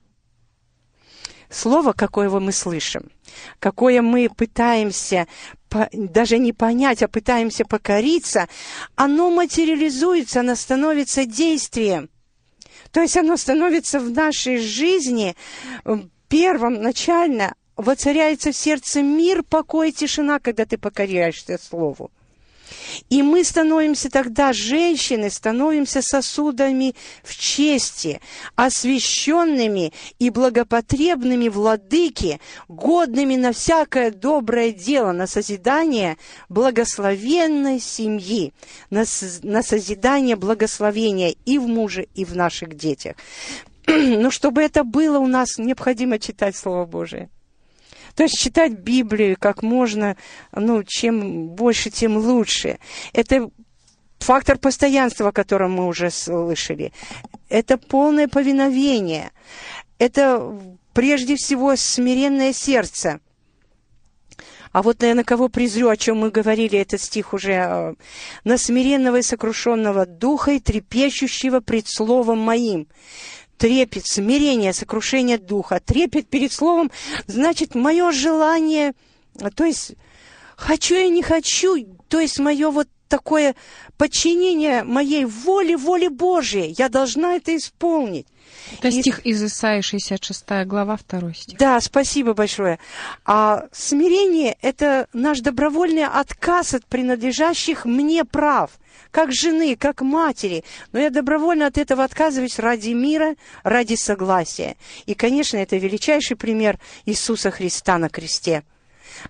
Слово, 1.49 1.93
какое 1.93 2.29
мы 2.29 2.51
слышим, 2.51 3.09
какое 3.59 4.01
мы 4.01 4.29
пытаемся 4.29 5.27
даже 5.93 6.37
не 6.37 6.53
понять, 6.53 7.03
а 7.03 7.07
пытаемся 7.07 7.65
покориться, 7.65 8.47
оно 8.95 9.29
материализуется, 9.29 10.41
оно 10.41 10.55
становится 10.55 11.25
действием. 11.25 12.09
То 12.91 13.01
есть 13.01 13.17
оно 13.17 13.37
становится 13.37 13.99
в 13.99 14.09
нашей 14.09 14.57
жизни 14.57 15.35
первым, 16.27 16.81
начально, 16.81 17.53
воцаряется 17.79 18.51
в 18.51 18.57
сердце 18.57 19.01
мир, 19.01 19.41
покой 19.41 19.89
и 19.89 19.93
тишина, 19.93 20.39
когда 20.39 20.65
ты 20.65 20.77
покоряешься 20.77 21.57
Слову. 21.57 22.11
И 23.09 23.23
мы 23.23 23.43
становимся 23.43 24.11
тогда, 24.11 24.53
женщины, 24.53 25.31
становимся 25.31 26.01
сосудами 26.01 26.93
в 27.23 27.35
чести, 27.35 28.21
освященными 28.55 29.91
и 30.19 30.29
благопотребными 30.29 31.47
владыки, 31.47 32.39
годными 32.67 33.37
на 33.37 33.53
всякое 33.53 34.11
доброе 34.11 34.71
дело, 34.71 35.13
на 35.13 35.25
созидание 35.25 36.17
благословенной 36.49 37.79
семьи, 37.79 38.53
на, 38.89 39.05
на 39.41 39.63
созидание 39.63 40.35
благословения 40.35 41.33
и 41.45 41.57
в 41.57 41.65
муже, 41.67 42.07
и 42.13 42.25
в 42.25 42.35
наших 42.35 42.75
детях. 42.75 43.15
Но 43.87 44.29
чтобы 44.29 44.61
это 44.61 44.83
было 44.83 45.17
у 45.17 45.27
нас, 45.27 45.57
необходимо 45.57 46.19
читать 46.19 46.55
Слово 46.55 46.85
Божие. 46.85 47.29
То 48.19 48.23
есть 48.23 48.37
читать 48.37 48.73
Библию 48.73 49.37
как 49.39 49.63
можно, 49.63 50.17
ну, 50.51 50.83
чем 50.83 51.47
больше, 51.47 51.89
тем 51.89 52.17
лучше. 52.17 52.77
Это 53.13 53.49
фактор 54.19 54.57
постоянства, 54.57 55.29
о 55.29 55.31
котором 55.31 55.71
мы 55.71 55.87
уже 55.87 56.11
слышали. 56.11 56.91
Это 57.47 57.77
полное 57.77 58.27
повиновение. 58.27 59.31
Это 59.99 60.53
прежде 60.91 61.37
всего 61.37 61.77
смиренное 61.77 62.51
сердце. 62.51 63.21
А 64.73 64.81
вот 64.81 65.01
я 65.01 65.15
на 65.15 65.23
кого 65.23 65.47
презрю, 65.47 65.87
о 65.87 65.95
чем 65.95 66.17
мы 66.17 66.29
говорили, 66.29 66.77
этот 66.77 66.99
стих 66.99 67.33
уже, 67.33 67.53
э, 67.53 67.93
на 68.43 68.57
смиренного 68.57 69.19
и 69.19 69.21
сокрушенного 69.21 70.05
духа 70.05 70.51
и 70.51 70.59
трепещущего 70.59 71.61
пред 71.61 71.87
словом 71.87 72.39
моим. 72.39 72.89
Трепет, 73.59 74.05
смирение, 74.05 74.71
сокрушение 74.71 75.37
духа. 75.37 75.81
Трепет 75.85 76.29
перед 76.29 76.53
словом, 76.53 76.89
значит, 77.27 77.75
мое 77.75 78.13
желание, 78.13 78.93
то 79.53 79.65
есть 79.65 79.95
хочу 80.55 80.95
я 80.95 81.09
не 81.09 81.21
хочу, 81.21 81.75
то 82.07 82.21
есть 82.21 82.39
мое 82.39 82.71
вот 82.71 82.87
такое 83.09 83.55
подчинение 83.97 84.83
моей 84.83 85.25
воле, 85.25 85.75
воле 85.75 86.09
Божией. 86.09 86.73
Я 86.77 86.87
должна 86.87 87.35
это 87.35 87.53
исполнить. 87.53 88.27
Это 88.77 88.89
И- 88.89 88.91
стих 88.91 89.25
из 89.25 89.43
Исаии, 89.43 89.81
66 89.81 90.65
глава, 90.65 90.97
2 90.97 91.33
стих. 91.33 91.57
Да, 91.57 91.79
спасибо 91.81 92.33
большое. 92.33 92.79
А 93.25 93.65
смирение– 93.71 94.57
это 94.61 95.07
наш 95.13 95.39
добровольный 95.41 96.05
отказ 96.05 96.73
от 96.73 96.85
принадлежащих 96.85 97.85
мне 97.85 98.25
прав, 98.25 98.71
как 99.11 99.31
жены, 99.31 99.75
как 99.75 100.01
матери. 100.01 100.63
Но 100.91 100.99
я 100.99 101.09
добровольно 101.09 101.67
от 101.67 101.77
этого 101.77 102.03
отказываюсь 102.03 102.59
ради 102.59 102.91
мира, 102.91 103.35
ради 103.63 103.95
согласия. 103.95 104.75
И, 105.05 105.13
конечно, 105.13 105.57
это 105.57 105.77
величайший 105.77 106.37
пример 106.37 106.79
Иисуса 107.05 107.51
Христа 107.51 107.97
на 107.97 108.09
кресте. 108.09 108.63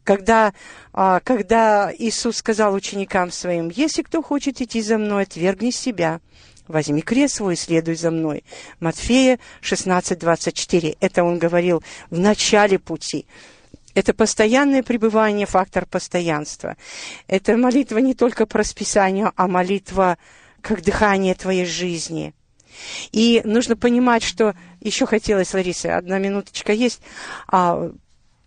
Когда, 0.03 0.53
а, 0.93 1.19
когда 1.21 1.91
Иисус 1.97 2.37
сказал 2.37 2.73
ученикам 2.73 3.31
своим, 3.31 3.69
«Если 3.69 4.03
кто 4.03 4.21
хочет 4.21 4.61
идти 4.61 4.81
за 4.81 4.97
мной, 4.97 5.23
отвергни 5.23 5.71
себя, 5.71 6.19
возьми 6.69 7.01
крест 7.01 7.35
свой 7.35 7.55
и 7.55 7.57
следуй 7.57 7.95
за 7.95 8.11
мной». 8.11 8.45
Матфея 8.79 9.39
16, 9.59 10.17
24. 10.17 10.95
Это 11.01 11.23
он 11.25 11.37
говорил 11.37 11.83
в 12.09 12.17
начале 12.17 12.79
пути. 12.79 13.25
Это 13.95 14.13
постоянное 14.13 14.83
пребывание, 14.83 15.45
фактор 15.45 15.85
постоянства. 15.85 16.77
Это 17.27 17.57
молитва 17.57 17.97
не 17.97 18.13
только 18.13 18.45
по 18.45 18.59
расписанию, 18.59 19.33
а 19.35 19.47
молитва 19.47 20.17
как 20.61 20.83
дыхание 20.83 21.35
твоей 21.35 21.65
жизни. 21.65 22.33
И 23.11 23.41
нужно 23.43 23.75
понимать, 23.75 24.23
что 24.23 24.55
еще 24.79 25.05
хотелось, 25.05 25.53
Лариса, 25.53 25.97
одна 25.97 26.19
минуточка 26.19 26.71
есть, 26.71 27.01
а, 27.47 27.91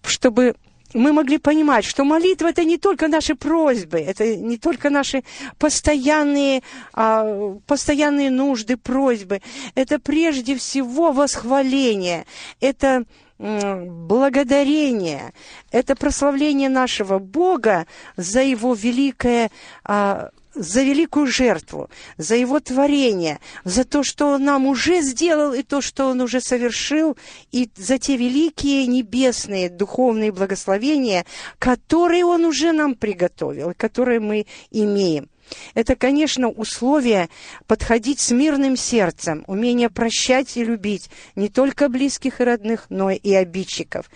чтобы 0.05 0.55
мы 0.95 1.12
могли 1.12 1.38
понимать, 1.38 1.84
что 1.84 2.05
молитва 2.05 2.49
это 2.49 2.64
не 2.64 2.78
только 2.78 3.09
наши 3.09 3.34
просьбы, 3.34 3.99
это 3.99 4.36
не 4.36 4.59
только 4.59 4.90
наши 4.90 5.22
постоянные, 5.59 6.62
а, 6.93 7.55
постоянные 7.66 8.30
нужды, 8.30 8.76
просьбы. 8.76 9.40
Это 9.74 9.99
прежде 9.99 10.57
всего 10.57 11.12
восхваление, 11.12 12.26
это 12.61 13.05
благодарение, 13.38 15.32
это 15.72 15.97
прославление 15.97 16.68
нашего 16.68 17.18
Бога 17.18 17.86
за 18.16 18.43
Его 18.43 18.72
великое 18.74 19.51
а, 19.84 20.30
за 20.55 20.83
великую 20.83 21.27
жертву, 21.27 21.89
за 22.19 22.37
его 22.37 22.61
творение, 22.61 23.41
за 23.65 23.85
то, 23.85 24.03
что 24.03 24.33
он 24.33 24.45
нам 24.45 24.67
уже 24.67 25.01
сделал, 25.03 25.53
и 25.53 25.63
то, 25.63 25.81
что 25.81 26.07
он 26.07 26.21
уже 26.21 26.41
совершил, 26.41 27.17
и 27.51 27.71
за 27.77 27.99
те 27.99 28.17
великие 28.17 28.87
небесные 28.87 29.69
духовные 29.69 30.33
благословения, 30.33 31.25
которые 31.59 32.25
он 32.25 32.45
уже 32.45 32.73
нам 32.73 32.95
приготовил, 32.95 33.73
которые 33.77 34.21
мы 34.21 34.47
имеем. 34.71 35.32
Это, 35.74 35.97
конечно, 35.97 36.49
условие 36.49 37.28
подходить 37.66 38.20
с 38.20 38.30
мирным 38.30 38.76
сердцем, 38.76 39.45
умение 39.47 39.90
прощать 39.90 40.57
и 40.57 40.64
любить 40.64 41.11
не 41.36 41.49
только 41.49 41.88
близких 41.88 42.40
и 42.40 42.45
родных, 42.45 42.86
но 42.88 43.11
и 43.11 43.32
обидчиков. 43.32 44.11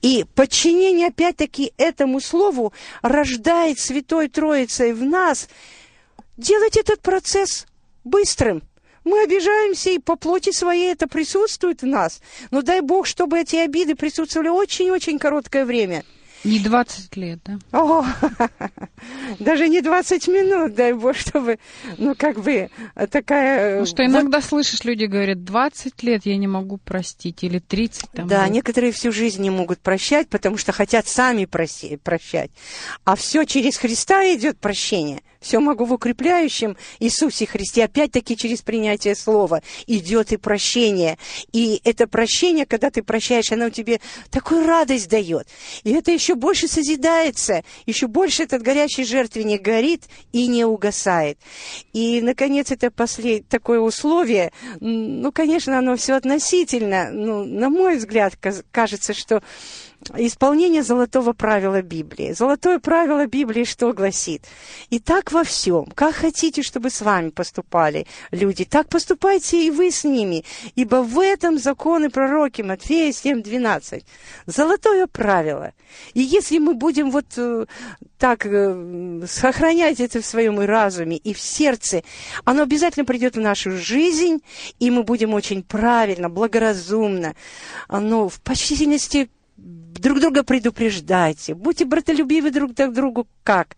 И 0.00 0.24
подчинение, 0.34 1.08
опять-таки, 1.08 1.72
этому 1.76 2.20
слову 2.20 2.72
рождает 3.02 3.78
Святой 3.78 4.28
Троицей 4.28 4.92
в 4.92 5.04
нас 5.04 5.48
делать 6.36 6.76
этот 6.76 7.00
процесс 7.00 7.66
быстрым. 8.04 8.62
Мы 9.04 9.24
обижаемся, 9.24 9.90
и 9.90 9.98
по 9.98 10.16
плоти 10.16 10.52
своей 10.52 10.92
это 10.92 11.08
присутствует 11.08 11.82
в 11.82 11.86
нас. 11.86 12.20
Но 12.50 12.62
дай 12.62 12.80
Бог, 12.80 13.06
чтобы 13.06 13.40
эти 13.40 13.56
обиды 13.56 13.96
присутствовали 13.96 14.48
очень-очень 14.48 15.18
короткое 15.18 15.64
время. 15.64 16.04
Не 16.44 16.58
20 16.58 17.16
лет, 17.16 17.38
да? 17.44 17.58
О, 17.72 18.04
даже 19.38 19.68
не 19.68 19.80
20 19.80 20.28
минут, 20.28 20.74
дай 20.74 20.92
Бог, 20.92 21.16
чтобы, 21.16 21.58
ну, 21.98 22.14
как 22.16 22.40
бы, 22.40 22.68
такая... 23.10 23.70
Потому 23.70 23.86
что 23.86 24.02
вот 24.02 24.08
иногда 24.10 24.40
слышишь, 24.40 24.84
люди 24.84 25.04
говорят, 25.04 25.44
20 25.44 26.02
лет 26.02 26.26
я 26.26 26.36
не 26.36 26.48
могу 26.48 26.78
простить, 26.78 27.44
или 27.44 27.58
30 27.58 28.10
там. 28.10 28.26
Да, 28.26 28.44
лет. 28.44 28.54
некоторые 28.54 28.92
всю 28.92 29.12
жизнь 29.12 29.42
не 29.42 29.50
могут 29.50 29.80
прощать, 29.80 30.28
потому 30.28 30.56
что 30.56 30.72
хотят 30.72 31.06
сами 31.06 31.44
проси- 31.44 31.98
прощать. 31.98 32.50
А 33.04 33.14
все 33.14 33.44
через 33.44 33.76
Христа 33.76 34.24
идет 34.34 34.58
прощение. 34.58 35.22
Все 35.42 35.58
могу 35.58 35.84
в 35.84 35.92
укрепляющем 35.92 36.76
Иисусе 37.00 37.46
Христе. 37.46 37.84
Опять-таки 37.84 38.36
через 38.36 38.62
принятие 38.62 39.14
слова 39.14 39.60
идет 39.86 40.32
и 40.32 40.36
прощение. 40.36 41.18
И 41.52 41.80
это 41.84 42.06
прощение, 42.06 42.64
когда 42.64 42.90
ты 42.90 43.02
прощаешь, 43.02 43.50
оно 43.52 43.68
тебе 43.68 44.00
такую 44.30 44.66
радость 44.66 45.08
дает. 45.08 45.48
И 45.82 45.90
это 45.90 46.12
еще 46.12 46.36
больше 46.36 46.68
созидается, 46.68 47.64
еще 47.86 48.06
больше 48.06 48.44
этот 48.44 48.62
горящий 48.62 49.04
жертвенник 49.04 49.60
горит 49.62 50.04
и 50.32 50.46
не 50.46 50.64
угасает. 50.64 51.38
И, 51.92 52.22
наконец, 52.22 52.70
это 52.70 52.90
послед... 52.90 53.48
такое 53.48 53.80
условие, 53.80 54.52
ну, 54.80 55.32
конечно, 55.32 55.76
оно 55.76 55.96
все 55.96 56.14
относительно, 56.14 57.10
ну, 57.10 57.44
на 57.44 57.68
мой 57.68 57.96
взгляд, 57.96 58.34
кажется, 58.70 59.12
что 59.12 59.42
исполнение 60.16 60.82
золотого 60.82 61.32
правила 61.32 61.82
Библии. 61.82 62.32
Золотое 62.32 62.78
правило 62.78 63.26
Библии 63.26 63.64
что 63.64 63.92
гласит? 63.92 64.44
И 64.90 64.98
так 64.98 65.32
во 65.32 65.44
всем. 65.44 65.86
Как 65.94 66.14
хотите, 66.14 66.62
чтобы 66.62 66.90
с 66.90 67.00
вами 67.00 67.30
поступали 67.30 68.06
люди, 68.30 68.64
так 68.64 68.88
поступайте 68.88 69.66
и 69.66 69.70
вы 69.70 69.90
с 69.90 70.04
ними. 70.04 70.44
Ибо 70.74 70.96
в 70.96 71.18
этом 71.18 71.58
законы 71.58 72.10
пророки 72.10 72.62
Матфея 72.62 73.10
7.12. 73.12 74.04
Золотое 74.46 75.06
правило. 75.06 75.72
И 76.14 76.20
если 76.20 76.58
мы 76.58 76.74
будем 76.74 77.10
вот 77.10 77.26
э, 77.36 77.66
так 78.18 78.46
э, 78.46 79.22
сохранять 79.26 80.00
это 80.00 80.20
в 80.20 80.26
своем 80.26 80.60
и 80.62 80.66
разуме, 80.66 81.16
и 81.16 81.34
в 81.34 81.40
сердце, 81.40 82.02
оно 82.44 82.62
обязательно 82.62 83.04
придет 83.04 83.36
в 83.36 83.40
нашу 83.40 83.72
жизнь, 83.72 84.42
и 84.78 84.90
мы 84.90 85.02
будем 85.02 85.34
очень 85.34 85.62
правильно, 85.62 86.28
благоразумно, 86.28 87.34
оно 87.88 88.28
в 88.28 88.40
почтительности 88.40 89.30
друг 90.02 90.20
друга 90.20 90.42
предупреждайте, 90.42 91.54
будьте 91.54 91.84
братолюбивы 91.84 92.50
друг 92.50 92.74
к 92.74 92.88
другу 92.88 93.26
как? 93.44 93.76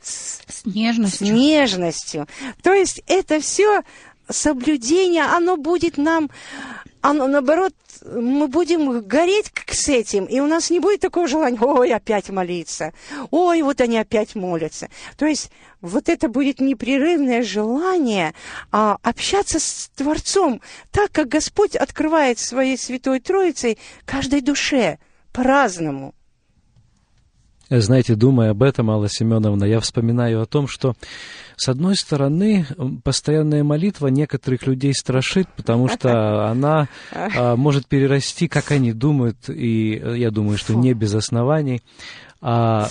С, 0.00 0.42
с 0.46 0.64
нежностью. 0.64 1.26
С 1.26 1.30
нежностью. 1.30 2.28
То 2.62 2.72
есть 2.72 3.02
это 3.06 3.40
все 3.40 3.82
соблюдение, 4.28 5.24
оно 5.24 5.56
будет 5.56 5.96
нам, 5.96 6.30
оно 7.00 7.26
наоборот, 7.26 7.72
мы 8.04 8.46
будем 8.46 9.00
гореть 9.00 9.50
с 9.66 9.88
этим, 9.88 10.26
и 10.26 10.38
у 10.38 10.46
нас 10.46 10.68
не 10.68 10.80
будет 10.80 11.00
такого 11.00 11.26
желания, 11.26 11.58
ой, 11.58 11.92
опять 11.92 12.28
молиться, 12.28 12.92
ой, 13.30 13.62
вот 13.62 13.80
они 13.80 13.98
опять 13.98 14.34
молятся. 14.34 14.90
То 15.16 15.24
есть 15.24 15.50
вот 15.80 16.10
это 16.10 16.28
будет 16.28 16.60
непрерывное 16.60 17.42
желание 17.42 18.34
а, 18.70 18.98
общаться 19.02 19.58
с 19.58 19.90
Творцом, 19.96 20.60
так 20.92 21.10
как 21.10 21.28
Господь 21.28 21.74
открывает 21.74 22.38
своей 22.38 22.76
Святой 22.76 23.20
Троицей 23.20 23.78
каждой 24.04 24.42
душе 24.42 24.98
по-разному. 25.32 26.14
Знаете, 27.70 28.14
думая 28.14 28.52
об 28.52 28.62
этом, 28.62 28.90
Алла 28.90 29.10
Семеновна, 29.10 29.64
я 29.64 29.80
вспоминаю 29.80 30.40
о 30.40 30.46
том, 30.46 30.68
что, 30.68 30.94
с 31.56 31.68
одной 31.68 31.96
стороны, 31.96 32.66
постоянная 33.04 33.62
молитва 33.62 34.06
некоторых 34.06 34.66
людей 34.66 34.94
страшит, 34.94 35.48
потому 35.54 35.88
что 35.88 36.48
она 36.48 36.88
а, 37.12 37.56
может 37.56 37.86
перерасти, 37.86 38.48
как 38.48 38.70
они 38.70 38.92
думают, 38.92 39.50
и 39.50 39.90
я 40.16 40.30
думаю, 40.30 40.56
что 40.56 40.74
не 40.74 40.94
без 40.94 41.14
оснований, 41.14 41.82
а 42.40 42.88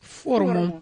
форму. 0.00 0.80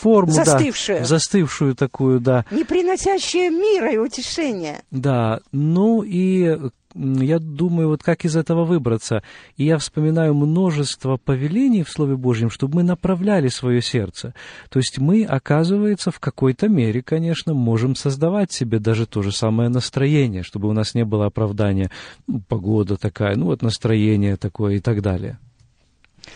Форму, 0.00 0.32
застывшую. 0.32 1.00
да, 1.00 1.04
застывшую 1.04 1.76
такую, 1.76 2.18
да. 2.18 2.44
Не 2.50 2.64
приносящая 2.64 3.50
мира 3.50 3.92
и 3.92 3.98
утешения. 3.98 4.82
Да, 4.90 5.40
ну 5.52 6.02
и 6.02 6.58
я 6.94 7.38
думаю, 7.38 7.88
вот 7.88 8.02
как 8.02 8.24
из 8.24 8.36
этого 8.36 8.64
выбраться. 8.64 9.22
И 9.56 9.64
я 9.64 9.78
вспоминаю 9.78 10.34
множество 10.34 11.16
повелений 11.16 11.82
в 11.82 11.90
Слове 11.90 12.16
Божьем, 12.16 12.50
чтобы 12.50 12.76
мы 12.76 12.82
направляли 12.82 13.48
свое 13.48 13.80
сердце. 13.80 14.34
То 14.70 14.78
есть 14.78 14.98
мы, 14.98 15.24
оказывается, 15.24 16.10
в 16.10 16.18
какой-то 16.18 16.68
мере, 16.68 17.02
конечно, 17.02 17.54
можем 17.54 17.94
создавать 17.94 18.52
себе 18.52 18.78
даже 18.78 19.06
то 19.06 19.22
же 19.22 19.32
самое 19.32 19.68
настроение, 19.68 20.42
чтобы 20.42 20.68
у 20.68 20.72
нас 20.72 20.94
не 20.94 21.04
было 21.04 21.26
оправдания. 21.26 21.90
Ну, 22.26 22.42
погода 22.48 22.96
такая, 22.96 23.36
ну 23.36 23.46
вот 23.46 23.62
настроение 23.62 24.36
такое 24.36 24.76
и 24.76 24.80
так 24.80 25.02
далее. 25.02 25.38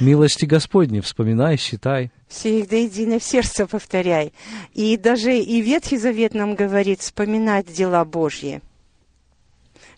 Милости 0.01 0.45
Господни, 0.45 1.01
вспоминай, 1.01 1.57
считай. 1.57 2.11
Все 2.27 2.61
их 2.61 2.69
до 2.69 2.77
едино 2.77 3.19
в 3.19 3.23
сердце 3.23 3.67
повторяй. 3.67 4.33
И 4.73 4.97
даже 4.97 5.37
и 5.37 5.61
Ветхий 5.61 5.99
Завет 5.99 6.35
нам 6.35 6.55
говорит 6.55 7.01
вспоминать 7.01 7.73
дела 7.73 8.05
Божьи 8.05 8.61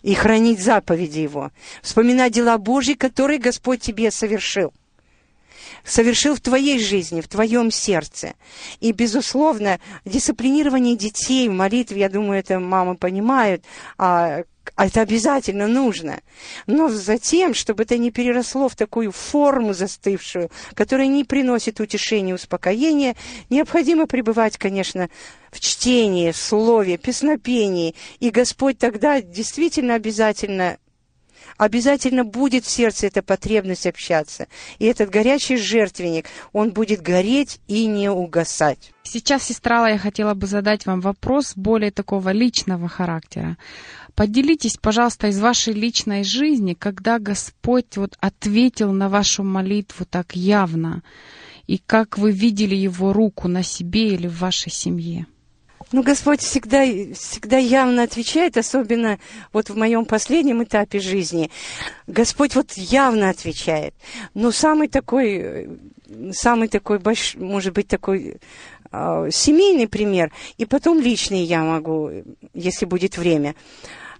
и 0.01 0.13
хранить 0.13 0.59
заповеди 0.59 1.19
Его. 1.19 1.51
Вспоминать 1.81 2.33
дела 2.33 2.57
Божьи, 2.57 2.93
которые 2.93 3.39
Господь 3.39 3.81
тебе 3.81 4.11
совершил. 4.11 4.73
Совершил 5.87 6.35
в 6.35 6.41
твоей 6.41 6.79
жизни, 6.79 7.21
в 7.21 7.29
твоем 7.29 7.71
сердце. 7.71 8.33
И, 8.81 8.91
безусловно, 8.91 9.79
дисциплинирование 10.03 10.97
детей 10.97 11.47
в 11.47 11.53
молитве, 11.53 12.01
я 12.01 12.09
думаю, 12.09 12.39
это 12.39 12.59
мамы 12.59 12.95
понимают, 12.95 13.63
а 13.97 14.43
это 14.75 15.01
обязательно 15.01 15.67
нужно. 15.67 16.19
Но 16.65 16.89
затем, 16.89 17.53
чтобы 17.53 17.83
это 17.83 17.97
не 17.97 18.11
переросло 18.11 18.67
в 18.67 18.75
такую 18.75 19.13
форму 19.13 19.73
застывшую, 19.73 20.51
которая 20.73 21.07
не 21.07 21.23
приносит 21.23 21.79
утешения 21.79 22.31
и 22.31 22.35
успокоения, 22.35 23.15
необходимо 23.49 24.07
пребывать, 24.07 24.57
конечно, 24.57 25.09
в 25.51 25.61
чтении, 25.61 26.31
в 26.31 26.37
слове, 26.37 26.97
песнопении. 26.97 27.95
И 28.19 28.29
Господь 28.29 28.77
тогда 28.77 29.21
действительно 29.21 29.95
обязательно 29.95 30.79
обязательно 31.57 32.23
будет 32.23 32.65
в 32.65 32.69
сердце 32.69 33.07
эта 33.07 33.21
потребность 33.21 33.85
общаться. 33.85 34.47
И 34.79 34.85
этот 34.85 35.09
горячий 35.09 35.57
жертвенник, 35.57 36.27
он 36.53 36.71
будет 36.71 37.01
гореть 37.01 37.59
и 37.67 37.85
не 37.87 38.09
угасать. 38.09 38.93
Сейчас, 39.03 39.43
сестра, 39.43 39.89
я 39.89 39.97
хотела 39.97 40.33
бы 40.33 40.47
задать 40.47 40.85
вам 40.85 41.01
вопрос 41.01 41.53
более 41.55 41.91
такого 41.91 42.31
личного 42.31 42.87
характера. 42.87 43.57
Поделитесь, 44.15 44.77
пожалуйста, 44.77 45.27
из 45.27 45.39
вашей 45.39 45.73
личной 45.73 46.23
жизни, 46.23 46.73
когда 46.73 47.19
Господь 47.19 47.97
вот 47.97 48.17
ответил 48.19 48.91
на 48.91 49.09
вашу 49.09 49.43
молитву 49.43 50.05
так 50.05 50.35
явно, 50.35 51.03
и 51.67 51.77
как 51.77 52.17
вы 52.17 52.31
видели 52.31 52.75
Его 52.75 53.13
руку 53.13 53.47
на 53.47 53.63
себе 53.63 54.09
или 54.09 54.27
в 54.27 54.39
вашей 54.39 54.71
семье. 54.71 55.27
Ну, 55.91 56.03
Господь 56.03 56.41
всегда, 56.41 56.83
всегда 57.13 57.57
явно 57.57 58.03
отвечает, 58.03 58.57
особенно 58.57 59.19
вот 59.53 59.69
в 59.69 59.77
моем 59.77 60.05
последнем 60.05 60.63
этапе 60.63 60.99
жизни. 60.99 61.49
Господь 62.07 62.55
вот 62.55 62.73
явно 62.73 63.29
отвечает. 63.29 63.93
Но 64.33 64.51
самый 64.51 64.89
такой, 64.89 65.69
самый 66.31 66.67
такой 66.67 66.99
большой, 66.99 67.41
может 67.41 67.73
быть, 67.73 67.87
такой 67.87 68.37
э, 68.91 69.29
семейный 69.31 69.87
пример, 69.87 70.33
и 70.57 70.65
потом 70.65 70.99
личный 70.99 71.43
я 71.43 71.63
могу, 71.63 72.11
если 72.53 72.85
будет 72.85 73.17
время. 73.17 73.55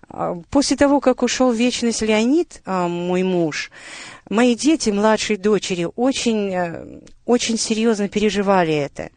А, 0.09 0.35
после 0.49 0.77
того, 0.77 0.99
как 1.01 1.21
ушел 1.21 1.51
в 1.51 1.55
вечность 1.55 2.01
Леонид, 2.01 2.61
а, 2.65 2.87
мой 2.87 3.23
муж, 3.23 3.71
мои 4.29 4.55
дети, 4.55 4.89
младшие 4.89 5.37
дочери, 5.37 5.87
очень, 5.95 6.53
э, 6.53 7.01
очень 7.25 7.57
серьезно 7.57 8.07
переживали 8.07 8.73
это. 8.73 9.09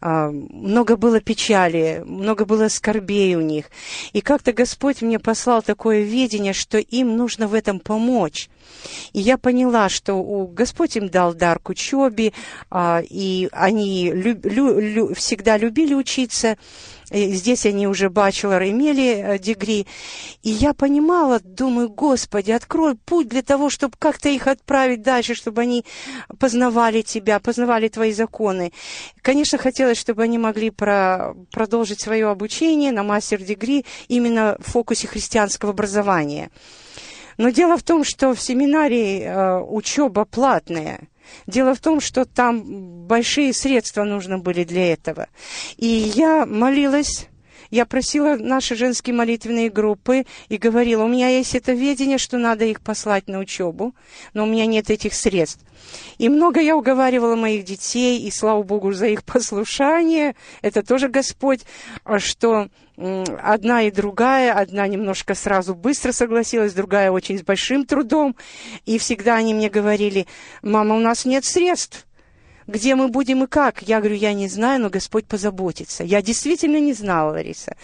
А, 0.00 0.30
много 0.30 0.96
было 0.96 1.20
печали, 1.20 2.02
много 2.06 2.44
было 2.44 2.68
скорбей 2.68 3.34
у 3.34 3.40
них. 3.40 3.66
И 4.12 4.20
как-то 4.20 4.52
Господь 4.52 5.02
мне 5.02 5.18
послал 5.18 5.62
такое 5.62 6.02
видение, 6.02 6.52
что 6.52 6.78
им 6.78 7.16
нужно 7.16 7.48
в 7.48 7.54
этом 7.54 7.80
помочь. 7.80 8.48
И 9.12 9.20
я 9.20 9.38
поняла, 9.38 9.88
что 9.88 10.22
Господь 10.46 10.96
им 10.96 11.08
дал 11.08 11.34
дар 11.34 11.58
к 11.58 11.70
учебе, 11.70 12.32
а, 12.70 13.02
и 13.08 13.48
они 13.52 14.10
всегда 15.14 15.56
любили 15.56 15.94
учиться. 15.94 16.56
Здесь 17.10 17.66
они 17.66 17.86
уже 17.86 18.10
бачелор 18.10 18.62
имели 18.64 19.38
дегри. 19.38 19.82
Э, 19.82 19.84
и 20.42 20.50
я 20.50 20.74
понимала, 20.74 21.38
думаю, 21.40 21.88
Господи, 21.88 22.50
открой 22.50 22.96
путь 22.96 23.28
для 23.28 23.42
того, 23.42 23.70
чтобы 23.70 23.94
как-то 23.98 24.28
их 24.28 24.48
отправить 24.48 25.02
дальше, 25.02 25.34
чтобы 25.34 25.62
они 25.62 25.84
познавали 26.40 27.02
Тебя, 27.02 27.38
познавали 27.38 27.88
Твои 27.88 28.12
законы. 28.12 28.72
Конечно, 29.22 29.56
хотелось, 29.56 29.98
чтобы 29.98 30.24
они 30.24 30.38
могли 30.38 30.70
про, 30.70 31.34
продолжить 31.52 32.00
свое 32.00 32.28
обучение 32.28 32.90
на 32.90 33.04
мастер-дегри 33.04 33.84
именно 34.08 34.56
в 34.58 34.70
фокусе 34.72 35.06
христианского 35.06 35.70
образования. 35.70 36.50
Но 37.38 37.50
дело 37.50 37.76
в 37.76 37.82
том, 37.82 38.02
что 38.02 38.34
в 38.34 38.40
семинарии 38.40 39.20
э, 39.20 39.60
учеба 39.60 40.24
платная. 40.24 41.08
Дело 41.46 41.74
в 41.74 41.80
том, 41.80 42.00
что 42.00 42.24
там 42.24 43.06
большие 43.06 43.52
средства 43.52 44.04
нужны 44.04 44.38
были 44.38 44.64
для 44.64 44.92
этого. 44.92 45.28
И 45.76 45.86
я 45.86 46.46
молилась 46.46 47.28
я 47.70 47.84
просила 47.84 48.36
наши 48.36 48.76
женские 48.76 49.14
молитвенные 49.14 49.70
группы 49.70 50.24
и 50.48 50.56
говорила, 50.56 51.04
у 51.04 51.08
меня 51.08 51.28
есть 51.28 51.54
это 51.54 51.72
видение, 51.72 52.18
что 52.18 52.38
надо 52.38 52.64
их 52.64 52.80
послать 52.80 53.28
на 53.28 53.38
учебу, 53.38 53.94
но 54.34 54.44
у 54.44 54.46
меня 54.46 54.66
нет 54.66 54.90
этих 54.90 55.14
средств. 55.14 55.64
И 56.18 56.28
много 56.28 56.60
я 56.60 56.76
уговаривала 56.76 57.36
моих 57.36 57.64
детей, 57.64 58.20
и 58.20 58.30
слава 58.30 58.62
Богу 58.62 58.92
за 58.92 59.06
их 59.06 59.24
послушание, 59.24 60.36
это 60.62 60.82
тоже 60.82 61.08
Господь, 61.08 61.60
что 62.18 62.68
одна 62.96 63.82
и 63.82 63.90
другая, 63.90 64.52
одна 64.52 64.86
немножко 64.86 65.34
сразу 65.34 65.74
быстро 65.74 66.12
согласилась, 66.12 66.72
другая 66.72 67.10
очень 67.10 67.38
с 67.38 67.42
большим 67.42 67.84
трудом. 67.84 68.36
И 68.84 68.98
всегда 68.98 69.36
они 69.36 69.54
мне 69.54 69.68
говорили, 69.68 70.26
мама, 70.62 70.96
у 70.96 71.00
нас 71.00 71.24
нет 71.24 71.44
средств. 71.44 72.06
Где 72.66 72.96
мы 72.96 73.08
будем 73.08 73.44
и 73.44 73.46
как? 73.46 73.82
Я 73.82 74.00
говорю, 74.00 74.16
я 74.16 74.32
не 74.32 74.48
знаю, 74.48 74.80
но 74.80 74.90
Господь 74.90 75.26
позаботится. 75.26 76.02
Я 76.02 76.20
действительно 76.20 76.80
не 76.80 76.94
знала, 76.94 77.30
Лариса. 77.30 77.76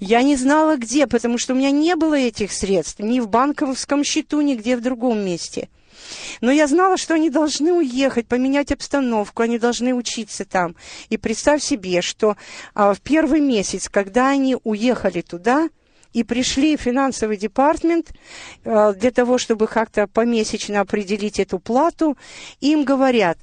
Я 0.00 0.22
не 0.22 0.36
знала, 0.36 0.76
где, 0.76 1.06
потому 1.06 1.36
что 1.36 1.52
у 1.52 1.56
меня 1.56 1.70
не 1.70 1.94
было 1.94 2.14
этих 2.14 2.52
средств. 2.52 3.00
Ни 3.00 3.20
в 3.20 3.28
банковском 3.28 4.04
счету, 4.04 4.40
ни 4.40 4.54
где 4.54 4.76
в 4.76 4.80
другом 4.80 5.22
месте. 5.22 5.68
Но 6.40 6.50
я 6.50 6.66
знала, 6.66 6.96
что 6.96 7.14
они 7.14 7.30
должны 7.30 7.72
уехать, 7.72 8.26
поменять 8.26 8.72
обстановку, 8.72 9.42
они 9.42 9.58
должны 9.58 9.94
учиться 9.94 10.44
там. 10.44 10.76
И 11.08 11.16
представь 11.16 11.62
себе, 11.62 12.02
что 12.02 12.36
а, 12.74 12.94
в 12.94 13.00
первый 13.00 13.40
месяц, 13.40 13.88
когда 13.88 14.28
они 14.28 14.56
уехали 14.64 15.20
туда, 15.20 15.68
и 16.12 16.24
пришли 16.24 16.76
в 16.76 16.80
финансовый 16.80 17.36
департамент 17.36 18.12
а, 18.64 18.92
для 18.92 19.10
того, 19.10 19.38
чтобы 19.38 19.66
как-то 19.66 20.06
помесячно 20.06 20.80
определить 20.80 21.38
эту 21.38 21.58
плату, 21.58 22.16
им 22.60 22.84
говорят, 22.84 23.38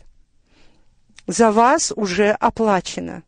за 1.27 1.51
вас 1.51 1.91
уже 1.95 2.31
оплачено. 2.31 3.23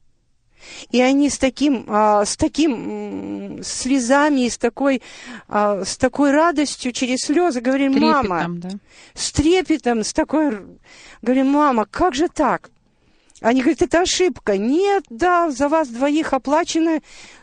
И 0.91 1.01
они 1.01 1.29
с 1.29 1.37
таким, 1.37 1.85
а, 1.87 2.25
с 2.25 2.37
таким 2.37 3.61
слезами 3.63 4.45
и 4.45 4.49
с 4.49 4.57
такой, 4.57 5.01
а, 5.47 5.83
с 5.83 5.97
такой 5.97 6.31
радостью 6.31 6.91
через 6.91 7.19
слезы 7.21 7.61
говорим, 7.61 7.93
Трепетом, 7.93 8.27
мама, 8.27 8.49
да. 8.57 8.69
с 9.13 9.31
трепетом, 9.31 10.03
с 10.03 10.13
такой, 10.13 10.65
говорим, 11.21 11.47
мама, 11.47 11.85
как 11.85 12.15
же 12.15 12.27
так? 12.27 12.69
Они 13.41 13.61
говорят, 13.61 13.81
это 13.81 14.01
ошибка. 14.01 14.57
Нет, 14.57 15.05
да, 15.09 15.51
за 15.51 15.69
вас 15.69 15.89
двоих 15.89 16.33
оплачено. 16.33 17.01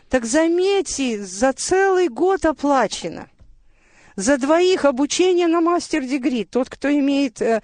Так 0.09 0.25
заметьте, 0.25 1.23
за 1.23 1.53
целый 1.53 2.09
год 2.09 2.45
оплачено 2.45 3.27
за 4.15 4.37
двоих 4.37 4.85
обучение 4.85 5.47
на 5.47 5.61
мастер-дегри. 5.61 6.45
Тот, 6.45 6.69
кто 6.69 6.91
имеет 6.91 7.41
э, 7.41 7.61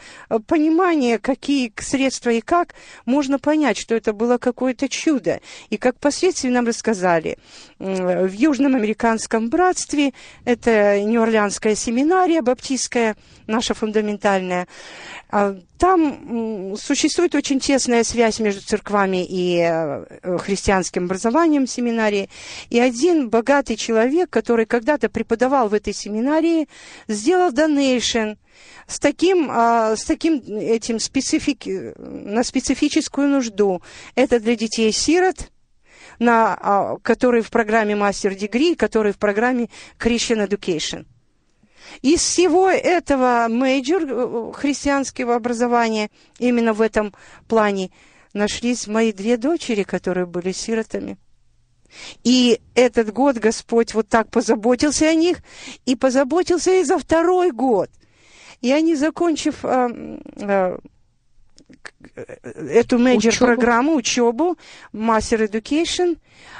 понимание, 0.47 1.19
какие 1.19 1.73
средства 1.77 2.29
и 2.29 2.41
как, 2.41 2.75
можно 3.05 3.39
понять, 3.39 3.77
что 3.77 3.95
это 3.95 4.13
было 4.13 4.37
какое-то 4.37 4.89
чудо. 4.89 5.41
И 5.69 5.77
как 5.77 5.97
впоследствии 5.97 6.49
нам 6.49 6.67
рассказали, 6.67 7.37
э, 7.79 8.27
в 8.27 8.33
Южном 8.33 8.75
Американском 8.75 9.49
братстве, 9.49 10.13
это 10.45 11.01
Нью-Орлеанская 11.01 11.75
семинария 11.75 12.41
баптистская, 12.41 13.15
наша 13.47 13.73
фундаментальная, 13.73 14.67
а, 15.29 15.57
там 15.81 16.77
существует 16.77 17.33
очень 17.33 17.59
тесная 17.59 18.03
связь 18.03 18.39
между 18.39 18.61
церквами 18.61 19.25
и 19.27 19.57
э, 19.57 20.37
христианским 20.37 21.05
образованием 21.05 21.65
семинарии. 21.65 22.29
И 22.69 22.79
один 22.79 23.31
богатый 23.31 23.77
человек, 23.77 24.29
который 24.29 24.67
когда-то 24.67 25.09
преподавал 25.09 25.69
в 25.69 25.73
этой 25.73 25.95
семинарии, 25.95 26.69
сделал 27.07 27.51
донейшн 27.51 28.33
с 28.85 28.99
таким, 28.99 29.47
а, 29.49 29.95
с 29.95 30.03
таким 30.03 30.43
этим 30.45 30.99
специфик, 30.99 31.65
на 31.97 32.43
специфическую 32.43 33.27
нужду. 33.27 33.81
Это 34.13 34.39
для 34.39 34.55
детей-сирот, 34.55 35.49
на, 36.19 36.55
а, 36.61 36.97
которые 37.01 37.41
в 37.41 37.49
программе 37.49 37.95
Degree, 37.95 38.75
которые 38.75 39.13
в 39.13 39.17
программе 39.17 39.67
Christian 39.97 40.47
Education. 40.47 41.07
Из 42.01 42.21
всего 42.21 42.69
этого 42.69 43.47
major 43.49 44.03
э, 44.03 44.51
христианского 44.53 45.35
образования, 45.35 46.09
именно 46.39 46.73
в 46.73 46.81
этом 46.81 47.13
плане, 47.47 47.91
нашлись 48.33 48.87
мои 48.87 49.11
две 49.11 49.37
дочери, 49.37 49.83
которые 49.83 50.25
были 50.25 50.51
сиротами. 50.51 51.17
И 52.23 52.61
этот 52.73 53.11
год 53.11 53.37
Господь 53.37 53.93
вот 53.93 54.07
так 54.07 54.29
позаботился 54.29 55.09
о 55.09 55.13
них, 55.13 55.39
и 55.85 55.95
позаботился 55.95 56.71
и 56.79 56.83
за 56.83 56.97
второй 56.97 57.51
год. 57.51 57.89
И 58.61 58.71
они, 58.71 58.95
закончив 58.95 59.65
э, 59.65 60.17
э, 60.37 60.77
эту 62.15 62.99
мейджор-программу, 62.99 63.95
учебу, 63.95 64.57
Master 64.93 65.49
Education, 65.49 66.17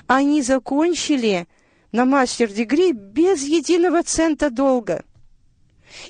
они 0.08 0.42
закончили 0.42 1.48
на 1.92 2.06
мастер-дегри 2.06 2.92
без 2.92 3.44
единого 3.44 4.04
цента 4.04 4.50
долга– 4.50 5.04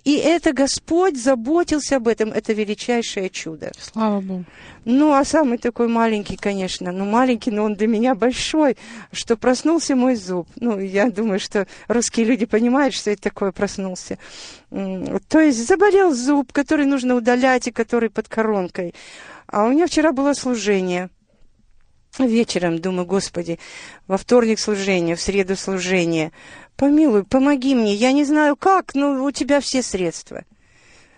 и 0.03 0.15
это 0.15 0.53
Господь 0.53 1.17
заботился 1.17 1.97
об 1.97 2.07
этом, 2.07 2.29
это 2.29 2.53
величайшее 2.53 3.29
чудо. 3.29 3.71
Слава 3.79 4.21
Богу. 4.21 4.45
Ну, 4.85 5.13
а 5.13 5.23
самый 5.25 5.57
такой 5.57 5.87
маленький, 5.87 6.37
конечно, 6.37 6.91
ну, 6.91 7.05
маленький, 7.05 7.51
но 7.51 7.63
он 7.63 7.75
для 7.75 7.87
меня 7.87 8.15
большой, 8.15 8.77
что 9.11 9.37
проснулся 9.37 9.95
мой 9.95 10.15
зуб. 10.15 10.47
Ну, 10.55 10.79
я 10.79 11.09
думаю, 11.11 11.39
что 11.39 11.67
русские 11.87 12.25
люди 12.25 12.45
понимают, 12.45 12.93
что 12.95 13.11
это 13.11 13.21
такое 13.21 13.51
проснулся. 13.51 14.17
То 14.69 15.39
есть 15.39 15.67
заболел 15.67 16.13
зуб, 16.13 16.51
который 16.51 16.85
нужно 16.85 17.15
удалять 17.15 17.67
и 17.67 17.71
который 17.71 18.09
под 18.09 18.27
коронкой. 18.27 18.95
А 19.47 19.65
у 19.65 19.69
меня 19.69 19.87
вчера 19.87 20.11
было 20.11 20.33
служение– 20.33 21.09
Вечером 22.19 22.79
думаю, 22.79 23.05
Господи, 23.05 23.57
во 24.05 24.17
вторник 24.17 24.59
служение, 24.59 25.15
в 25.15 25.21
среду 25.21 25.55
служение. 25.55 26.33
Помилуй, 26.81 27.25
помоги 27.25 27.75
мне. 27.75 27.93
Я 27.93 28.11
не 28.11 28.23
знаю 28.25 28.55
как, 28.55 28.95
но 28.95 29.23
у 29.23 29.29
тебя 29.29 29.59
все 29.59 29.83
средства. 29.83 30.45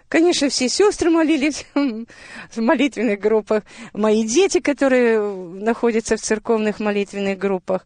Конечно, 0.10 0.50
все 0.50 0.68
сестры 0.68 1.10
молились 1.10 1.66
в 1.74 2.58
молитвенных 2.58 3.22
группах, 3.22 3.64
мои 3.94 4.26
дети, 4.26 4.60
которые 4.60 5.22
находятся 5.22 6.18
в 6.18 6.22
церковных 6.22 6.82
молитвенных 6.82 7.38
группах. 7.38 7.86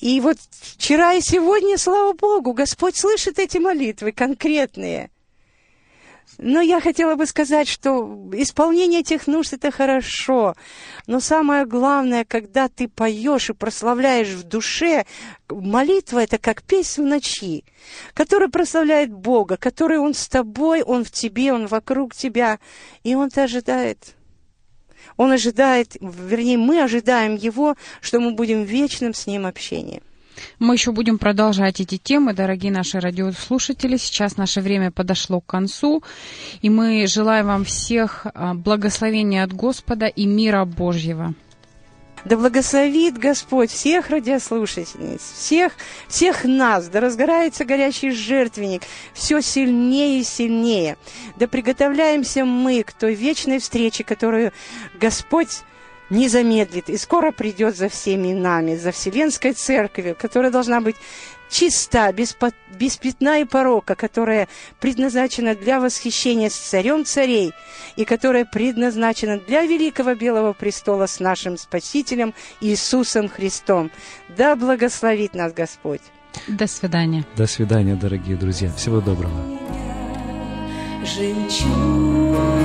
И 0.00 0.20
вот 0.20 0.38
вчера 0.50 1.12
и 1.12 1.20
сегодня, 1.20 1.78
слава 1.78 2.14
Богу, 2.14 2.52
Господь 2.52 2.96
слышит 2.96 3.38
эти 3.38 3.58
молитвы 3.58 4.10
конкретные– 4.10 5.12
но 6.36 6.60
я 6.60 6.80
хотела 6.80 7.16
бы 7.16 7.26
сказать, 7.26 7.68
что 7.68 8.28
исполнение 8.32 9.00
этих 9.00 9.26
нужд 9.26 9.54
это 9.54 9.70
хорошо. 9.70 10.54
Но 11.06 11.20
самое 11.20 11.64
главное, 11.64 12.24
когда 12.24 12.68
ты 12.68 12.88
поешь 12.88 13.50
и 13.50 13.54
прославляешь 13.54 14.28
в 14.28 14.44
душе, 14.44 15.06
молитва 15.48 16.20
это 16.20 16.38
как 16.38 16.62
песнь 16.62 17.02
в 17.02 17.06
ночи, 17.06 17.64
которая 18.14 18.48
прославляет 18.48 19.10
Бога, 19.10 19.56
который 19.56 19.98
Он 19.98 20.14
с 20.14 20.28
тобой, 20.28 20.82
Он 20.82 21.04
в 21.04 21.10
тебе, 21.10 21.52
Он 21.52 21.66
вокруг 21.66 22.14
тебя, 22.14 22.58
и 23.02 23.14
Он 23.14 23.30
тебя 23.30 23.44
ожидает. 23.44 24.14
Он 25.16 25.32
ожидает, 25.32 25.96
вернее, 26.00 26.58
мы 26.58 26.82
ожидаем 26.82 27.34
Его, 27.34 27.76
что 28.00 28.20
мы 28.20 28.32
будем 28.32 28.64
в 28.64 28.68
вечном 28.68 29.14
с 29.14 29.26
Ним 29.26 29.46
общении. 29.46 30.02
Мы 30.58 30.74
еще 30.74 30.92
будем 30.92 31.18
продолжать 31.18 31.80
эти 31.80 31.96
темы, 31.96 32.32
дорогие 32.32 32.72
наши 32.72 33.00
радиослушатели. 33.00 33.96
Сейчас 33.96 34.36
наше 34.36 34.60
время 34.60 34.90
подошло 34.90 35.40
к 35.40 35.46
концу, 35.46 36.02
и 36.62 36.70
мы 36.70 37.06
желаем 37.06 37.46
вам 37.46 37.64
всех 37.64 38.26
а, 38.34 38.54
благословения 38.54 39.44
от 39.44 39.52
Господа 39.52 40.06
и 40.06 40.26
мира 40.26 40.64
Божьего. 40.64 41.34
Да 42.24 42.36
благословит 42.36 43.16
Господь 43.16 43.70
всех 43.70 44.10
радиослушательниц, 44.10 45.20
всех, 45.20 45.72
всех 46.08 46.44
нас, 46.44 46.88
да 46.88 47.00
разгорается 47.00 47.64
горячий 47.64 48.10
жертвенник 48.10 48.82
все 49.14 49.40
сильнее 49.40 50.20
и 50.20 50.24
сильнее. 50.24 50.96
Да 51.36 51.46
приготовляемся 51.46 52.44
мы 52.44 52.82
к 52.82 52.92
той 52.92 53.14
вечной 53.14 53.60
встрече, 53.60 54.04
которую 54.04 54.52
Господь 55.00 55.62
не 56.10 56.28
замедлит 56.28 56.88
и 56.88 56.96
скоро 56.96 57.32
придет 57.32 57.76
за 57.76 57.88
всеми 57.88 58.32
нами, 58.32 58.76
за 58.76 58.92
Вселенской 58.92 59.52
Церковью, 59.52 60.16
которая 60.18 60.50
должна 60.50 60.80
быть 60.80 60.96
чиста, 61.50 62.12
без, 62.12 62.36
без 62.78 62.96
пятна 62.96 63.40
и 63.40 63.44
порока, 63.44 63.94
которая 63.94 64.48
предназначена 64.80 65.54
для 65.54 65.80
восхищения 65.80 66.50
с 66.50 66.54
царем 66.54 67.04
царей 67.04 67.52
и 67.96 68.04
которая 68.04 68.44
предназначена 68.44 69.38
для 69.38 69.62
великого 69.62 70.14
белого 70.14 70.52
престола 70.52 71.06
с 71.06 71.20
нашим 71.20 71.56
Спасителем 71.56 72.34
Иисусом 72.60 73.28
Христом. 73.28 73.90
Да 74.36 74.56
благословит 74.56 75.34
нас 75.34 75.52
Господь. 75.52 76.02
До 76.46 76.66
свидания. 76.66 77.24
До 77.36 77.46
свидания, 77.46 77.94
дорогие 77.94 78.36
друзья. 78.36 78.70
Всего 78.72 79.00
доброго. 79.00 79.58
Жемчужина. 81.04 82.57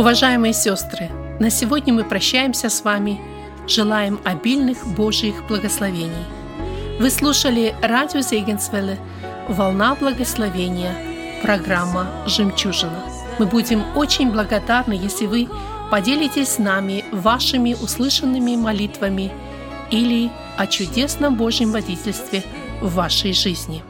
Уважаемые 0.00 0.54
сестры, 0.54 1.10
на 1.40 1.50
сегодня 1.50 1.92
мы 1.92 2.04
прощаемся 2.04 2.70
с 2.70 2.84
вами. 2.84 3.20
Желаем 3.68 4.18
обильных 4.24 4.86
Божьих 4.96 5.46
благословений. 5.46 6.24
Вы 6.98 7.10
слушали 7.10 7.74
радио 7.82 8.22
Зегенсвелле 8.22 8.98
«Волна 9.46 9.94
благословения», 9.94 10.94
программа 11.42 12.06
«Жемчужина». 12.24 12.98
Мы 13.38 13.44
будем 13.44 13.84
очень 13.94 14.30
благодарны, 14.32 14.94
если 14.94 15.26
вы 15.26 15.50
поделитесь 15.90 16.52
с 16.52 16.58
нами 16.58 17.04
вашими 17.12 17.74
услышанными 17.74 18.56
молитвами 18.56 19.30
или 19.90 20.30
о 20.56 20.66
чудесном 20.66 21.36
Божьем 21.36 21.72
водительстве 21.72 22.42
в 22.80 22.94
вашей 22.94 23.34
жизни. 23.34 23.82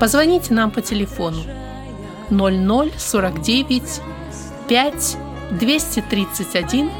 Позвоните 0.00 0.54
нам 0.54 0.70
по 0.70 0.80
телефону 0.80 1.42
0049 2.30 4.00
5 4.68 5.16
231 5.52 6.90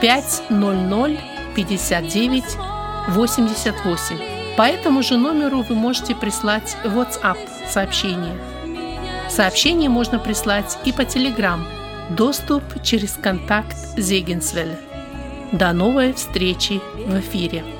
500 0.00 1.18
59 1.54 2.44
88. 3.08 4.56
По 4.56 4.62
этому 4.62 5.02
же 5.02 5.16
номеру 5.16 5.62
вы 5.62 5.74
можете 5.74 6.14
прислать 6.14 6.76
WhatsApp 6.84 7.38
сообщение. 7.68 8.34
Сообщение 9.28 9.88
можно 9.88 10.18
прислать 10.18 10.78
и 10.84 10.92
по 10.92 11.02
Telegram. 11.02 11.60
Доступ 12.10 12.62
через 12.82 13.12
контакт 13.12 13.76
Зегенсвель. 13.96 14.76
До 15.52 15.72
новой 15.72 16.12
встречи 16.12 16.80
в 17.06 17.18
эфире. 17.20 17.79